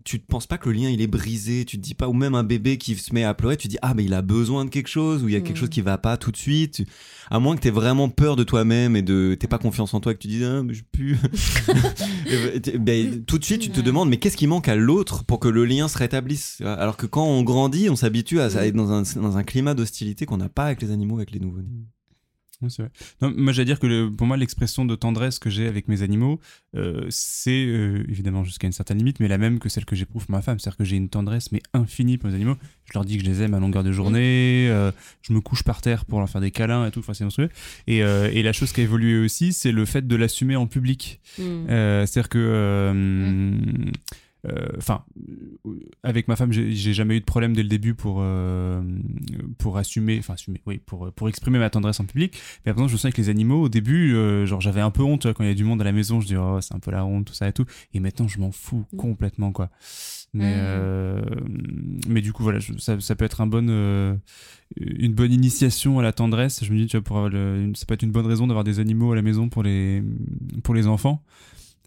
[0.03, 2.13] tu ne penses pas que le lien il est brisé, tu te dis pas, ou
[2.13, 4.21] même un bébé qui se met à pleurer, tu te dis, ah, mais il a
[4.21, 5.59] besoin de quelque chose, ou il y a quelque Mm.
[5.59, 6.83] chose qui va pas tout de suite.
[7.29, 9.99] À moins que tu aies vraiment peur de toi-même et de t'aies pas confiance en
[9.99, 11.17] toi, que tu dis, ah, mais je pue.
[12.29, 15.39] Ben, ben, tout de suite, tu te demandes, mais qu'est-ce qui manque à l'autre pour
[15.39, 16.61] que le lien se rétablisse?
[16.63, 19.73] Alors que quand on grandit, on s'habitue à, à être dans un, dans un climat
[19.73, 21.67] d'hostilité qu'on n'a pas avec les animaux, avec les nouveau-nés.
[22.61, 22.91] Ouais, c'est vrai.
[23.21, 26.01] Non, moi, j'allais dire que le- pour moi, l'expression de tendresse que j'ai avec mes
[26.01, 26.41] animaux,
[26.75, 30.25] euh, c'est euh, évidemment jusqu'à une certaine limite, mais la même que celle que j'éprouve
[30.25, 30.59] pour ma femme.
[30.59, 32.57] C'est-à-dire que j'ai une tendresse, mais infinie pour mes animaux.
[32.85, 34.91] Je leur dis que je les aime à longueur de journée, euh,
[35.21, 37.49] je me couche par terre pour leur faire des câlins et tout, enfin, c'est monstrueux.
[37.87, 41.21] Et, et la chose qui a évolué aussi, c'est le fait de l'assumer en public.
[41.39, 42.39] Euh, C'est-à-dire que.
[42.39, 43.55] euh,
[44.77, 45.03] Enfin,
[45.65, 45.71] euh,
[46.03, 48.81] avec ma femme, j'ai jamais eu de problème dès le début pour euh,
[49.57, 52.37] pour assumer, enfin assumer, oui, pour pour exprimer ma tendresse en public.
[52.65, 54.91] Mais par exemple, je me souviens avec les animaux, au début, euh, genre j'avais un
[54.91, 56.21] peu honte quand il y a du monde à la maison.
[56.21, 57.65] Je dis oh c'est un peu la honte, tout ça et tout.
[57.93, 58.97] Et maintenant, je m'en fous Mm.
[58.97, 59.69] complètement quoi.
[60.33, 60.57] Mais Mm.
[60.59, 61.21] euh,
[62.07, 64.15] mais du coup voilà, je- ça, ça peut être un bon euh,
[64.77, 66.63] une bonne initiation à la tendresse.
[66.63, 68.47] Je me dis tu vois pour avoir le- une- ça peut être une bonne raison
[68.47, 70.01] d'avoir des animaux à la maison pour les
[70.63, 71.23] pour les enfants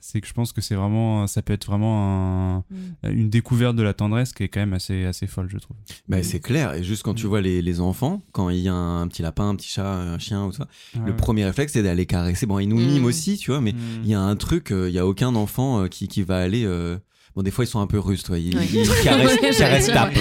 [0.05, 2.65] c'est que je pense que c'est vraiment ça peut être vraiment
[3.05, 5.77] un- une découverte de la tendresse qui est quand même assez assez folle je trouve
[6.09, 6.23] Bah, Mm.
[6.25, 7.29] C'est clair, et juste quand tu Mm.
[7.29, 10.19] vois les, les enfants, quand il y a un, petit lapin, un petit chat, un
[10.19, 11.17] chien ou ça, le Ouais.
[11.17, 12.47] premier réflexe c'est d'aller caresser.
[12.47, 12.87] Bon, ils nous Mm.
[12.87, 13.77] miment aussi, tu vois, mais Mm.
[14.05, 16.39] il y a un truc, euh, il y a aucun enfant euh, qui, qui va
[16.39, 16.65] aller.
[16.65, 16.99] euh,
[17.35, 18.39] Bon, des fois ils sont un peu russes, toi.
[18.39, 18.67] Ils, Ouais.
[18.73, 18.89] ils
[19.59, 20.13] caressent, tapent.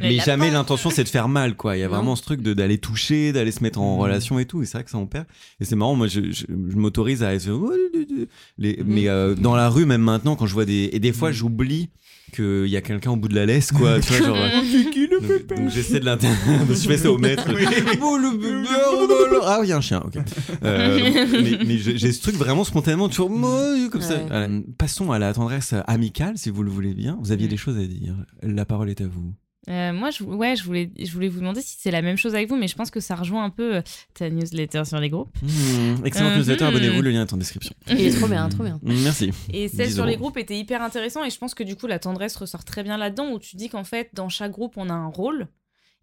[0.00, 1.76] Mais jamais l'intention c'est de faire mal, quoi.
[1.76, 1.94] Il y a Non.
[1.94, 4.00] vraiment ce truc de- d'aller toucher, d'aller se mettre en Mm.
[4.00, 4.62] relation et tout.
[4.62, 5.26] Et c'est vrai que ça on perd.
[5.60, 7.32] Et c'est marrant, moi je, je, je m'autorise à.
[7.32, 8.84] Les, Mm.
[8.86, 10.90] Mais euh, dans la rue, même maintenant, quand je vois des.
[10.92, 11.34] Et des fois Mm.
[11.34, 11.88] j'oublie
[12.28, 14.00] qu'il y a quelqu'un au bout de la laisse, quoi.
[14.00, 14.36] tu vois, genre.
[15.20, 16.28] donc, donc j'essaie de l'inter...
[16.68, 17.44] je fais ça au maître.
[18.00, 19.40] Oh, oh.
[19.44, 20.18] Ah oui, il y a un chien, ok.
[20.64, 20.98] Euh,
[21.42, 24.14] mais mais j'ai ce truc vraiment spontanément, toujours moi, comme ça.
[24.30, 27.18] Euh, passons à la tendresse amicale, si vous le voulez bien.
[27.22, 27.50] Vous aviez Mm.
[27.50, 28.14] des choses à dire.
[28.42, 29.32] La parole est à vous.
[29.68, 32.34] Euh, moi, je, ouais, je voulais, je voulais vous demander si c'est la même chose
[32.34, 33.82] avec vous, mais je pense que ça rejoint un peu euh,
[34.14, 35.28] ta newsletter sur les groupes.
[35.42, 36.38] Mmh, excellente Mhm.
[36.38, 37.74] newsletter, abonnez-vous, le lien est en description.
[37.90, 38.80] Il est trop bien, trop bien.
[38.82, 39.30] Mmh, Merci.
[39.52, 41.86] Et celle 10 sur les groupes était hyper intéressant et je pense que du coup
[41.86, 44.88] la tendresse ressort très bien là-dedans où tu dis qu'en fait dans chaque groupe on
[44.88, 45.48] a un rôle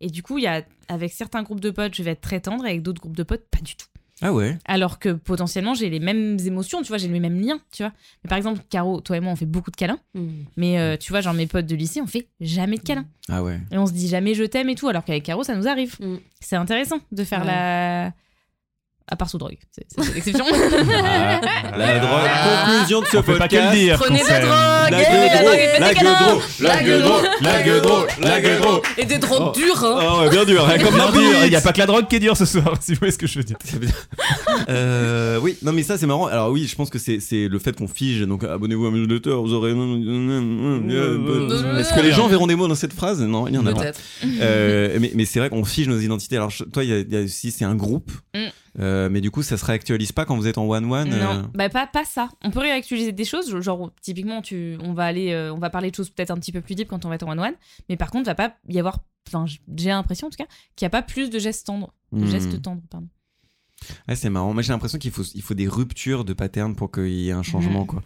[0.01, 2.39] et du coup il y a avec certains groupes de potes je vais être très
[2.41, 3.87] tendre et avec d'autres groupes de potes pas du tout.
[4.21, 7.59] Ah ouais Alors que potentiellement j'ai les mêmes émotions, tu vois, j'ai les mêmes liens,
[7.73, 7.91] tu vois.
[8.23, 10.29] Mais par exemple Caro, toi et moi on fait beaucoup de câlins, Mm.
[10.57, 13.43] mais euh, tu vois genre mes potes de lycée on fait jamais de câlins Ah
[13.43, 13.59] ouais.
[13.71, 15.95] et on se dit jamais je t'aime et tout alors qu'avec Caro ça nous arrive.
[15.99, 16.15] Mm.
[16.39, 17.47] C'est intéressant de faire Ouais.
[17.47, 18.13] la
[19.07, 20.45] à part sous drogue, c'est l'exception.
[20.97, 21.39] Ah,
[21.77, 22.29] la drogue.
[22.67, 23.73] Conclusion de ce podcast.
[23.75, 23.97] dire.
[23.99, 25.59] Prenez de drogue, La et gueule la drogue,
[26.59, 28.39] la drôle, la gueule drôle, la.
[29.01, 29.51] Et des drogues Oh.
[29.53, 29.97] dures, hein.
[29.99, 31.85] Ah ouais, bien dur, hein, comme Non, la dur, Il n'y a pas que la
[31.85, 33.57] drogue qui est dure ce soir, si vous voyez ce que je veux dire.
[34.69, 36.27] Euh, oui, non mais ça c'est marrant.
[36.27, 38.21] Alors oui, je pense que c'est c'est le fait qu'on fige.
[38.21, 39.71] Donc abonnez-vous à mes newsletter, vous aurez.
[39.71, 39.83] Est-ce
[41.93, 43.21] que les gens verront des mots dans cette phrase?
[43.21, 43.81] Non, il y en a pas.
[43.81, 43.99] Peut-être.
[44.41, 46.35] Euh, mais mais c'est vrai qu'on fige nos identités.
[46.37, 48.11] Alors toi, il y a, il y a aussi c'est un groupe.
[48.33, 48.47] Mm.
[48.79, 51.09] Euh, mais du coup, ça se réactualise pas quand vous êtes en one one.
[51.09, 52.29] Non, bah pas, pas ça.
[52.43, 55.91] On peut réactualiser des choses, genre typiquement tu, on va aller, euh, on va parler
[55.91, 57.53] de choses peut-être un petit peu plus deep quand on va être en one one,
[57.89, 59.45] mais par contre, il va pas y avoir, enfin
[59.77, 62.27] j'ai l'impression en tout cas qu'il n'y a pas plus de gestes tendres, de Hmm.
[62.27, 63.07] gestes tendres, pardon.
[64.07, 64.53] Ouais, c'est marrant.
[64.53, 67.33] Moi, j'ai l'impression qu'il faut il faut des ruptures de pattern pour qu'il y ait
[67.33, 67.87] un changement Mhm.
[67.87, 68.03] quoi.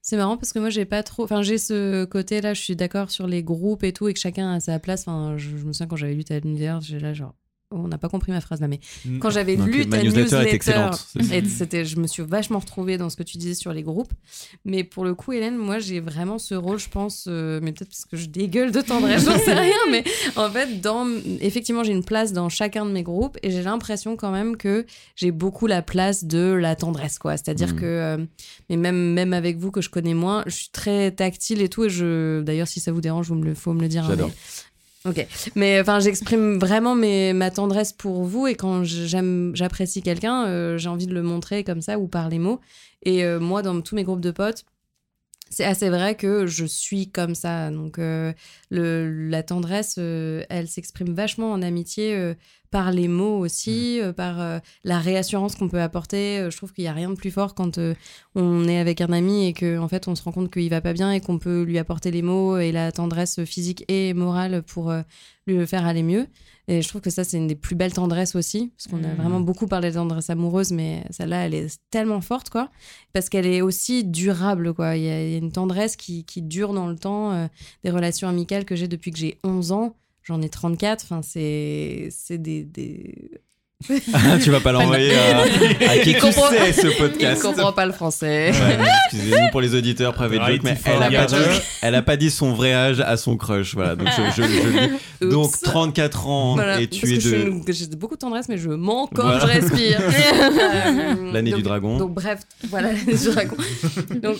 [0.00, 1.24] C'est marrant parce que moi j'ai pas trop.
[1.24, 4.52] Enfin, j'ai ce côté-là, je suis d'accord sur les groupes et tout et que chacun
[4.52, 5.02] a sa place.
[5.06, 7.34] Enfin, je, je me souviens quand j'avais lu ta newsletter, j'ai là genre.
[7.72, 8.80] On n'a pas compris ma phrase là, mais
[9.20, 10.90] quand j'avais lu ta newsletter
[11.48, 14.12] c'était, je me suis vachement retrouvée dans ce que tu disais sur les groupes.
[14.64, 17.88] Mais pour le coup, Hélène, moi j'ai vraiment ce rôle, je pense, euh, mais peut-être
[17.90, 20.04] parce que je dégueule de tendresse, j'en sais rien, mais
[20.36, 21.06] en fait, dans,
[21.40, 24.86] effectivement, j'ai une place dans chacun de mes groupes et j'ai l'impression quand même que
[25.16, 27.36] j'ai beaucoup la place de la tendresse, quoi.
[27.36, 27.80] C'est-à-dire Mhm.
[27.80, 28.18] que, euh,
[28.70, 31.84] mais même, même avec vous que je connais moins, je suis très tactile et tout.
[31.84, 34.04] Et je, d'ailleurs, si ça vous dérange, vous me le, faut me le dire.
[34.04, 34.28] hein, J'adore.
[34.28, 34.34] mais-
[35.04, 35.26] Ok,
[35.56, 41.06] mais enfin, j'exprime vraiment ma tendresse pour vous et quand j'apprécie quelqu'un, euh, j'ai envie
[41.06, 42.60] de le montrer comme ça ou par les mots.
[43.02, 44.64] Et euh, moi, dans tous mes groupes de potes,
[45.50, 47.70] c'est assez vrai que je suis comme ça.
[47.70, 48.32] Donc, euh,
[48.70, 52.34] la tendresse, elle s'exprime vachement en amitié
[52.72, 56.38] par les mots aussi, euh, par euh, la réassurance qu'on peut apporter.
[56.40, 57.78] Euh, je trouve qu'il n'y a rien de plus fort quand
[58.34, 60.80] on est avec un ami et qu'en en fait, on se rend compte qu'il va
[60.80, 64.62] pas bien et qu'on peut lui apporter les mots et la tendresse physique et morale
[64.62, 64.92] pour
[65.46, 66.26] lui faire aller mieux.
[66.68, 69.08] Et je trouve que ça, c'est une des plus belles tendresses aussi, parce qu'on a
[69.08, 69.16] Mhm.
[69.16, 72.70] vraiment beaucoup parlé de tendresse amoureuse, mais celle-là, elle est tellement forte, quoi
[73.12, 76.24] parce qu'elle est aussi durable quoi il y, a il y a une tendresse qui,
[76.24, 77.48] qui dure dans le temps
[77.84, 82.08] des relations amicales que j'ai depuis que j'ai 11 ans j'en ai 34 enfin c'est
[82.10, 83.14] c'est des, des...
[84.14, 85.40] Ah, tu vas pas l'envoyer à,
[85.90, 87.42] à qui tu comprend- sais ce il podcast.
[87.42, 88.78] comprend pas le français Ouais,
[89.12, 91.60] Excusez-nous pour les auditeurs Right joke, mais elle a, pas dit, gather.
[91.82, 93.74] elle a pas dit son vrai âge à son crush.
[93.74, 94.94] Voilà, donc je, je- je le dis.
[95.32, 95.60] Donc Oups.
[95.62, 97.72] 34 ans Voilà, et tu es de.
[97.72, 99.40] j'ai beaucoup de tendresse mais je mens quand Voilà.
[99.40, 101.96] je respire Euh, L'année du dragon.
[101.98, 103.56] donc bref voilà l'année du dragon
[104.22, 104.36] donc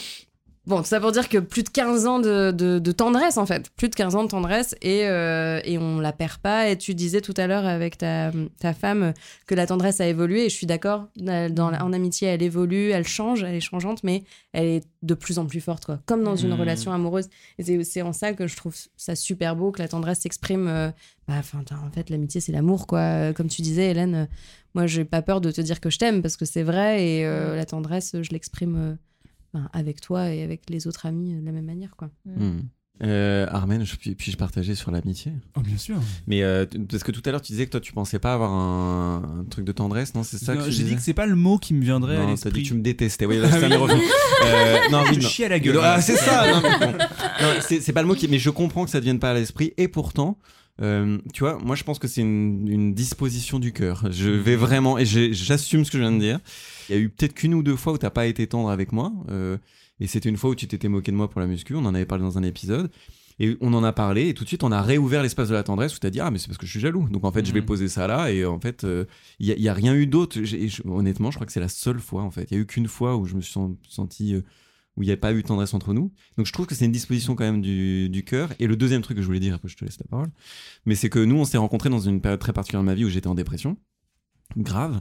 [0.64, 3.46] Bon, tout ça pour dire que plus de 15 ans de, de- de tendresse, en
[3.46, 3.68] fait.
[3.76, 6.68] Plus de 15 ans de tendresse et, euh, et on la perd pas.
[6.68, 9.12] Et tu disais tout à l'heure avec ta, ta femme
[9.48, 10.44] que la tendresse a évolué.
[10.44, 14.66] Et je suis d'accord, en amitié, elle évolue, elle change, elle est changeante, mais elle
[14.66, 15.98] est de plus en plus forte, quoi.
[16.06, 16.60] Comme dans une Mhm.
[16.60, 17.28] relation amoureuse.
[17.58, 20.68] Et c'est- en ça que je trouve ça super beau que la tendresse s'exprime.
[20.68, 20.90] euh,
[21.26, 23.00] bah, enfin, en fait, l'amitié, c'est l'amour, quoi.
[23.00, 24.26] Euh, Comme tu disais, Hélène, euh,
[24.74, 27.04] moi, j'ai pas peur de te dire que je t'aime parce que c'est vrai.
[27.04, 28.96] Et euh, la tendresse, je l'exprime.
[29.54, 32.10] Ben, avec toi et avec les autres amis euh, de la même manière quoi.
[33.02, 35.32] Euh, Armen, puis- puis-je partager sur l'amitié?
[35.56, 35.96] Oh, bien sûr.
[36.28, 38.52] Mais euh, parce que tout à l'heure tu disais que toi tu pensais pas avoir
[38.52, 40.22] un, un truc de tendresse, non?
[40.22, 42.16] C'est ça que Non, tu J'ai dit que c'est pas le mot qui me viendrait
[42.16, 42.62] à Non, t'as dit l'esprit.
[42.62, 43.26] que tu me détestais.
[43.26, 44.02] Oui, là, ça m'est revenu.
[44.44, 45.28] Euh, non, oui, Je non.
[45.28, 45.78] chie à la gueule.
[45.82, 46.46] Ah, c'est ça.
[46.52, 46.92] Non, mais bon.
[46.92, 48.28] Non, c'est c'est pas le mot qui.
[48.28, 49.72] Mais je comprends que ça ne vienne pas à l'esprit.
[49.78, 50.38] Et pourtant,
[50.80, 54.10] euh, tu vois, moi je pense que c'est une, une disposition du cœur.
[54.10, 56.38] Je vais vraiment et j'assume ce que je viens de dire.
[56.88, 58.92] Il y a eu peut-être qu'une ou deux fois où t'as pas été tendre avec
[58.92, 59.12] moi.
[59.28, 59.58] euh,
[60.00, 61.74] et c'était une fois où tu t'étais moqué de moi pour la muscu.
[61.76, 62.90] On en avait parlé dans un épisode.
[63.38, 65.62] Et on en a parlé, et tout de suite, on a réouvert l'espace de la
[65.62, 67.08] tendresse où t'as dit Ah, mais c'est parce que je suis jaloux.
[67.08, 67.66] Donc en fait, je vais Mhm.
[67.66, 69.04] poser ça là, et en fait, euh,
[69.40, 70.38] il n'y a, il y a rien eu d'autre.
[70.84, 72.50] Honnêtement, je crois que c'est la seule fois, en fait.
[72.50, 74.34] Il y a eu qu'une fois où je me suis sen- senti.
[74.96, 76.12] Où il n'y a pas eu de tendresse entre nous.
[76.36, 78.52] Donc je trouve que c'est une disposition quand même du, du cœur.
[78.58, 80.30] Et le deuxième truc que je voulais dire, après je te laisse la parole,
[80.84, 83.04] mais c'est que nous, on s'est rencontrés dans une période très particulière de ma vie
[83.04, 83.76] où j'étais en dépression,
[84.56, 85.00] grave.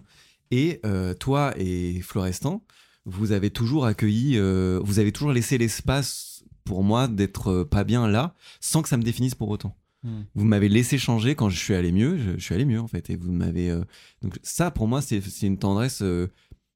[0.51, 2.63] Et euh, toi et Florestan,
[3.05, 7.83] vous avez toujours accueilli, euh, vous avez toujours laissé l'espace pour moi d'être euh, pas
[7.83, 9.75] bien là, sans que ça me définisse pour autant.
[10.03, 10.21] Hmm.
[10.35, 12.87] Vous m'avez laissé changer quand je suis allé mieux, je, je suis allé mieux en
[12.87, 13.09] fait.
[13.09, 13.77] Et vous m'avez.
[14.21, 16.03] Donc ça, pour moi, c'est une tendresse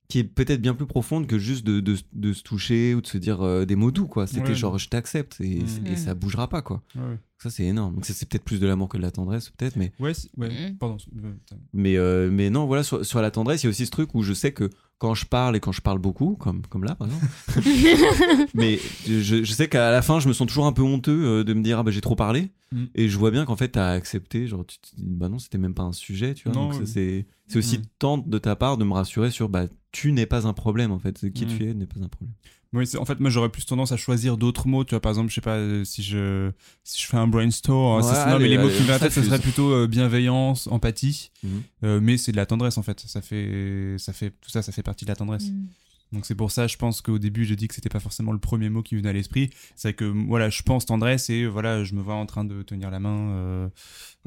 [0.07, 3.07] qui est peut-être bien plus profonde que juste de, de- de se toucher ou de
[3.07, 4.27] se dire euh, des mots doux, quoi.
[4.27, 4.55] C'était Ouais.
[4.55, 5.87] genre je t'accepte et, Mm.
[5.87, 6.83] et ça bougera pas, quoi.
[6.95, 7.17] Ouais.
[7.39, 7.95] Ça, c'est énorme.
[7.95, 10.13] Donc, c'est- c'est peut-être plus de l'amour que de la tendresse, peut-être, mais, Ouais.
[10.37, 10.77] Mhm.
[10.79, 10.97] Pardon.
[11.23, 11.31] euh,
[11.73, 14.13] mais, euh, mais non, voilà, sur, sur la tendresse, il y a aussi ce truc
[14.15, 16.95] où je sais que quand je parle et quand je parle beaucoup, comme, comme là,
[16.95, 17.25] par exemple,
[18.53, 21.53] mais je, je sais qu'à la fin, je me sens toujours un peu honteux de
[21.53, 22.49] me dire, ah bah j'ai trop parlé.
[22.71, 22.87] Mhm.
[22.95, 25.57] Et je vois bien qu'en fait, t'as accepté, genre, tu te dis, bah non, c'était
[25.57, 26.53] même pas un sujet, tu vois.
[26.57, 26.87] Non, donc, oui.
[26.87, 29.65] c'est c'est aussi tente de ta part de me rassurer sur, bah,
[29.95, 31.31] tu n'es pas un problème, en fait.
[31.31, 32.33] Qui tu es n'est pas un problème.
[32.73, 34.83] Oui, en fait, moi j'aurais plus tendance à choisir d'autres mots.
[34.83, 36.51] Tu vois, par exemple, je sais pas euh, si je
[36.83, 37.97] si je fais un brainstorm.
[37.97, 39.39] Ouais, ça, c'est- non, mais les mots qui me viennent à la tête, ça serait
[39.39, 41.31] plutôt euh, bienveillance, empathie.
[41.43, 41.61] Mhm.
[41.85, 42.99] Euh, mais c'est de la tendresse en fait.
[42.99, 45.45] Ça fait ça fait tout ça, ça fait partie de la tendresse.
[45.49, 45.67] Mm.
[46.11, 48.39] Donc c'est pour ça, je pense qu'au début, j'ai dit que c'était pas forcément le
[48.39, 49.49] premier mot qui venait à l'esprit.
[49.75, 52.91] C'est que voilà, je pense tendresse et voilà, je me vois en train de tenir
[52.91, 53.69] la main euh,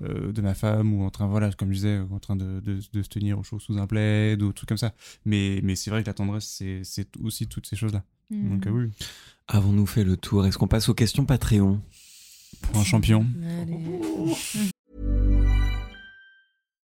[0.03, 2.81] euh, de ma femme ou en train, voilà, comme je disais, en train de, de,
[2.93, 4.93] de se tenir au chaud sous un plaid ou trucs comme ça.
[5.25, 8.05] Mais, mais c'est vrai que la tendresse, c'est, c'est aussi toutes ces choses-là.
[8.31, 8.51] Mm.
[8.51, 8.91] Donc euh, oui,
[9.51, 10.47] Avons-nous fait le tour?
[10.47, 11.81] Est-ce qu'on passe aux questions Patreon?
[12.61, 13.25] Pour un champion.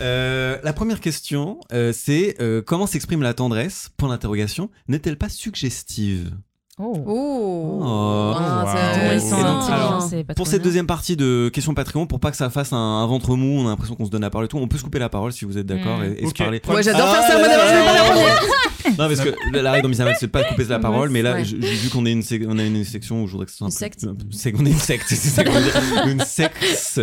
[0.00, 3.90] Euh, la première question, euh, c'est euh, comment s'exprime la tendresse?
[3.96, 4.70] Point d'interrogation.
[4.88, 6.36] N'est-elle pas suggestive?
[6.80, 6.94] Oh.
[7.06, 8.34] Oh, Oh.
[8.36, 9.08] Ah, Wow.
[9.08, 12.72] Ouais, Alors, pas Pour cette deuxième partie de question Patreon, pour pas que ça fasse
[12.72, 14.68] un, un ventre mou, on a l'impression qu'on se donne la parole et tout, on
[14.68, 16.04] peut se couper la parole si vous êtes d'accord Mm.
[16.04, 16.36] et, et Ok.
[16.38, 16.62] se parler.
[16.68, 17.38] Moi, j'adore Ah, faire ça.
[17.38, 18.90] Moi, je vais premier.
[18.90, 21.22] Non, parce que la règle dans Miss Ahmed, c'est de pas couper la parole, mais
[21.22, 23.66] là, j'ai vu qu'on une, on a une section où je voudrais que ce soit
[23.66, 24.06] un Une secte.
[24.30, 25.74] c'est qu'on est une secte, c'est ça qu'on veut dire.
[26.06, 27.00] une sexe.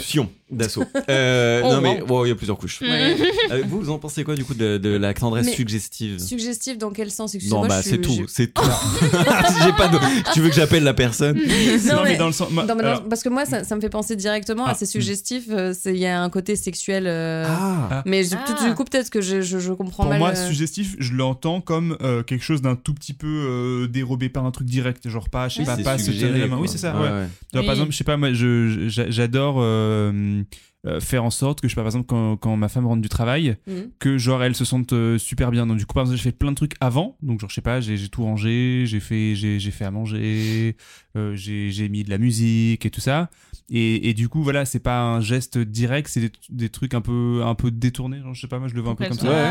[0.00, 0.84] Fion d'assaut.
[1.10, 2.24] Euh, Oh, non, mais wow.
[2.24, 2.80] il y a plusieurs couches.
[2.80, 3.14] Ouais.
[3.50, 6.78] Euh, vous, vous en pensez quoi du coup de, de la tendresse Mais- suggestive Suggestif
[6.78, 7.34] dans quel sens?
[7.50, 8.59] Non, bah tout, c'est tout.
[9.64, 9.98] J'ai pas de.
[10.32, 12.50] Tu veux que j'appelle la personne Non, mais mais- dans le sens.
[12.50, 14.70] moi, Non, mais non, alors- parce que moi, ça, ça me fait penser directement Ah,
[14.72, 15.46] à ces suggestifs.
[15.50, 17.04] euh, c'est- Il y a un côté sexuel.
[17.06, 18.68] euh, Ah Mais je- Ah.
[18.68, 20.18] du coup, peut-être que je, je, je comprends Pour mal.
[20.18, 24.28] moi, euh, suggestif, je l'entends comme euh, quelque chose d'un tout petit peu euh, dérobé
[24.28, 26.38] par un truc direct, genre pas, je sais Oui, pas, c'est pas se tenir la
[26.46, 26.48] main.
[26.48, 26.58] quoi.
[26.60, 26.94] Oui, c'est ça.
[26.94, 27.26] Ouais, ouais.
[27.54, 27.64] Oui.
[27.64, 30.42] Par exemple, je sais pas, moi, j'adore euh,
[30.86, 33.02] euh, faire en sorte que, je sais pas, par exemple, quand, quand ma femme rentre
[33.02, 33.90] du travail, Mhm.
[33.98, 35.66] que genre elle se sente euh, super bien.
[35.66, 37.16] Donc du coup, par exemple, j'ai fait plein de trucs avant.
[37.22, 40.76] Donc genre, je sais pas, j'ai tout rangé, j'ai fait, j'ai fait à manger,
[41.16, 43.28] euh, j'ai mis de la musique et tout ça.
[43.72, 47.00] Et, et du coup, voilà, c'est pas un geste direct, c'est des, des trucs un
[47.00, 48.20] peu, un peu détournés.
[48.20, 49.28] Genre, je sais pas, moi, je le vois un peu comme ça.
[49.28, 49.48] Ouais.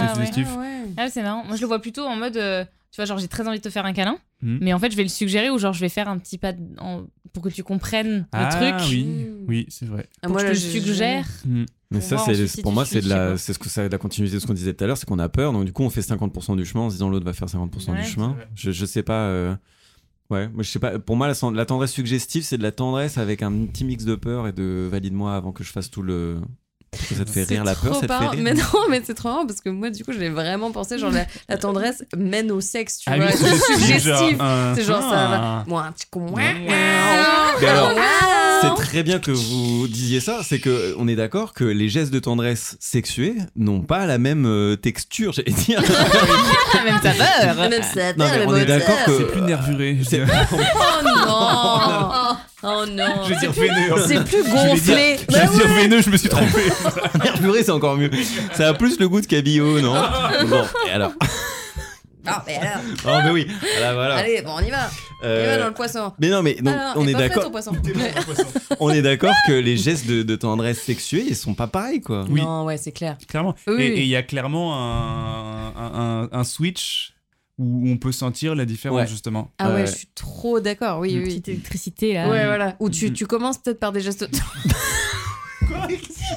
[0.56, 0.86] Ah, ouais.
[0.98, 1.46] Ah, c'est marrant.
[1.46, 2.36] Moi, je le vois plutôt en mode.
[2.38, 4.18] euh, tu vois, genre, j'ai très envie de te faire un câlin.
[4.42, 4.60] Mhm.
[4.62, 6.54] Mais en fait, je vais le suggérer ou genre, je vais faire un petit pas
[6.54, 8.90] de- en- pour que tu comprennes Ah le truc.
[8.90, 9.46] oui, Mm.
[9.48, 10.08] oui, c'est vrai.
[10.22, 11.26] Ah, Pour moi, que je te le suggère.
[11.46, 11.66] Mm.
[11.92, 14.36] Mais ça, c'est si pour moi, c'est de la, c'est ce que ça, la continuité
[14.36, 15.52] de ce qu'on disait tout à l'heure, c'est qu'on a peur.
[15.54, 17.92] Donc du coup, on fait 50% du chemin en se disant l'autre va faire 50%
[17.94, 18.36] Ouais, du chemin.
[18.56, 19.24] Je, je sais pas.
[19.28, 19.56] euh,
[20.30, 21.00] Ouais, moi je sais pas.
[21.00, 24.14] Pour moi, la, la tendresse suggestive, c'est de la tendresse avec un petit mix de
[24.14, 26.40] peur et de valide-moi avant que je fasse tout le.
[26.92, 28.54] Est-ce que ça te fait C'est rire la peur, trop ça te fait rire Mais
[28.54, 30.98] non, mais c'est trop marrant parce que moi, du coup, je l'ai vraiment pensé.
[30.98, 33.28] Genre, la, la tendresse mène au sexe, tu Ah vois.
[33.28, 34.38] oui, c'est suggestif,
[34.76, 35.64] C'est genre, ça va.
[35.68, 36.26] Moi, un petit con.
[36.36, 37.92] Mais alors,
[38.62, 40.40] c'est très bien que vous disiez ça.
[40.44, 44.46] C'est que on est d'accord que les gestes de tendresse sexuée n'ont pas la même
[44.46, 45.82] euh, texture, j'allais dire.
[46.74, 47.70] La même saveur.
[47.70, 49.98] Même ça, Non, mais on est d'accord que- C'est plus nervuré.
[50.52, 54.04] Oh non Oh non Je vais dire veineux.
[54.08, 56.62] C'est plus Je vais gonflé dire- Je vais dire veineux, je me suis trompé.
[57.24, 58.10] Nervuré, c'est encore mieux.
[58.54, 59.94] Ça a plus le goût de cabillaud, non
[60.48, 61.12] Bon, et alors
[62.26, 63.48] Ah, mais alors Oh, mais oui.
[63.78, 64.16] Voilà, voilà.
[64.18, 64.90] Allez, bon, on y va
[65.24, 67.50] On y Euh, va dans le poisson Mais non, mais donc, on et est d'accord.
[67.52, 67.72] poisson.
[68.80, 72.26] On est d'accord que les gestes de, de tendresse sexuée, ils sont pas pareils, quoi.
[72.30, 72.42] Oui.
[72.42, 73.18] Non, ouais, c'est clair.
[73.28, 73.56] Clairement.
[73.68, 77.14] Oui, et et il y a clairement un, un, un- un switch
[77.58, 79.08] où on peut sentir la différence, Ouais.
[79.08, 79.52] justement.
[79.60, 79.88] Ah ouais, Ouais.
[79.88, 81.26] je suis trop d'accord, oui, Une oui.
[81.26, 82.30] petite électricité là.
[82.30, 82.76] Ouais, voilà.
[82.80, 83.14] Ou tu, Mm.
[83.14, 84.30] tu commences peut-être par des gestes.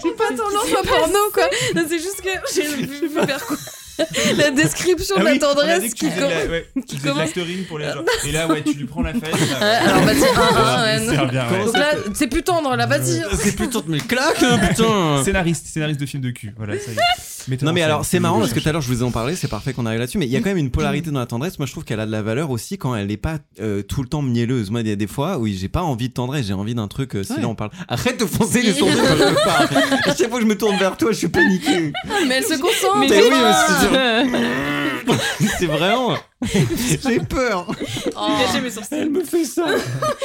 [0.03, 1.49] J'ai pas tendance à porno, quoi.
[1.75, 3.57] Non, c'est juste que j'ai vu faire quoi
[4.36, 6.44] La description de Ah la oui, tendresse qui tu faisais de commence.
[6.44, 6.66] la- ouais,
[7.02, 8.05] commence- pour les gens.
[8.28, 9.23] Et là, ouais, tu lui prends la fesse.
[9.60, 11.64] Alors, vas-y, un, sert bien, ouais.
[11.66, 13.23] Donc là, c'est plus tendre, là, vas-y.
[13.36, 14.39] C'est plutôt mais claque,
[14.69, 15.23] putain.
[15.24, 16.55] Scénariste, scénariste de film de cul.
[16.56, 17.62] Voilà, ça y est.
[17.62, 19.35] Non mais alors c'est marrant parce que tout à l'heure je vous ai en parlé,
[19.35, 21.27] c'est parfait qu'on arrive là-dessus, mais il y a quand même une polarité dans la
[21.27, 21.59] tendresse.
[21.59, 24.01] Moi je trouve qu'elle a de la valeur aussi quand elle n'est pas euh, tout
[24.01, 24.70] le temps mielleuse.
[24.70, 26.86] Moi il y a des fois où j'ai pas envie de tendresse, j'ai envie d'un
[26.86, 27.16] truc.
[27.16, 27.40] euh, si Ouais.
[27.40, 29.69] là on parle, arrête de foncer les sourcils quand je me parle.
[30.05, 31.90] À chaque fois que je me tourne vers toi, je suis paniqué.
[32.28, 32.98] Mais elle se concentre.
[33.01, 33.82] Mais oui, oui, mais
[35.59, 36.17] c'est vraiment.
[36.45, 37.67] J'ai peur.
[38.05, 38.95] J'ai caché mes sourcils.
[38.95, 39.67] Elle me fait ça.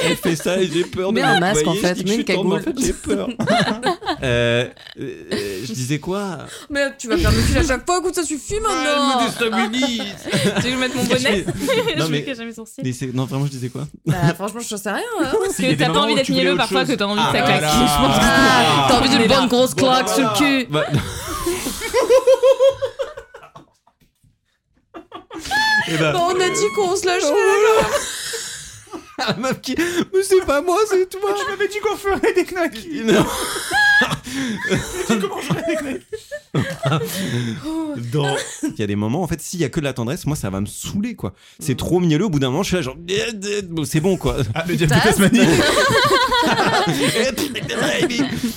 [0.02, 2.08] Elle fait ça et j'ai peur de Mets un me masque, en fait, je une
[2.08, 2.60] mais En cagoule.
[2.62, 3.28] fait, j'ai peur.
[4.20, 4.66] Euh,
[5.00, 6.38] euh, je disais quoi?
[6.70, 9.24] Mais tu vas faire le fil à chaque fois, écoute, ça suffit maintenant.
[9.24, 10.02] déstabilise.
[10.32, 11.44] Tu veux que je mette mon bonnet
[11.96, 12.80] Non, Je mais- vais cacher mes sourcils.
[12.82, 13.86] Mais non, vraiment, je disais quoi?
[14.06, 15.02] Bah, franchement, je sais rien.
[15.20, 15.30] hein.
[15.44, 17.46] Parce que t'as pas envie d'être mielleux parfois, que t'as envie ça Ah, claque.
[17.46, 17.68] voilà.
[17.70, 17.76] Je
[18.06, 18.86] pense que Ah.
[18.88, 20.66] T'as envie d'une bonne grosse claque sur le cul.
[20.68, 20.84] Bah,
[25.36, 25.40] Eh
[25.96, 27.26] ben, Bah, on a dit qu'on se lâchait.
[29.28, 29.74] la meuf qui.
[29.76, 31.34] Mais c'est pas moi, c'est toi.
[31.38, 32.86] Tu m'avais dit qu'on ferait des knacks.
[33.04, 33.24] Non.
[35.08, 36.02] Comment je ferais des knacks
[38.12, 40.26] Dans- Il y a des moments, en fait, s'il y a que de la tendresse,
[40.26, 41.34] moi, ça va me saouler, quoi.
[41.58, 42.26] C'est trop mielleux.
[42.26, 42.96] Au bout d'un moment, je suis là, genre,
[43.68, 44.36] Bon, c'est bon, quoi.
[44.54, 45.40] Ah, le diable de Tasmanie.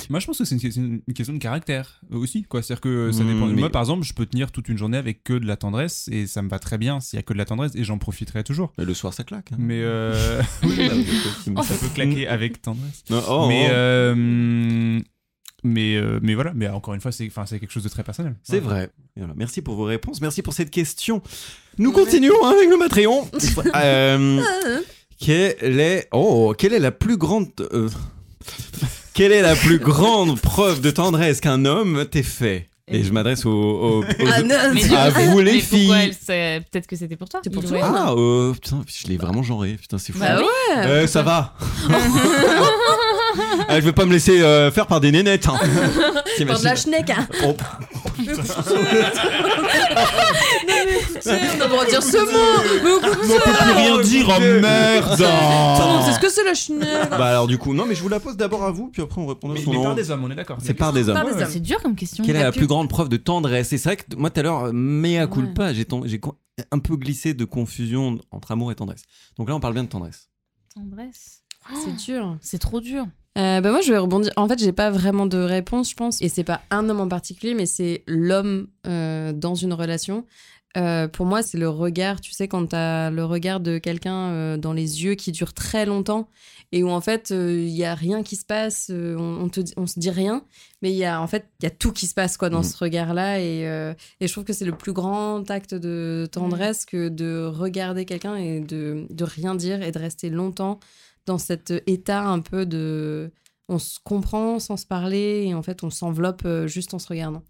[0.08, 2.62] Moi, je pense que c'est une, question de caractère euh, aussi, quoi.
[2.62, 3.46] C'est-à-dire que ça Mm, dépend.
[3.46, 6.08] mais- Moi, par exemple, je peux tenir toute une journée avec que de la tendresse
[6.12, 7.98] et ça me va très bien s'il y a que de la tendresse et j'en
[7.98, 8.72] profiterai toujours.
[8.78, 9.52] Mais le soir, ça claque.
[9.52, 9.56] hein.
[9.58, 10.40] Mais euh,
[11.64, 13.04] ça peut claquer avec tendresse.
[13.10, 13.72] Non, oh, mais oh.
[13.72, 15.00] euh,
[15.64, 16.52] mais euh, mais voilà.
[16.54, 18.34] Mais encore une fois, c'est enfin c'est quelque chose de très personnel.
[18.42, 18.76] C'est Voilà.
[18.80, 18.90] vrai.
[19.16, 19.34] Voilà.
[19.36, 20.20] Merci pour vos réponses.
[20.20, 21.22] Merci pour cette question.
[21.78, 23.28] Nous continuons hein, avec le Matreon.
[23.74, 24.42] Euh,
[25.18, 27.88] quelle est oh quelle est la plus grande euh,
[29.14, 32.68] quelle est la plus grande preuve de tendresse qu'un homme t'ait fait?
[32.88, 34.56] Et je m'adresse aux, aux- aux- Ah non,
[34.96, 35.88] à coup, vous les filles.
[36.26, 37.40] Peut-être que c'était pour toi.
[37.44, 37.78] C'est pour toi.
[37.82, 39.74] Ah euh, putain, je l'ai vraiment genré.
[39.74, 40.18] Putain, c'est fou.
[40.18, 40.44] Bah oui.
[40.78, 41.54] Euh, ça va.
[43.68, 45.48] Ah, je vais pas me laisser euh, faire par des nénettes.
[45.48, 45.58] Hein.
[46.46, 47.26] Par de la schneck, hein.
[47.44, 47.54] Oh,
[48.18, 48.22] on
[51.30, 52.62] a le droit de dire ce mot.
[52.82, 56.44] Mais au coup, On peut plus rien dire, oh merde on sait ce que c'est
[56.44, 57.10] la schneck.
[57.10, 59.20] Bah alors du coup, non mais je vous la pose d'abord à vous, puis après
[59.20, 59.84] on répondra Mais, sur mais nom.
[59.84, 60.58] par des hommes, on est d'accord.
[60.62, 61.14] C'est par des hommes.
[61.14, 61.48] Par des Ouais, hommes.
[61.50, 62.24] C'est dur comme question.
[62.24, 63.72] Quelle est La plus- plus grande preuve de tendresse?
[63.72, 66.34] Et c'est vrai que moi tout à l'heure, mea culpa, j'ai ton- j'ai con-
[66.70, 69.02] un peu glissé de confusion entre amour et tendresse.
[69.38, 70.28] Donc là, on parle bien de tendresse.
[70.74, 71.42] Tendresse.
[71.84, 72.36] C'est dur.
[72.40, 73.06] C'est trop dur.
[73.38, 74.30] Euh, bah moi, je vais rebondir.
[74.36, 76.20] En fait, j'ai pas vraiment de réponse, je pense.
[76.20, 80.26] Et c'est pas un homme en particulier, mais c'est l'homme euh, dans une relation.
[80.76, 82.20] Euh, pour moi, c'est le regard.
[82.20, 85.86] Tu sais, quand t'as le regard de quelqu'un euh, dans les yeux qui dure très
[85.86, 86.28] longtemps
[86.74, 89.60] et où en fait, il y a rien qui se passe, euh, on, on te,
[89.60, 90.42] dit- on se dit rien,
[90.80, 92.58] mais il y a en fait, il y a tout qui se passe quoi dans
[92.58, 92.64] Mhm.
[92.64, 93.38] ce regard-là.
[93.40, 97.44] Et, euh, et je trouve que c'est le plus grand acte de tendresse que de
[97.44, 100.80] regarder quelqu'un et de, de rien dire et de rester longtemps
[101.26, 103.32] dans cet état un peu de
[103.68, 107.08] on se comprend sans se parler et en fait on s'enveloppe euh, juste en se
[107.08, 107.42] regardant.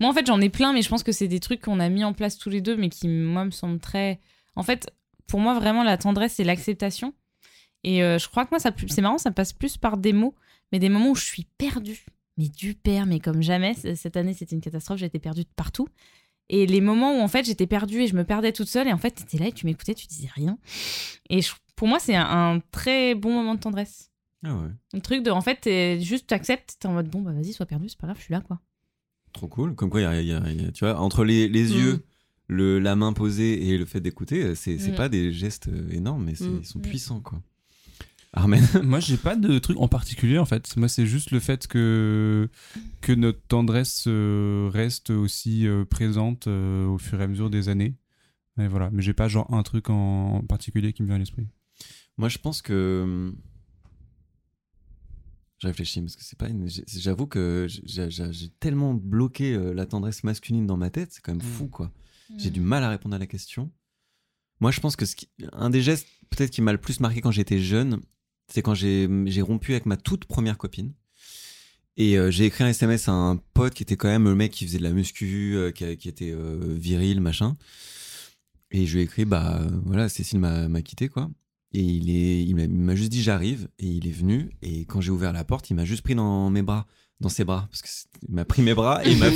[0.00, 1.88] Moi, en fait, j'en ai plein, mais je pense que c'est des trucs qu'on a
[1.88, 4.20] mis en place tous les deux, mais qui, moi, me semblent très.
[4.54, 4.90] En fait,
[5.26, 7.14] pour moi, vraiment, la tendresse, c'est l'acceptation.
[7.84, 10.34] Et euh, je crois que moi, ça, c'est marrant, ça passe plus par des mots,
[10.72, 12.06] mais des moments où je suis perdue.
[12.38, 13.74] Mais du père, mais comme jamais.
[13.74, 15.88] Cette année, c'était une catastrophe, j'étais perdue de partout.
[16.48, 18.92] Et les moments où, en fait, j'étais perdue et je me perdais toute seule, et
[18.92, 20.58] en fait, t'étais là et tu m'écoutais, tu disais rien.
[21.28, 22.24] Et je- pour moi, c'est un,
[22.54, 24.10] un très bon moment de tendresse.
[24.44, 24.68] Ah ouais.
[24.94, 25.68] Un truc de, en fait,
[26.00, 28.32] juste t'acceptes, t'es en mode, bon, bah vas-y, sois perdu, c'est pas grave, je suis
[28.32, 28.60] là, quoi.
[29.32, 29.74] Trop cool.
[29.74, 31.78] Comme quoi, il y a- y a- y a- tu vois, entre les, les Mm.
[31.78, 32.04] yeux,
[32.48, 34.96] le, la main posée et le fait d'écouter, c'est c'est Mm.
[34.96, 36.58] pas des gestes euh, énormes, mais c'est- Mm.
[36.62, 36.82] ils sont Mm.
[36.82, 37.42] puissants, quoi.
[38.36, 38.62] Armen.
[38.84, 40.76] Moi, j'ai pas de truc en particulier en fait.
[40.76, 42.48] Moi, c'est juste le fait que
[43.00, 47.68] que notre tendresse euh, reste aussi euh, présente euh, au fur et à mesure des
[47.68, 47.96] années.
[48.60, 48.90] Et voilà.
[48.92, 51.48] Mais j'ai pas genre un truc en, particulier qui me vient à l'esprit.
[52.18, 53.34] Moi, je pense que.
[55.58, 56.68] Je réfléchis parce que c'est pas une.
[56.86, 61.68] J'avoue que j'ai tellement bloqué la tendresse masculine dans ma tête, c'est quand même fou,
[61.68, 61.90] quoi.
[62.36, 63.72] J'ai du mal à répondre à la question.
[64.60, 67.20] Moi, je pense que ce qui- un des gestes peut-être qui m'a le plus marqué
[67.20, 68.00] quand j'étais jeune,
[68.48, 69.06] c'est quand j'ai
[69.42, 70.92] rompu avec ma toute première copine.
[71.98, 74.52] Et euh, j'ai écrit un SMS à un pote qui était quand même le mec
[74.52, 77.56] qui faisait de la muscu, euh, qui, était euh, viril, machin.
[78.70, 81.30] Et je lui ai écrit, bah voilà, Cécile m'a quitté, quoi.
[81.72, 84.50] Et il il m'a- juste dit j'arrive, et il est venu.
[84.62, 86.86] Et quand j'ai ouvert la porte, il m'a juste pris dans mes bras,
[87.20, 89.30] dans ses bras, parce que c'est- il m'a pris mes bras et il m'a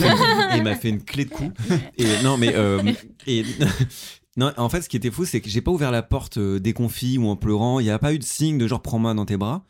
[0.75, 1.51] fait, une clé de cou.
[1.97, 2.55] Et non, mais
[4.37, 6.61] non, en fait, ce qui était fou, c'est que j'ai pas ouvert la porte euh,
[6.61, 7.81] déconfit ou en pleurant.
[7.81, 9.65] Il n'y a pas eu de signe de genre prends-moi dans tes bras.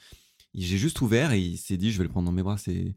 [0.54, 2.58] J'ai juste ouvert et il s'est dit je vais le prendre dans mes bras.
[2.58, 2.94] C'est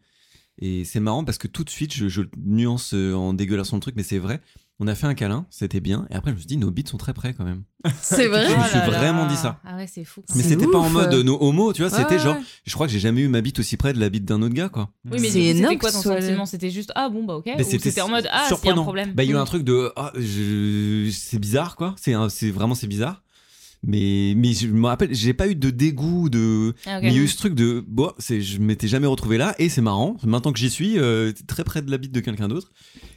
[0.59, 3.95] et c'est marrant parce que tout de suite je, nuance euh, en dégueulassant le truc,
[3.95, 4.41] mais c'est vrai.
[4.83, 6.05] On a fait un câlin, c'était bien.
[6.09, 7.63] Et après je me suis dit nos bites sont très près quand même.
[8.01, 8.45] C'est vrai.
[8.49, 9.59] Je me suis Oh vraiment dit ça.
[9.65, 10.21] Ah ouais, c'est fou.
[10.27, 10.43] quand Mais.
[10.43, 11.91] C'est c'était pas en mode nos homo, tu vois.
[11.91, 12.35] Ouais, C'était ouais, genre,
[12.65, 14.53] je crois que j'ai jamais eu ma bite aussi près de la bite d'un autre
[14.53, 14.89] gars, quoi.
[15.05, 17.49] Oui, mais C'est c'était quoi ton sentiment C'était juste ah bon bah ok
[17.79, 19.13] c'était en mode ah a un problème.
[19.13, 19.41] Bah, il y a eu Mm.
[19.41, 21.95] un truc de ah, je- c'est bizarre quoi.
[21.97, 23.23] C'est un- c'est vraiment c'est bizarre.
[23.85, 26.73] Mais, mais je me rappelle, j'ai pas eu de dégoût, de.
[26.85, 27.01] Ah.
[27.01, 27.83] Mais il y a eu ce truc de.
[27.87, 30.15] Bon, c'est, je m'étais jamais retrouvé là, et c'est marrant.
[30.23, 32.71] Maintenant que j'y suis, euh, très près de la bite de quelqu'un d'autre.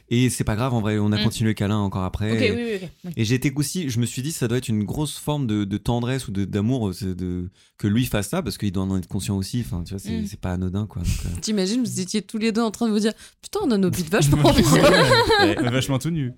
[0.09, 1.23] Et c'est pas grave, en vrai, on a Mm.
[1.23, 2.31] continué le câlin encore après.
[2.31, 3.11] Ok, oui, oui.
[3.17, 5.77] Et j'étais aussi, je me suis dit, ça doit être une grosse forme de, de
[5.77, 9.35] tendresse ou d'amour c'est de, que lui fasse ça, parce qu'il doit en être conscient
[9.35, 9.63] aussi.
[9.65, 10.25] Enfin, tu vois, c'est, Mm.
[10.27, 11.01] c'est pas anodin, quoi.
[11.01, 13.11] Euh, T'imagines, vous étiez tous les deux en train de vous dire
[13.41, 14.37] Putain, on a nos bites vachement
[15.41, 16.31] mais vachement tout nu.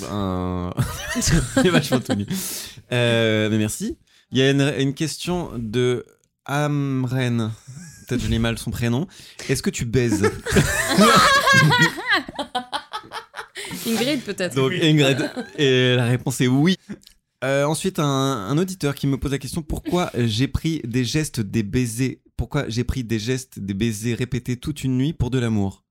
[0.00, 0.72] Ben,
[1.20, 2.26] c'est vachement tout nu.
[2.92, 3.96] Euh, mais merci.
[4.30, 6.04] Il y a une, une question de
[6.44, 7.50] Amren.
[8.06, 9.06] Peut-être je lis mal son prénom.
[9.48, 10.22] Est-ce que tu baises?
[13.86, 14.54] Ingrid, peut-être.
[14.54, 15.30] Donc Ingrid.
[15.56, 16.76] Et la réponse est oui.
[17.42, 21.40] Euh, ensuite, un, un auditeur qui me pose la question pourquoi j'ai pris des gestes,
[21.40, 25.38] des baisers, pourquoi j'ai pris des gestes, des baisers répétés toute une nuit pour de
[25.38, 25.83] l'amour?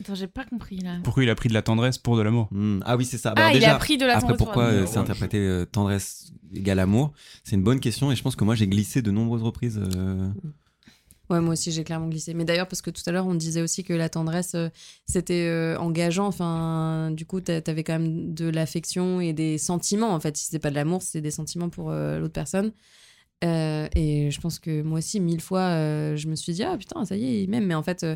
[0.00, 0.98] Attends, j'ai pas compris là.
[1.02, 3.34] Pourquoi il a pris de la tendresse pour de l'amour Hmm, Ah oui, c'est ça.
[3.34, 4.88] Bah, Ah, il a pris de la Après, tendresse pour pourquoi l'amour.
[4.88, 7.12] euh, c'est interprété euh, tendresse égale amour?
[7.44, 9.80] C'est une bonne question et je pense que moi j'ai glissé de nombreuses reprises.
[9.82, 10.28] euh,
[11.30, 12.32] Ouais, moi aussi, j'ai clairement glissé.
[12.32, 14.68] Mais d'ailleurs, parce que tout à l'heure, on disait aussi que la tendresse, euh,
[15.04, 16.26] c'était euh, engageant.
[16.26, 20.14] Enfin, du coup, t'a- t'avais quand même de l'affection et des sentiments.
[20.14, 22.72] En fait, si c'est pas de l'amour, c'est des sentiments pour euh, l'autre personne.
[23.44, 26.78] Euh, et je pense que moi aussi, mille fois, euh, je me suis dit, ah
[26.78, 27.66] putain, ça y est, il m'aime.
[27.66, 28.06] Mais en fait,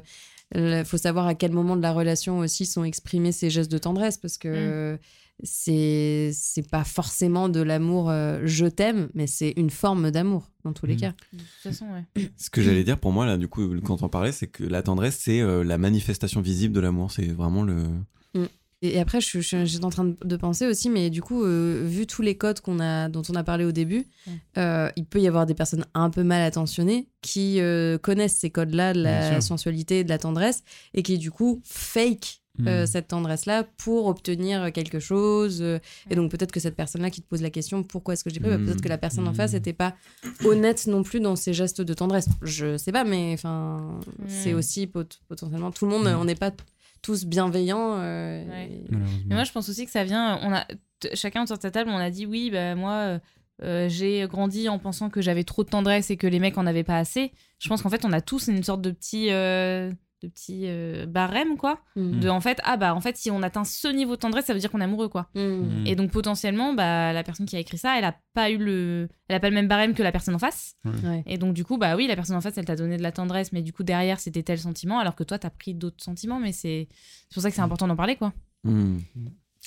[0.54, 3.78] il faut savoir à quel moment de la relation aussi sont exprimés ces gestes de
[3.78, 4.18] tendresse.
[4.18, 4.98] Parce que
[5.44, 10.72] c'est c'est pas forcément de l'amour euh, je t'aime, mais c'est une forme d'amour, dans
[10.72, 11.00] tous les Mm.
[11.00, 11.14] cas.
[11.32, 12.30] De toute façon, ouais.
[12.36, 14.82] Ce que j'allais dire pour moi, là, du coup, quand on parlait, c'est que la
[14.82, 17.10] tendresse, c'est euh, la manifestation visible de l'amour.
[17.10, 17.84] C'est vraiment le.
[18.84, 21.44] Et après, je, suis- je suis- j'étais en train de, penser aussi, mais du coup,
[21.44, 24.32] euh, vu tous les codes qu'on a, dont on a parlé au début, Ouais.
[24.58, 28.50] euh, il peut y avoir des personnes un peu mal attentionnées qui euh, connaissent ces
[28.50, 30.64] codes-là de la sensualité et de la tendresse
[30.94, 32.86] et qui, du coup, fake euh, Hmm.
[32.86, 35.62] cette tendresse-là pour obtenir quelque chose.
[35.62, 35.78] euh,
[36.10, 38.40] Et donc, peut-être que cette personne-là qui te pose la question pourquoi est-ce que j'ai
[38.40, 38.66] pris, bah, Hmm.
[38.66, 39.54] peut-être que la personne en face Hmm.
[39.54, 39.94] n'était pas
[40.44, 42.26] honnête non plus dans ses gestes de tendresse.
[42.42, 43.98] Je sais pas, mais enfin,
[44.28, 44.58] c'est Hmm.
[44.58, 46.18] aussi pot- potentiellement tout le monde, Hmm.
[46.20, 46.50] on n'est pas
[47.02, 47.96] tous bienveillants.
[47.98, 48.70] euh, Ouais.
[48.72, 49.18] et- Malheureusement.
[49.28, 50.38] Mais moi, je pense aussi que ça vient.
[50.42, 50.64] On a
[51.14, 53.18] chacun autour de sa table, on a dit oui, bah moi, euh,
[53.64, 56.66] euh, j'ai grandi en pensant que j'avais trop de tendresse et que les mecs en
[56.66, 57.32] avaient pas assez.
[57.58, 59.30] Je pense qu'en fait, on a tous une sorte de petit.
[59.30, 59.90] euh,
[60.22, 62.20] de petit euh, barème quoi Mm.
[62.20, 64.54] de en fait ah bah en fait si on atteint ce niveau de tendresse ça
[64.54, 65.40] veut dire qu'on est amoureux quoi Mm.
[65.40, 65.86] Mm.
[65.86, 69.08] et donc potentiellement bah la personne qui a écrit ça elle a pas eu le
[69.28, 71.22] elle a pas le même barème que la personne en face Ouais.
[71.26, 73.12] et donc du coup bah oui la personne en face elle t'a donné de la
[73.12, 76.38] tendresse mais du coup derrière c'était tel sentiment alors que toi t'as pris d'autres sentiments
[76.40, 76.88] mais c'est
[77.28, 78.32] c'est pour ça que c'est important d'en parler quoi.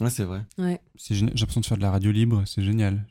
[0.02, 0.42] Ouais, c'est vrai.
[0.58, 0.80] Ouais.
[1.10, 3.06] J'ai l'impression de faire de la radio libre, c'est génial.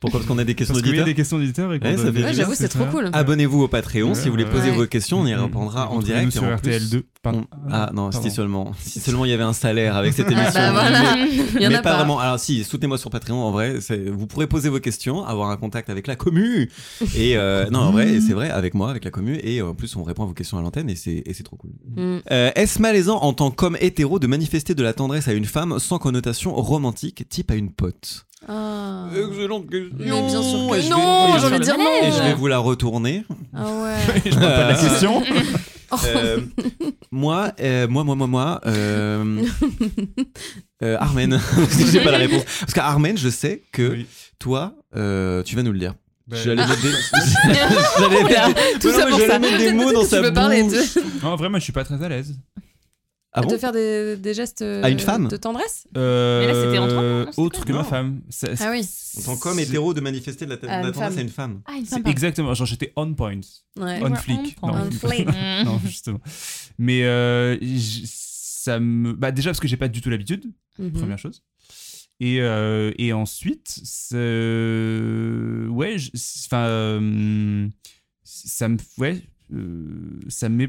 [0.00, 1.06] Pourquoi Parce qu'on a des questions Parce qu'il y a d'auditeurs.
[1.06, 3.10] des questions d'éditeurs et qu'on Ouais, ça fait Ouais, j'avoue, c'est trop cool.
[3.12, 4.76] Abonnez-vous au Patreon Ouais, si vous voulez poser Ouais.
[4.76, 5.88] vos questions, on y Mm, répondra mm.
[5.88, 6.26] en direct.
[6.26, 7.02] Retrouvez-nous et en sur plus, RTL2.
[7.32, 7.44] Pardon.
[7.70, 8.28] Ah non, Pardon.
[8.28, 10.52] si seulement, si seulement il y avait un salaire avec cette Ah, émission.
[10.60, 11.16] bah voilà.
[11.16, 11.96] Mais- Il y en mais a pas, pas.
[11.96, 12.18] vraiment.
[12.20, 13.42] Alors si, soutenez-moi sur Patreon.
[13.42, 13.76] En vrai,
[14.12, 16.70] vous pourrez poser vos questions, avoir un contact avec la commu.
[17.16, 19.38] Et euh, non, en vrai, c'est vrai, avec moi, avec la commu.
[19.42, 21.42] Et euh, en plus, on répond à vos questions à l'antenne et c'est et c'est
[21.42, 21.70] trop cool.
[21.96, 22.18] Mm.
[22.30, 25.78] Euh, Est-ce malaisant en tant qu'homme hétéro de manifester de la tendresse à une femme
[25.78, 28.26] sans connotation romantique, type à une pote?
[28.48, 29.06] Ah.
[29.16, 29.90] Excellente question.
[29.98, 32.12] Mais bien sûr que Et je vais- non, et j'ai je- envie de dire Et
[32.12, 32.36] je vais non.
[32.36, 33.24] vous la retourner.
[33.54, 34.20] Ah ouais.
[34.26, 35.22] Je pas de la question.
[36.06, 36.40] Euh,
[37.10, 39.42] moi, euh, moi, moi, moi, moi, euh,
[40.82, 42.44] euh, Armen, parce que j'ai pas la réponse.
[42.60, 44.06] Parce qu'Armen, je sais que Oui.
[44.38, 45.94] toi, euh, tu vas nous le dire.
[46.26, 46.90] Bah, J'allais mettre des,
[47.98, 49.38] j'allais mettre des- tout Non, ça mais pour j'allais ça.
[49.38, 50.72] mettre des mots dans tu sa parler bouche.
[50.94, 52.34] de, Non, vraiment, je suis pas très à l'aise.
[53.38, 56.46] Ah bon de faire des, des gestes euh, À une femme de tendresse Euh, Mais
[56.52, 58.22] là, c'était entre hommes, non, c'était Autre que ma femme.
[58.60, 58.88] Ah oui.
[59.18, 61.18] En tant qu'homme hétéro de manifester de la, de À la une tendresse femme.
[61.18, 61.60] à une femme.
[61.66, 62.54] ah une C'est femme exactement.
[62.54, 63.40] Genre, j'étais on point.
[63.78, 64.00] Ouais.
[64.02, 64.56] On Ouais, flic.
[64.62, 65.28] on Non, On flic.
[65.64, 66.20] Non, justement.
[66.78, 67.56] Mais euh,
[68.06, 69.12] ça me.
[69.12, 70.44] Bah, déjà, parce que j'ai pas du tout l'habitude,
[70.78, 70.92] Mhm.
[70.92, 71.42] première chose.
[72.18, 74.16] Et, euh, et ensuite, c'est-
[75.68, 75.96] ouais,
[76.46, 77.68] enfin, euh,
[78.24, 79.22] ça me, ouais,
[79.52, 80.68] euh, ça me met,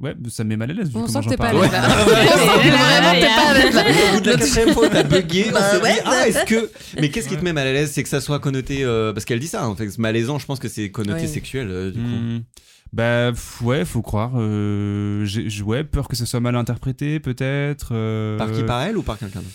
[0.00, 0.88] ouais, ça me met mal à l'aise.
[0.88, 1.88] vu On comment sent que t'es pas à l'aise là.
[1.88, 2.12] Ouais.
[2.26, 3.84] On sent que vraiment t'es pas à l'aise là.
[3.84, 5.46] Au bout de la quatrième fois, t'as bugué.
[5.52, 6.02] on s'est dit, ouais.
[6.04, 6.70] ah, est-ce que.
[7.00, 8.84] Mais qu'est-ce qui te met mal à l'aise C'est que ça soit connoté.
[8.84, 9.96] euh, Parce qu'elle dit ça, en fait.
[9.98, 11.26] Malaisant, je pense que c'est connoté Ouais.
[11.26, 12.06] sexuel, euh, du coup.
[12.06, 12.40] Hmm.
[12.92, 14.32] Bah pff, ouais, faut croire.
[14.36, 17.90] Euh, j'ai j'ai- ouais, peur que ce soit mal interprété, peut-être.
[17.92, 19.54] euh, Par qui Par elle ou par quelqu'un d'autre?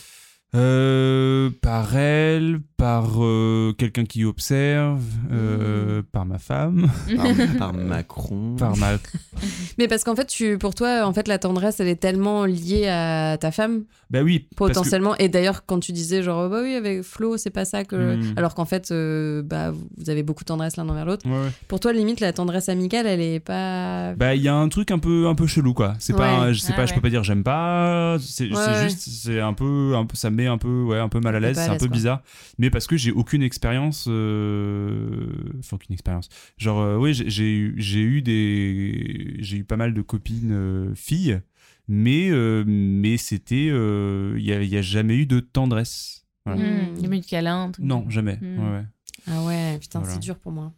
[0.56, 5.02] Euh, Par elle, par euh, quelqu'un qui observe,
[5.32, 7.26] euh, par ma femme, par,
[7.60, 8.56] par Macron.
[8.58, 8.94] par ma.
[9.78, 12.88] Mais parce qu'en fait, tu, pour toi, en fait, la tendresse, elle est tellement liée
[12.88, 14.48] à ta femme, Bah oui.
[14.52, 15.16] que- potentiellement.
[15.18, 18.16] Et d'ailleurs, quand tu disais genre, oh, bah oui, avec Flo, c'est pas ça que.
[18.16, 18.34] Mm.
[18.38, 21.26] Alors qu'en fait, euh, bah, vous avez beaucoup de tendresse l'un envers l'autre.
[21.28, 21.52] Ouais, ouais.
[21.68, 24.14] Pour toi, limite, la tendresse amicale, elle est pas.
[24.16, 25.96] Bah il y a un truc un peu un peu chelou quoi.
[26.00, 26.48] C'est pas, Ouais.
[26.50, 28.18] un- je sais Ah pas, je peux pas dire j'aime pas.
[28.20, 28.84] C'est Ouais, c'est ouais.
[28.84, 31.20] juste, c'est un peu, un peu, ça me met met un peu, ouais, un peu
[31.20, 31.96] mal à l'aise, c'est un peu quoi.
[31.96, 32.22] bizarre.
[32.58, 35.28] Mais parce que j'ai aucune expérience, euh,
[35.60, 36.30] enfin aucune expérience.
[36.58, 40.52] Genre, euh, oui, j'ai- j'ai eu, j'ai eu des, j'ai eu pas mal de copines
[40.52, 41.42] euh, filles,
[41.88, 46.26] mais euh, mais c'était, euh, il y, a, y a jamais eu de tendresse.
[46.46, 46.62] Voilà.
[46.62, 46.66] Mm.
[46.66, 47.72] Hmm, Il y a eu de câlin.
[47.80, 48.38] Non, jamais.
[48.42, 48.60] Mm.
[48.60, 48.86] Ouais, ouais.
[49.28, 50.14] Ah ouais, putain, Voilà.
[50.14, 50.72] c'est dur pour moi.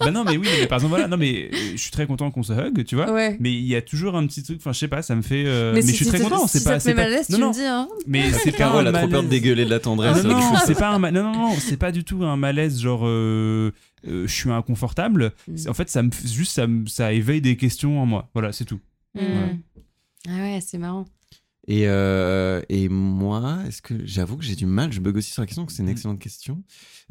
[0.00, 2.30] bah non, mais oui, mais par exemple, voilà, non, mais euh, je suis très content
[2.30, 3.10] qu'on se hug, tu vois.
[3.12, 3.36] Ouais.
[3.40, 5.44] Mais il y a toujours un petit truc, enfin, je sais pas, ça me fait.
[5.46, 6.70] euh, Mais, mais si, je suis si très te- content, si c'est pas.
[6.72, 7.88] ça te c'est met pas- mal à l'aise, non, tu non, me dis, hein.
[8.06, 9.30] Mais c'est pas un elle a trop peur de malaise.
[9.30, 10.24] dégueuler de la Ah, tendresse.
[10.24, 10.64] non, avec non, ça.
[10.66, 13.72] c'est pas un ma- non, non, non, c'est pas du tout un malaise genre euh,
[14.06, 15.32] euh, je suis inconfortable.
[15.48, 15.68] Mm.
[15.68, 18.28] En fait, ça me juste ça, me- ça éveille des questions en moi.
[18.34, 18.80] Voilà, c'est tout.
[19.14, 19.20] Hmm.
[19.20, 19.52] Voilà.
[20.28, 21.06] Ah ouais, c'est marrant.
[21.68, 25.42] Et, euh, et moi, est-ce que j'avoue que j'ai du mal, je bug aussi sur
[25.42, 25.92] la question, que c'est une Mm.
[25.92, 26.62] excellente question.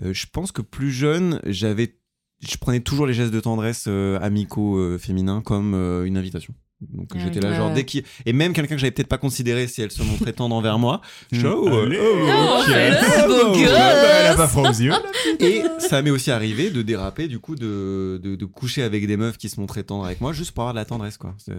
[0.03, 1.97] Euh, je pense que plus jeune, j'avais,
[2.45, 6.53] je prenais toujours les gestes de tendresse euh, amicaux euh, féminins comme euh, une invitation.
[6.93, 7.51] Donc Ah j'étais oui.
[7.51, 10.01] là, genre dès qu'il et même quelqu'un que j'avais peut-être pas considéré si elle se
[10.03, 11.01] montrait tendre envers moi,
[11.33, 11.99] ciao, euh, Allez.
[12.01, 12.61] oh, Non, ok.
[12.61, 13.71] en fait, beau gosse.
[13.71, 14.91] Bah, elle a pas froid aux yeux.
[15.39, 19.17] Et ça m'est aussi arrivé de déraper, du coup, de, de, de coucher avec des
[19.17, 21.35] meufs qui se montraient tendres avec moi, juste pour avoir de la tendresse, quoi.
[21.37, 21.57] C'est Oui,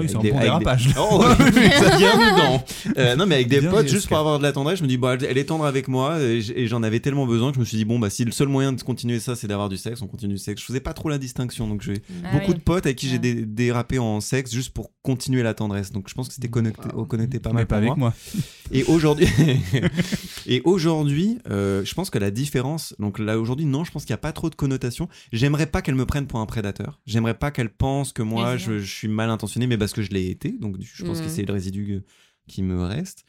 [0.00, 0.88] avec c'est un des- bon des- dérapage.
[0.98, 2.64] Oh, oui, ça vient dedans.
[2.98, 4.88] Euh, non, mais avec des Bien potes, juste pour avoir de la tendresse, je me
[4.88, 7.54] dis, bon, elle est tendre avec moi, et j- et j'en avais tellement besoin que
[7.56, 9.68] je me suis dit, bon, bah, si le seul moyen de continuer ça, c'est d'avoir
[9.68, 10.60] du sexe, on continue le sexe.
[10.60, 12.54] Je faisais pas trop la distinction, donc j'ai Ah beaucoup oui.
[12.58, 15.92] de potes avec qui j'ai dérapé en sexe juste pour continuer la tendresse.
[15.92, 18.12] Donc je pense que c'était connecté, connecté pas Mais mal pas pour avec moi.
[18.34, 18.42] moi.
[18.72, 19.26] Et aujourd'hui,
[20.46, 24.12] et aujourd'hui, euh, je pense que la différence, donc là aujourd'hui, non, je pense qu'il
[24.12, 25.08] n'y a pas trop de connotation.
[25.32, 27.00] J'aimerais pas qu'elle me prenne pour un prédateur.
[27.06, 30.10] J'aimerais pas qu'elle pense que moi, je, je suis mal intentionné, mais parce que je
[30.10, 30.52] l'ai été.
[30.52, 31.30] Donc je pense que Mhm.
[31.30, 32.02] c'est le résidu
[32.48, 33.24] qui me reste.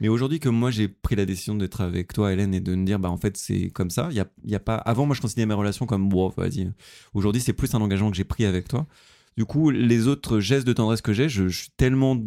[0.00, 2.84] Mais aujourd'hui que moi j'ai pris la décision d'être avec toi Hélène et de me
[2.84, 5.06] dire bah en fait c'est comme ça, il y a, il y a pas avant
[5.06, 6.70] moi je considérais mes relations comme bon vas-y.
[7.14, 8.86] Aujourd'hui c'est plus un engagement que j'ai pris avec toi.
[9.36, 12.18] Du coup les autres gestes de tendresse que j'ai, je, je suis tellement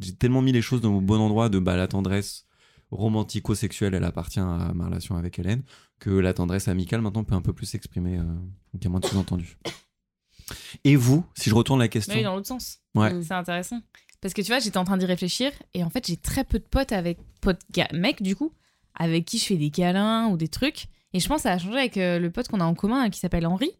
[0.00, 2.46] j'ai tellement mis les choses dans le bon endroit de bah la tendresse
[2.90, 5.62] romantico-sexuelle elle appartient à ma relation avec Hélène
[6.00, 8.90] que la tendresse amicale maintenant peut un peu plus s'exprimer euh, donc il y a
[8.90, 9.56] moins de sous-entendus.
[10.84, 12.14] Et vous, si je retourne la question.
[12.14, 12.80] Oui, dans l'autre sens.
[12.94, 13.22] Ouais.
[13.22, 13.80] C'est intéressant.
[14.20, 16.58] Parce que tu vois, j'étais en train d'y réfléchir et en fait, j'ai très peu
[16.58, 17.60] de potes avec potes
[17.92, 18.52] mecs du coup,
[18.94, 20.86] avec qui je fais des câlins ou des trucs.
[21.12, 23.08] Et je pense que ça a changé avec euh, le pote qu'on a en commun
[23.10, 23.70] qui s'appelle Henri.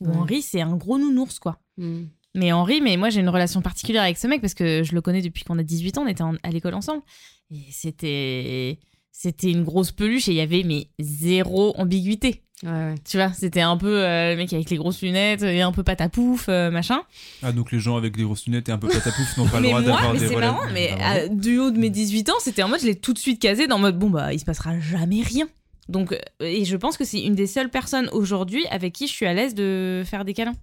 [0.00, 0.16] Où Ouais.
[0.16, 1.60] Henri, c'est un gros nounours quoi.
[1.76, 2.02] Mm.
[2.36, 5.00] Mais Henri, mais moi j'ai une relation particulière avec ce mec parce que je le
[5.00, 7.02] connais depuis qu'on a 18 ans, on était en- à l'école ensemble.
[7.50, 8.78] Et c'était
[9.12, 12.42] c'était une grosse peluche et il y avait mais zéro ambiguïté.
[12.62, 12.94] Ouais, ouais.
[13.08, 15.82] Tu vois, c'était un peu euh, le mec avec les grosses lunettes et un peu
[15.82, 17.00] patapouf, euh, machin.
[17.42, 19.68] Ah, donc les gens avec des grosses lunettes et un peu patapouf n'ont pas le
[19.68, 22.62] droit d'avoir mais des c'est marrant, mais Ah, du haut de mes 18 ans, c'était
[22.62, 24.44] en mode, je l'ai tout de suite casé dans le mode, bon bah, il se
[24.44, 25.48] passera jamais rien.
[25.90, 29.12] Donc, euh, et je pense que c'est une des seules personnes aujourd'hui avec qui je
[29.12, 30.54] suis à l'aise de faire des câlins.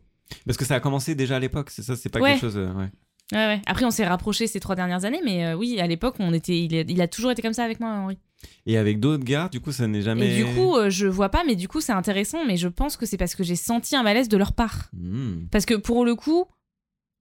[0.45, 2.31] Parce que ça a commencé déjà à l'époque, c'est ça, c'est pas Ouais.
[2.31, 2.57] quelque chose.
[2.57, 2.89] euh, ouais.
[3.33, 3.61] Ouais, ouais.
[3.65, 6.57] Après, on s'est rapprochés ces trois dernières années, mais euh, oui, à l'époque, on était,
[6.63, 8.17] il a, il a toujours été comme ça avec moi, Henri.
[8.65, 10.31] Et avec d'autres gars, du coup, ça n'est jamais.
[10.39, 12.95] Et du coup, euh, je vois pas, mais du coup, c'est intéressant, mais je pense
[12.95, 14.89] que c'est parce que j'ai senti un malaise de leur part.
[14.93, 15.47] Hmm.
[15.51, 16.45] Parce que pour le coup,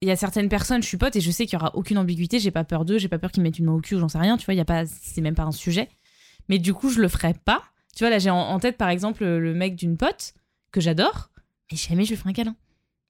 [0.01, 1.99] il y a certaines personnes, je suis pote et je sais qu'il y aura aucune
[1.99, 3.95] ambiguïté, j'ai pas peur d'eux, j'ai pas peur qu'ils me mettent une main au cul
[3.97, 5.89] ou j'en sais rien, tu vois, il y a pas, c'est même pas un sujet.
[6.49, 7.63] Mais du coup, je le ferai pas.
[7.97, 10.35] Tu vois, là, j'ai en, en tête par exemple le mec d'une pote
[10.71, 11.31] que j'adore,
[11.73, 12.55] mais jamais je lui ferai un câlin.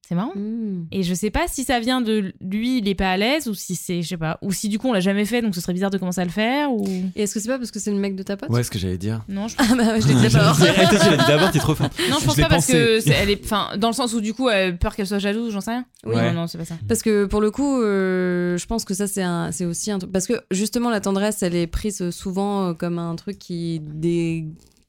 [0.09, 0.37] C'est marrant.
[0.37, 0.87] Mm.
[0.93, 3.55] Et je sais pas si ça vient de lui, il est pas à l'aise, ou
[3.55, 5.61] si c'est, je sais pas, ou si du coup on l'a jamais fait, donc ce
[5.61, 6.87] serait bizarre de commencer à le faire, ou.
[7.17, 8.49] Et est-ce que c'est pas parce que c'est le mec de ta pote?
[8.51, 9.25] Ouais, ce que j'allais dire.
[9.29, 10.51] Non, je Ah bah je l'ai dit d'abord.
[10.63, 11.89] Arrête, tu l'as dit d'abord, t'es trop fort.
[12.09, 12.73] Non, je Je pense pas parce pensé.
[12.75, 15.09] que c'est- elle est, enfin, dans le sens où du coup, elle a peur qu'elle
[15.09, 15.85] soit jalouse, j'en sais rien.
[16.05, 16.15] Oui.
[16.15, 16.33] Non, Ouais.
[16.33, 16.77] non, c'est pas ça.
[16.87, 19.99] Parce que pour le coup, euh, je pense que ça, c'est un- c'est aussi un
[19.99, 20.13] truc.
[20.13, 23.81] Parce que justement, la tendresse, elle est prise souvent euh, comme un truc qui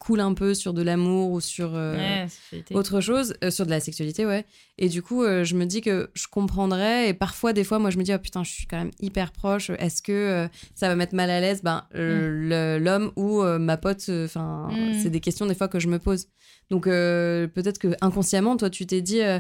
[0.08, 3.72] découle un peu sur de l'amour ou sur euh, Ouais, autre chose, euh, sur de
[3.72, 4.46] la sexualité, ouais.
[4.78, 7.10] Et du coup, euh, je me dis que je comprendrais.
[7.10, 9.32] Et parfois, des fois, moi, je me dis, oh putain, je suis quand même hyper
[9.32, 9.70] proche.
[9.80, 11.62] Est-ce que euh, ça va mettre mal à l'aise?
[11.62, 14.94] Ben, le- l'homme ou euh, ma pote Enfin, Mm.
[15.02, 16.28] c'est des questions des fois que je me pose.
[16.70, 19.40] Donc, euh, peut-être que inconsciemment, toi, tu t'es dit, euh,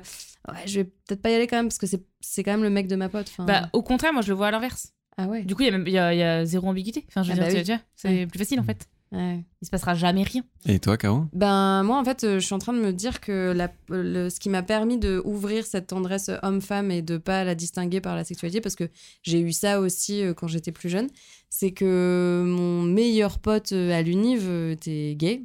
[0.49, 2.64] ouais, je vais peut-être pas y aller quand même parce que c'est c'est quand même
[2.64, 3.31] le mec de ma pote.
[3.39, 4.94] Bah, au contraire, moi je le vois à l'inverse.
[5.18, 5.44] ah ouais.
[5.44, 7.06] Du coup, il y, a même- il y a, il y a zéro ambiguïté.
[7.10, 7.65] Enfin, je veux Ah bah dire, oui.
[7.65, 8.27] vois, c'est Ouais.
[8.27, 8.88] plus facile en fait.
[9.11, 9.43] Ouais.
[9.61, 10.43] Il se passera jamais rien.
[10.65, 11.25] Et toi, Caro?
[11.34, 14.29] Ben moi en fait euh, je suis en train de me dire que la, le-
[14.29, 18.15] ce qui m'a permis de ouvrir cette tendresse homme-femme et de pas la distinguer par
[18.15, 18.89] la sexualité parce que
[19.23, 21.07] j'ai eu ça aussi euh, quand j'étais plus jeune,
[21.49, 25.43] c'est que mon meilleur pote euh, à l'univ était gay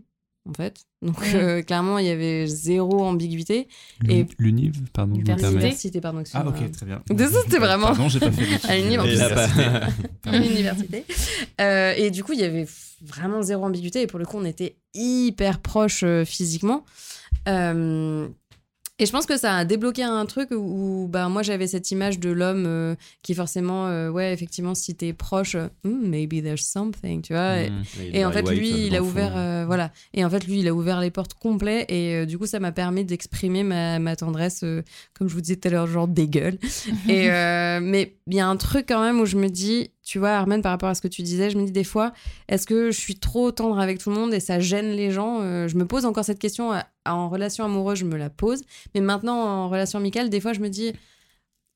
[0.48, 0.84] en fait.
[1.02, 3.66] Donc euh, clairement il y avait zéro ambiguïté.
[4.08, 6.00] Et- L'univ, pardon, L'université.
[6.00, 7.02] pardon Ah, ok, très bien.
[7.08, 8.68] Donc ça, c'était vraiment- Pardon, j'ai pas fait.
[8.68, 9.04] À l'univ, en
[10.26, 11.04] à l'université.
[11.60, 12.66] Euh, et du coup, il y avait
[13.04, 14.02] vraiment zéro ambiguïté.
[14.02, 16.84] Et pour le coup, on était hyper proches euh, physiquement.
[18.98, 20.55] Et je pense que ça a débloqué un truc où,
[21.05, 24.94] où, bah, moi j'avais cette image de l'homme euh, qui forcément, euh, ouais, effectivement, si
[24.94, 27.59] t'es proche, Hmm, maybe there's something, tu vois.
[27.62, 27.82] Et- Mm.
[28.12, 29.90] Et, en fait, lui, il a ouvert, euh, voilà.
[30.14, 31.86] Et en fait, lui, il a ouvert les portes complets.
[31.89, 34.82] Et euh, du coup, ça m'a permis d'exprimer ma, ma tendresse, euh,
[35.14, 36.59] comme je vous disais tout à l'heure, genre des gueules.
[37.09, 40.18] et euh, mais il y a un truc quand même où je me dis, tu
[40.18, 42.12] vois, Armen, par rapport à ce que tu disais, je me dis des fois,
[42.48, 45.40] est-ce que je suis trop tendre avec tout le monde et ça gêne les gens?
[45.42, 46.72] Euh, Je me pose encore cette question.
[46.72, 48.62] à- en relation amoureuse, je me la pose.
[48.94, 50.92] Mais maintenant, en relation amicale, des fois, je me dis.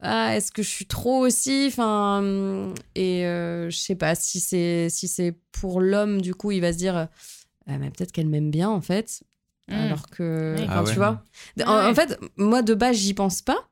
[0.03, 1.65] Ah, est-ce que je suis trop aussi?
[1.69, 6.51] Enfin, hum, et euh, je sais pas si c'est si c'est pour l'homme du coup,
[6.51, 7.09] il va se dire
[7.67, 9.23] ah, mais peut-être qu'elle m'aime bien en fait,
[9.69, 9.73] Mm.
[9.75, 10.91] alors que Ah ouais.
[10.93, 11.25] tu vois.
[11.67, 13.69] En, en fait, moi de base, j'y pense pas.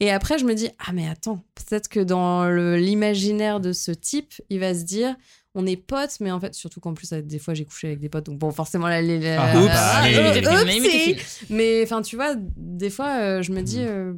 [0.00, 4.34] Et après, je me dis ah mais attends, peut-être que dans l'imaginaire de ce type,
[4.50, 5.14] il va se dire
[5.58, 8.10] on est potes, mais en fait, surtout qu'en plus, des fois, j'ai couché avec des
[8.10, 9.70] potes, donc bon, forcément, là, les, Ah, euh, oups.
[9.74, 10.80] ah, euh, oupsie.
[10.90, 11.16] film.
[11.48, 14.12] Mais enfin, tu vois, des fois, euh, je me dis, euh,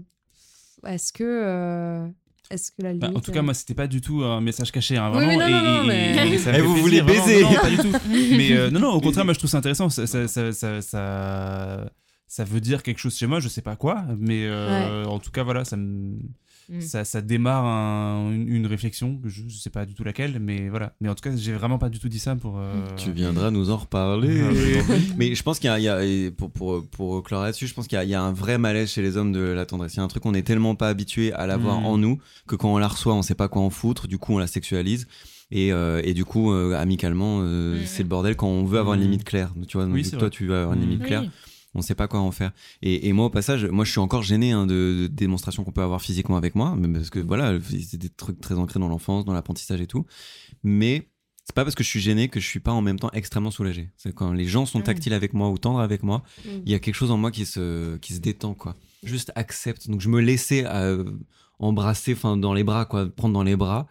[0.84, 2.04] est-ce que, euh,
[2.50, 3.02] est-ce que la limite.
[3.02, 5.28] Bah, en tout cas, euh, moi, c'était pas du tout un message caché, hein, vraiment.
[5.28, 7.24] oui, non, et, non, et- mais- et ça Eh, vous plaisir, voulez vraiment.
[7.26, 7.42] baiser.
[7.44, 7.92] Non, non, pas du tout.
[8.36, 9.88] Mais euh, non, non, au contraire, moi, je trouve ça intéressant.
[9.90, 10.52] Ça, ça, ça,
[10.82, 11.84] ça,
[12.28, 15.30] ça, veut dire quelque chose chez moi, je sais pas quoi, mais euh, en tout
[15.30, 16.16] cas, voilà, ça me.
[16.70, 16.82] Mm.
[16.82, 20.68] Ça, ça démarre un- une, une réflexion, je, je sais pas du tout laquelle, mais
[20.68, 20.92] voilà.
[21.00, 22.58] Mais en tout cas, j'ai vraiment pas du tout dit ça pour.
[22.58, 24.42] euh, Tu viendras nous en reparler.
[24.42, 24.92] Ah.
[25.16, 27.96] Mais je pense qu'il y a, y pour, pour, pour clore là-dessus, je pense qu'il
[27.96, 29.94] y a, il y a un vrai malaise chez les hommes de la tendresse.
[29.94, 31.86] Il y a un truc, on est tellement pas habitué à l'avoir Mm.
[31.86, 34.06] en nous que quand on la reçoit, on sait pas quoi en foutre.
[34.06, 35.06] Du coup, on la sexualise.
[35.50, 37.86] Et, euh, et du coup, euh, amicalement, euh, Mm.
[37.86, 39.54] c'est le bordel quand on veut avoir une limite claire.
[39.68, 40.28] Tu vois, donc, Oui, toi, vrai.
[40.30, 41.22] tu veux avoir une limite claire.
[41.22, 41.30] Oui.
[41.78, 42.52] On sait pas quoi en faire.
[42.82, 45.72] Et, et moi, au passage, moi, je suis encore gêné hein, de, de démonstrations qu'on
[45.72, 47.58] peut avoir physiquement avec moi, mais parce que voilà,
[47.90, 50.04] c'est des trucs très ancrés dans l'enfance, dans l'apprentissage et tout.
[50.62, 51.08] Mais
[51.44, 53.50] c'est pas parce que je suis gêné que je suis pas en même temps extrêmement
[53.50, 53.90] soulagé.
[53.96, 54.82] C'est quand les gens sont Mm.
[54.82, 56.48] tactiles avec moi ou tendres avec moi, Mm.
[56.66, 58.74] il y a quelque chose en moi qui se, qui se détend, quoi.
[59.02, 59.88] Juste accepte.
[59.88, 61.04] Donc je me laissais euh,
[61.58, 63.86] embrasser, enfin, dans les bras, quoi, prendre dans les bras.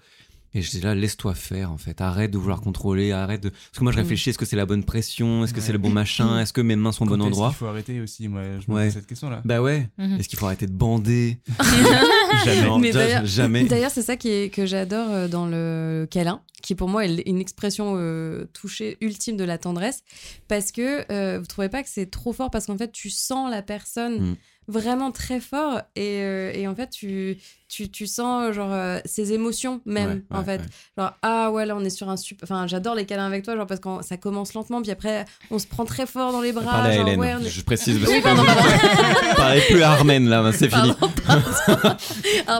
[0.53, 1.99] Et je dis là, laisse-toi faire, en fait.
[2.01, 3.49] Arrête de vouloir contrôler, arrête de.
[3.49, 4.01] Parce que moi, je Mm.
[4.01, 6.61] réfléchis, est-ce que c'est la bonne pression Est-ce que c'est le bon machin Est-ce que
[6.61, 8.85] mes mains sont au bon est-ce endroit qu'il faut arrêter aussi, moi, je me Ouais.
[8.85, 9.41] pose cette question-là.
[9.45, 9.89] Bah ouais.
[9.97, 10.19] Mhm.
[10.19, 11.37] Est-ce qu'il faut arrêter de bander
[12.45, 12.61] Jamais.
[12.67, 13.63] Non, Mais déjà, d'ailleurs- jamais.
[13.65, 17.21] D'ailleurs, c'est ça qui est, que j'adore euh, dans le câlin, qui pour moi est
[17.27, 20.03] une expression euh, touchée ultime de la tendresse,
[20.47, 23.49] parce que euh, vous trouvez pas que c'est trop fort parce qu'en fait tu sens
[23.51, 24.35] la personne Mm.
[24.67, 27.37] Vraiment très fort et, euh, et en fait tu,
[27.69, 30.65] tu, tu sens genre euh, ses émotions même Ouais, en fait ouais.
[30.97, 33.55] genre ah ouais là on est sur un super enfin j'adore les câlins avec toi
[33.55, 36.51] genre parce que ça commence lentement puis après on se prend très fort dans les
[36.51, 37.97] bras à genre, Hélène, on je précise.
[37.99, 40.91] Parce Oui, que Parlez plus à Armen là, c'est fini.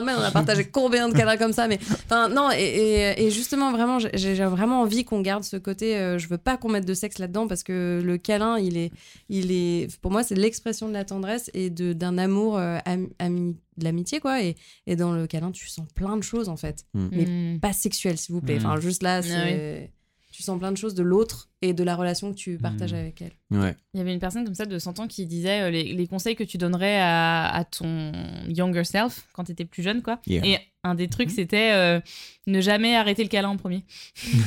[0.04, 3.30] Mais on a partagé combien de câlins comme ça, mais enfin non et, et- et
[3.30, 5.96] justement vraiment j'ai- j'ai vraiment envie qu'on garde ce côté.
[5.96, 8.92] euh, je veux pas qu'on mette de sexe là-dedans parce que le câlin il est
[9.28, 13.10] il est pour moi c'est l'expression de la tendresse et de d'un amour euh, ami-
[13.18, 14.56] ami- de l'amitié quoi et,
[14.86, 17.60] et dans le câlin tu sens plein de choses en fait, mais Mm.
[17.60, 18.56] pas sexuelles s'il vous plaît.
[18.58, 18.66] Mm.
[18.66, 19.92] Enfin juste là Ah c'est
[20.32, 22.96] tu sens plein de choses de l'autre et de la relation que tu partages Mm.
[22.96, 23.32] avec elle.
[23.58, 23.74] Ouais.
[23.94, 26.06] Il y avait une personne comme ça de 100 ans qui disait euh, les, les
[26.06, 28.12] conseils que tu donnerais à, à ton
[28.48, 30.20] younger self quand tu étais plus jeune, quoi.
[30.26, 30.44] Yeah.
[30.46, 32.00] Et un des trucs, c'était euh,
[32.46, 33.82] ne jamais arrêter le câlin en premier.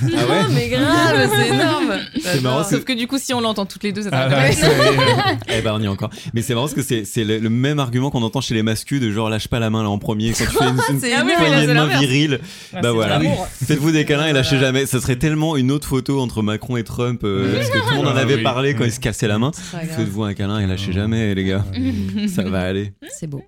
[0.04, 2.00] Ah ouais mais grave, c'est énorme.
[2.22, 4.66] C'est marrant, Sauf que du coup, si on l'entend toutes les deux, ça Ah, c'est-
[5.58, 6.10] Eh ben on y est encore.
[6.34, 8.64] Mais c'est marrant parce que c'est, c'est le, le même argument qu'on entend chez les
[8.64, 11.14] masculins de genre lâche pas la main là en premier quand tu fais une, une
[11.14, 12.32] Ah là, poignée c'est de main virile.
[12.34, 12.40] Ouais,
[12.74, 13.20] bah c'est voilà.
[13.66, 14.68] Faites-vous des câlins et lâchez Voilà.
[14.68, 14.86] jamais.
[14.86, 17.96] Ça serait tellement une autre photo entre Macron et Trump euh, parce que tout le
[17.98, 18.44] monde en Ah avait oui.
[18.44, 19.52] parlé quand ils se cassaient la main.
[19.54, 21.66] Faites-vous un câlin et lâchez jamais les gars.
[22.28, 22.94] Ça va aller.
[23.10, 23.44] C'est beau.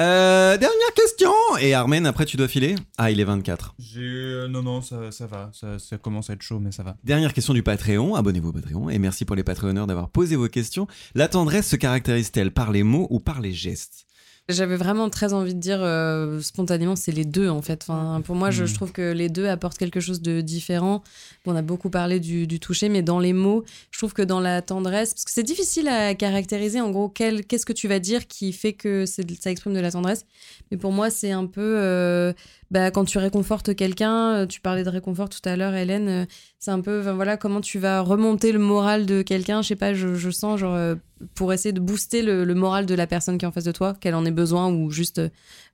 [0.00, 1.30] Euh, dernière question.
[1.60, 3.74] Et Armen, après tu dois filer Ah, il est 24.
[3.78, 5.50] J'ai- euh, non, non, ça, ça va.
[5.52, 6.96] Ça, ça commence à être chaud, mais ça va.
[7.04, 8.14] Dernière question du Patreon.
[8.14, 10.86] Abonnez-vous au Patreon et merci pour les Patreonneurs d'avoir posé vos questions.
[11.14, 14.06] La tendresse se caractérise-t-elle par les mots ou par les gestes?
[14.48, 17.84] J'avais vraiment très envie de dire euh, spontanément, c'est les deux en fait.
[17.86, 18.66] Enfin, pour moi, je, Mm.
[18.66, 21.02] je trouve que les deux apportent quelque chose de différent.
[21.46, 24.40] On a beaucoup parlé du, du toucher, mais dans les mots, je trouve que dans
[24.40, 28.00] la tendresse, parce que c'est difficile à caractériser en gros, quel- qu'est-ce que tu vas
[28.00, 30.26] dire qui fait que ça exprime de la tendresse.
[30.70, 32.32] Mais pour moi, c'est un peu euh,
[32.72, 36.24] bah, quand tu réconfortes quelqu'un, euh, tu parlais de réconfort tout à l'heure, Hélène, euh,
[36.58, 39.60] c'est un peu voilà comment tu vas remonter le moral de quelqu'un.
[39.60, 40.94] Je sais pas, je, je sens genre euh,
[41.34, 43.72] pour essayer de booster le, le moral de la personne qui est en face de
[43.72, 45.20] toi, qu'elle en ait besoin ou juste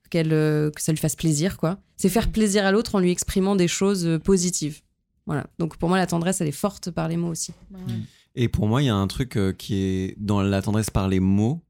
[0.09, 1.77] qu'elle que ça lui fasse plaisir quoi.
[1.95, 4.81] C'est faire plaisir à l'autre en lui exprimant des choses positives.
[5.25, 5.47] Voilà.
[5.57, 7.53] Donc pour moi la tendresse elle est forte par les mots aussi.
[8.35, 11.19] Et pour moi, il y a un truc qui est dans la tendresse par les
[11.19, 11.61] mots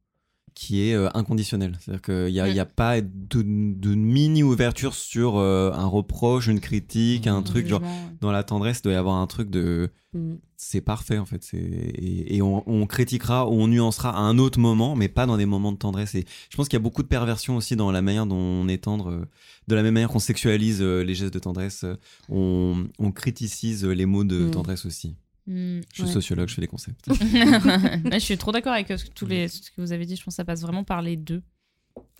[0.62, 1.78] qui est euh, inconditionnel.
[1.80, 2.54] C'est-à-dire qu'il n'y a, Mm.
[2.54, 3.08] y a pas de,
[3.42, 7.44] de mini-ouverture sur euh, un reproche, une critique, un Mm.
[7.46, 7.68] truc.
[7.68, 7.82] Genre,
[8.20, 9.90] dans la tendresse, il doit y avoir un truc de.
[10.14, 10.34] Mm.
[10.58, 11.50] C'est parfait, en fait.
[11.54, 15.38] Et, et on, on critiquera ou on nuancera à un autre moment, mais pas dans
[15.38, 16.14] des moments de tendresse.
[16.16, 18.68] Et je pense qu'il y a beaucoup de perversion aussi dans la manière dont on
[18.68, 19.12] est tendre.
[19.12, 19.26] euh,
[19.70, 21.86] De la même manière qu'on sexualise euh, les gestes de tendresse,
[22.28, 24.52] on, on criticise les mots de Mm.
[24.52, 25.16] tendresse aussi.
[25.50, 25.82] Hmm.
[25.90, 26.12] Je suis Ouais.
[26.12, 27.08] sociologue, je fais des concepts.
[27.10, 30.06] Ouais, je suis trop d'accord avec euh, ce que, tous les, ce que vous avez
[30.06, 30.16] dit.
[30.16, 31.42] Je pense que ça passe vraiment par les deux.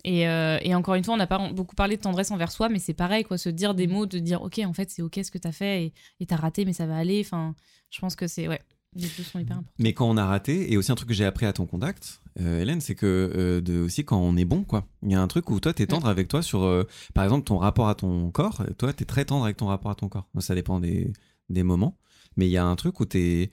[0.04, 2.68] Et, euh, et encore une fois, on n'a pas beaucoup parlé de tendresse envers soi,
[2.68, 3.38] mais c'est pareil, quoi.
[3.38, 5.92] Se dire des mots, de dire, ok, en fait, c'est ok ce que t'as fait
[6.18, 7.22] et t'as raté, mais ça va aller.
[7.24, 7.54] Enfin,
[7.90, 8.60] je pense que c'est, ouais,
[8.96, 9.74] les deux sont hyper importants.
[9.78, 12.20] Mais quand on a raté, et aussi un truc que j'ai appris à ton contact,
[12.40, 14.88] euh, Hélène, c'est que euh, de, aussi quand on est bon, quoi.
[15.02, 16.84] Il y a un truc où toi, t'es tendre avec toi sur, euh,
[17.14, 18.64] par exemple, ton rapport à ton corps.
[18.78, 20.28] Toi, t'es très tendre avec ton rapport à ton corps.
[20.40, 21.12] Ça dépend des,
[21.48, 21.96] des moments.
[22.36, 23.50] Mais il y a un truc où tu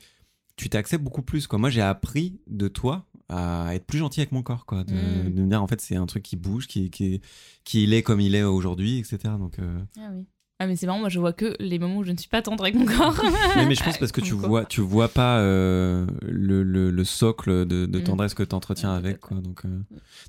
[0.69, 1.59] t'acceptes beaucoup plus, quoi.
[1.59, 4.83] Moi, j'ai appris de toi à être plus gentil avec mon corps, quoi.
[4.83, 5.33] De, Mm.
[5.33, 7.21] de me dire, en fait, c'est un truc qui bouge, qui, qui,
[7.63, 9.17] qui il est comme il est aujourd'hui, etc.
[9.37, 10.25] Donc, euh, Ah oui.
[10.59, 12.41] Ah, mais c'est marrant, moi je vois que les moments où je ne suis pas
[12.41, 13.15] tendre avec mon corps.
[13.55, 17.03] mais, mais je pense parce que tu vois, tu vois pas euh, le, le, le
[17.03, 18.03] socle de, de Mm.
[18.03, 19.19] tendresse que tu entretiens Ouais, avec.
[19.19, 19.37] Quoi.
[19.37, 19.69] Donc, euh,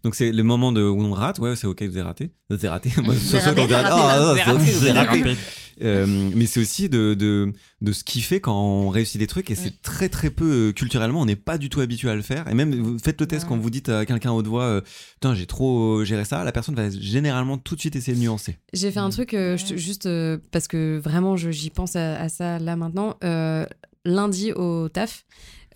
[0.04, 2.30] donc c'est le moment de, où on rate, ouais, c'est ok, vous avez raté.
[2.50, 2.90] Vous avez raté.
[3.02, 5.36] Moi, Vous c'est avez sûr qu'on raté, raté.
[5.80, 7.52] Euh, mais c'est aussi de, de,
[7.82, 11.24] de se kiffer quand on réussit des trucs et c'est très très peu culturellement on
[11.24, 13.50] n'est pas du tout habitué à le faire et même vous faites le test Ouais.
[13.50, 14.80] quand vous dites à quelqu'un à haute voix euh,
[15.14, 18.58] putain j'ai trop géré ça la personne va généralement tout de suite essayer de nuancer
[18.72, 19.12] J'ai fait un Mm.
[19.12, 23.16] truc euh, juste euh, parce que vraiment j'y pense à, ça là maintenant.
[23.24, 23.66] Euh,
[24.04, 25.24] lundi au taf,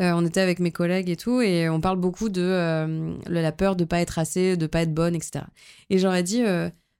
[0.01, 3.77] euh, on était avec mes collègues et tout et on parle beaucoup de la peur
[3.77, 5.44] de pas être assez, de pas être bonne, etc.
[5.90, 6.43] Et j'aurais dit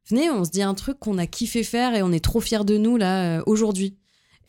[0.09, 2.65] venez, on se dit un truc qu'on a kiffé faire et on est trop fiers
[2.65, 3.97] de nous là aujourd'hui.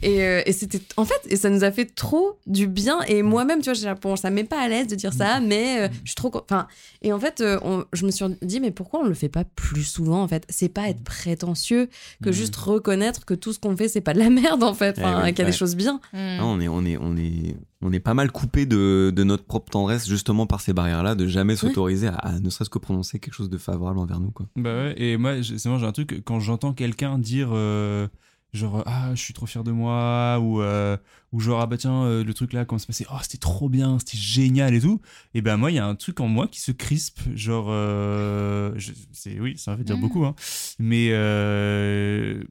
[0.04, 3.02] Et, euh, et c'était en fait et ça nous a fait trop du bien.
[3.08, 5.40] Et moi-même tu vois j'ai- bon, ça me met pas à l'aise de dire ça
[5.40, 6.68] mais euh, je suis trop enfin
[7.02, 9.44] et en fait euh, on- je me suis dit mais pourquoi on le fait pas
[9.44, 10.46] plus souvent en fait?
[10.50, 11.90] C'est pas être prétentieux
[12.22, 14.96] que juste reconnaître que tout ce qu'on fait c'est pas de la merde en fait
[14.98, 15.52] Eh oui, qu'il y a ouais.
[15.52, 16.00] des choses bien.
[16.14, 17.56] On est on est on est
[17.86, 21.16] on est pas mal coupé de, de notre propre tendresse justement par ces barrières là
[21.16, 24.32] de jamais s'autoriser à, à ne serait-ce que prononcer quelque chose de favorable envers nous
[24.32, 24.46] quoi.
[24.56, 28.08] Bah ouais, et moi, c'est moi, j'ai un truc, quand j'entends quelqu'un dire euh,
[28.54, 30.96] genre ah je suis trop fier de moi ou euh,
[31.32, 33.68] ou genre ah bah tiens euh, le truc là comment ça passé oh c'était trop
[33.68, 35.02] bien c'était génial et tout
[35.34, 38.72] et ben moi il y a un truc en moi qui se crispe genre euh,
[38.76, 40.02] je- c'est oui ça veut dire Mhm.
[40.02, 40.36] beaucoup hein
[40.78, 42.44] mais euh,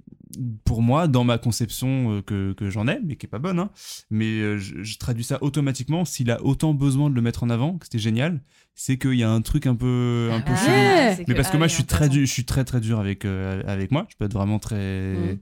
[0.64, 3.58] pour moi dans ma conception euh, que, que j'en ai mais qui est pas bonne
[3.60, 3.70] hein,
[4.10, 7.50] mais euh, je, je traduis ça automatiquement s'il a autant besoin de le mettre en
[7.50, 8.40] avant que c'était génial
[8.74, 11.48] c'est qu'il y a un truc un peu un peu Ah, chelou c'est mais parce
[11.50, 13.90] que ah moi, je suis très dur, je suis très très dur avec euh, avec
[13.90, 14.06] moi.
[14.08, 15.38] Je peux être vraiment très Mm.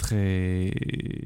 [0.00, 0.72] Très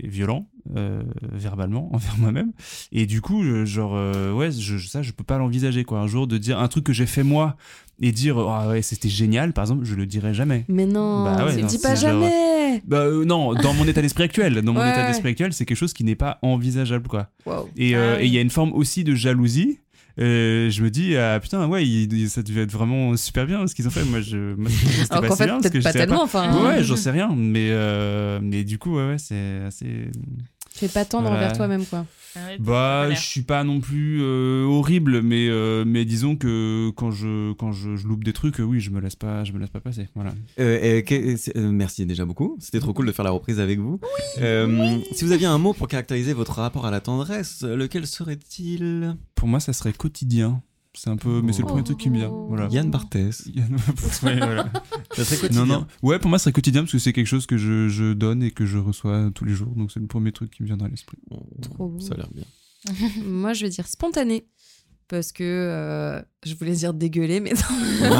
[0.04, 0.46] violent
[0.76, 1.02] euh,
[1.32, 2.52] verbalement envers moi-même.
[2.92, 6.00] Et du coup, je- genre euh, ouais, je, ça, je peux pas l'envisager quoi.
[6.00, 7.56] Un jour de dire un truc que j'ai fait moi
[8.00, 10.64] et dire ah ouais, c'était génial, par exemple, je le dirai jamais.
[10.68, 14.02] mais non Bah ouais, non, dis pas genre- jamais Bah euh, non, dans mon état
[14.02, 14.90] d'esprit actuel, dans mon Ouais.
[14.90, 17.28] état d'esprit actuel, c'est quelque chose qui n'est pas envisageable quoi.
[17.46, 17.68] Wow.
[17.76, 19.78] Et Ah et il y a une forme aussi de jalousie.
[20.20, 23.66] Euh, je me dis ah putain ouais il- il- ça devait être vraiment super bien
[23.66, 25.74] ce qu'ils ont fait moi je moi, c'était alors pas qu'en si fait bien, parce
[25.74, 26.82] que pas tellement enfin Ouais, Mhm.
[26.84, 30.08] j'en sais rien, mais, euh, mais du coup, ouais, ouais, c'est assez.
[30.78, 31.38] tu es pas tendre Voilà.
[31.46, 36.04] envers toi-même quoi Ah Bah, je suis pas non plus euh, horrible, mais, euh, mais
[36.04, 39.44] disons que quand je, quand je, je loupe des trucs, oui, je me laisse pas,
[39.44, 40.08] je me laisse pas passer.
[40.14, 40.32] Voilà.
[40.60, 41.02] Euh,
[41.56, 42.56] merci déjà beaucoup.
[42.60, 44.00] C'était trop cool de faire la reprise avec vous.
[44.40, 49.16] Euh, Si vous aviez un mot pour caractériser votre rapport à la tendresse, lequel serait-il?
[49.34, 50.62] Pour moi, ça serait quotidien.
[50.96, 52.28] C'est un peu, mais c'est le premier truc qui me vient.
[52.28, 52.68] Voilà.
[52.70, 53.44] Yann Barthès.
[53.54, 53.76] Yann-
[54.22, 54.70] Ouais, voilà.
[55.12, 55.66] Ça serait quotidien.
[55.66, 55.86] Non, non.
[56.02, 58.42] Ouais, pour moi, ça serait quotidien parce que c'est quelque chose que je, je donne
[58.42, 59.74] et que je reçois tous les jours.
[59.76, 61.18] Donc, c'est le premier truc qui me viendra à l'esprit.
[61.62, 62.00] Trop beau.
[62.00, 62.44] Ça a l'air bien.
[63.24, 64.46] moi je vais dire spontané
[65.08, 67.52] parce que euh, je voulais dire dégueuler mais
[68.00, 68.10] non.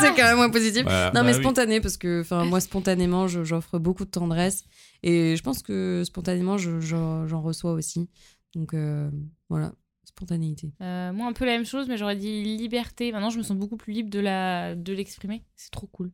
[0.00, 1.08] c'est quand même moins positif Voilà.
[1.08, 1.40] Non, Bah mais oui.
[1.40, 4.64] spontané, parce que enfin moi, spontanément, je- j'offre beaucoup de tendresse.
[5.02, 8.08] Et je pense que spontanément, je- j'en j'en reçois aussi.
[8.54, 9.10] Donc euh,
[9.50, 9.72] voilà,
[10.16, 10.72] spontanéité.
[10.80, 13.12] Euh, moi, un peu la même chose, mais j'aurais dit liberté.
[13.12, 15.42] Maintenant, je me sens beaucoup plus libre de la de l'exprimer.
[15.56, 16.10] C'est trop cool.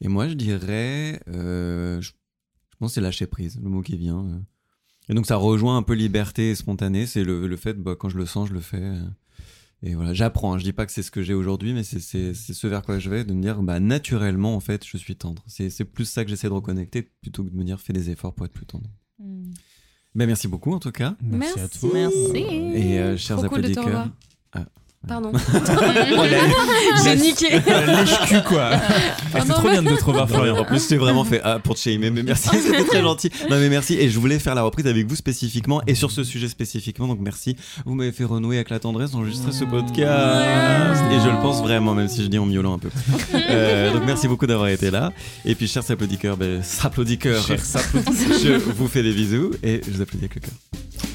[0.00, 3.96] Et moi, je dirais, euh, je, je pense que c'est lâcher prise, le mot qui
[3.96, 4.24] vient.
[4.24, 4.38] euh.
[5.08, 7.06] Et donc, ça rejoint un peu liberté et spontané.
[7.06, 8.76] C'est le, le fait, bah, quand je le sens, je le fais.
[8.80, 9.02] euh.
[9.82, 10.56] Et voilà, j'apprends.
[10.58, 12.82] Je dis pas que c'est ce que j'ai aujourd'hui, mais c'est- c'est c'est ce vers
[12.82, 15.42] quoi je vais, de me dire, bah, naturellement, en fait, je suis tendre.
[15.46, 18.10] C'est c'est plus ça que j'essaie de reconnecter, plutôt que de me dire, fais des
[18.10, 18.90] efforts pour être plus tendre.
[19.18, 19.50] Hmm.
[20.14, 21.14] Ben, merci beaucoup, en tout cas.
[21.22, 21.80] Merci, à Merci.
[21.80, 21.90] toi.
[21.92, 22.44] Merci.
[22.74, 23.62] Et euh, chers cool
[25.02, 25.32] Ah, Pardon.
[27.04, 27.58] J'ai niqué.
[27.58, 28.72] Lèche-cul, quoi.
[28.72, 30.58] Ah, c'est trop bien de te revoir, Florian.
[30.58, 33.30] En plus, j'ai vraiment fait ah, pour te shamer, mais merci, c'était très gentil.
[33.48, 33.94] Non, mais merci.
[33.94, 37.08] Et je voulais faire la reprise avec vous spécifiquement et sur ce sujet spécifiquement.
[37.08, 37.56] Donc, merci.
[37.86, 41.02] Vous m'avez fait renouer avec la tendresse d'enregistrer ce podcast.
[41.10, 42.90] Et je le pense vraiment, même si je dis en miaulant un peu.
[43.50, 45.12] Euh, donc, merci beaucoup d'avoir été là.
[45.44, 50.34] Et puis, chers applaudisseurs, ben, je vous fais des bisous et je vous applaudis avec
[50.36, 51.09] le cœur.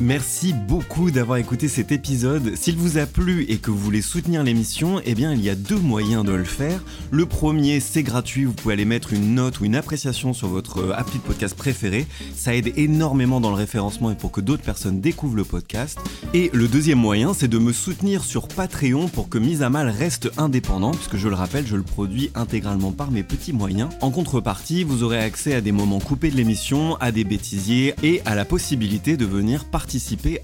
[0.00, 2.56] Merci beaucoup d'avoir écouté cet épisode.
[2.56, 5.54] S'il vous a plu et que vous voulez soutenir l'émission, eh bien il y a
[5.54, 6.82] deux moyens de le faire.
[7.10, 10.78] Le premier, c'est gratuit, vous pouvez aller mettre une note ou une appréciation sur votre
[10.78, 12.06] euh, appli de podcast préféré.
[12.34, 15.98] Ça aide énormément dans le référencement et pour que d'autres personnes découvrent le podcast.
[16.32, 19.90] Et le deuxième moyen, c'est de me soutenir sur Patreon pour que Mise à Mal
[19.90, 23.90] reste indépendant, puisque je le rappelle, je le produis intégralement par mes petits moyens.
[24.00, 28.22] En contrepartie, vous aurez accès à des moments coupés de l'émission, à des bêtisiers et
[28.24, 29.66] à la possibilité de venir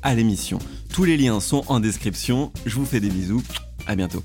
[0.02, 0.58] à l'émission.
[0.92, 2.52] Tous les liens sont en description.
[2.64, 3.42] Je vous fais des bisous.
[3.86, 4.24] À bientôt.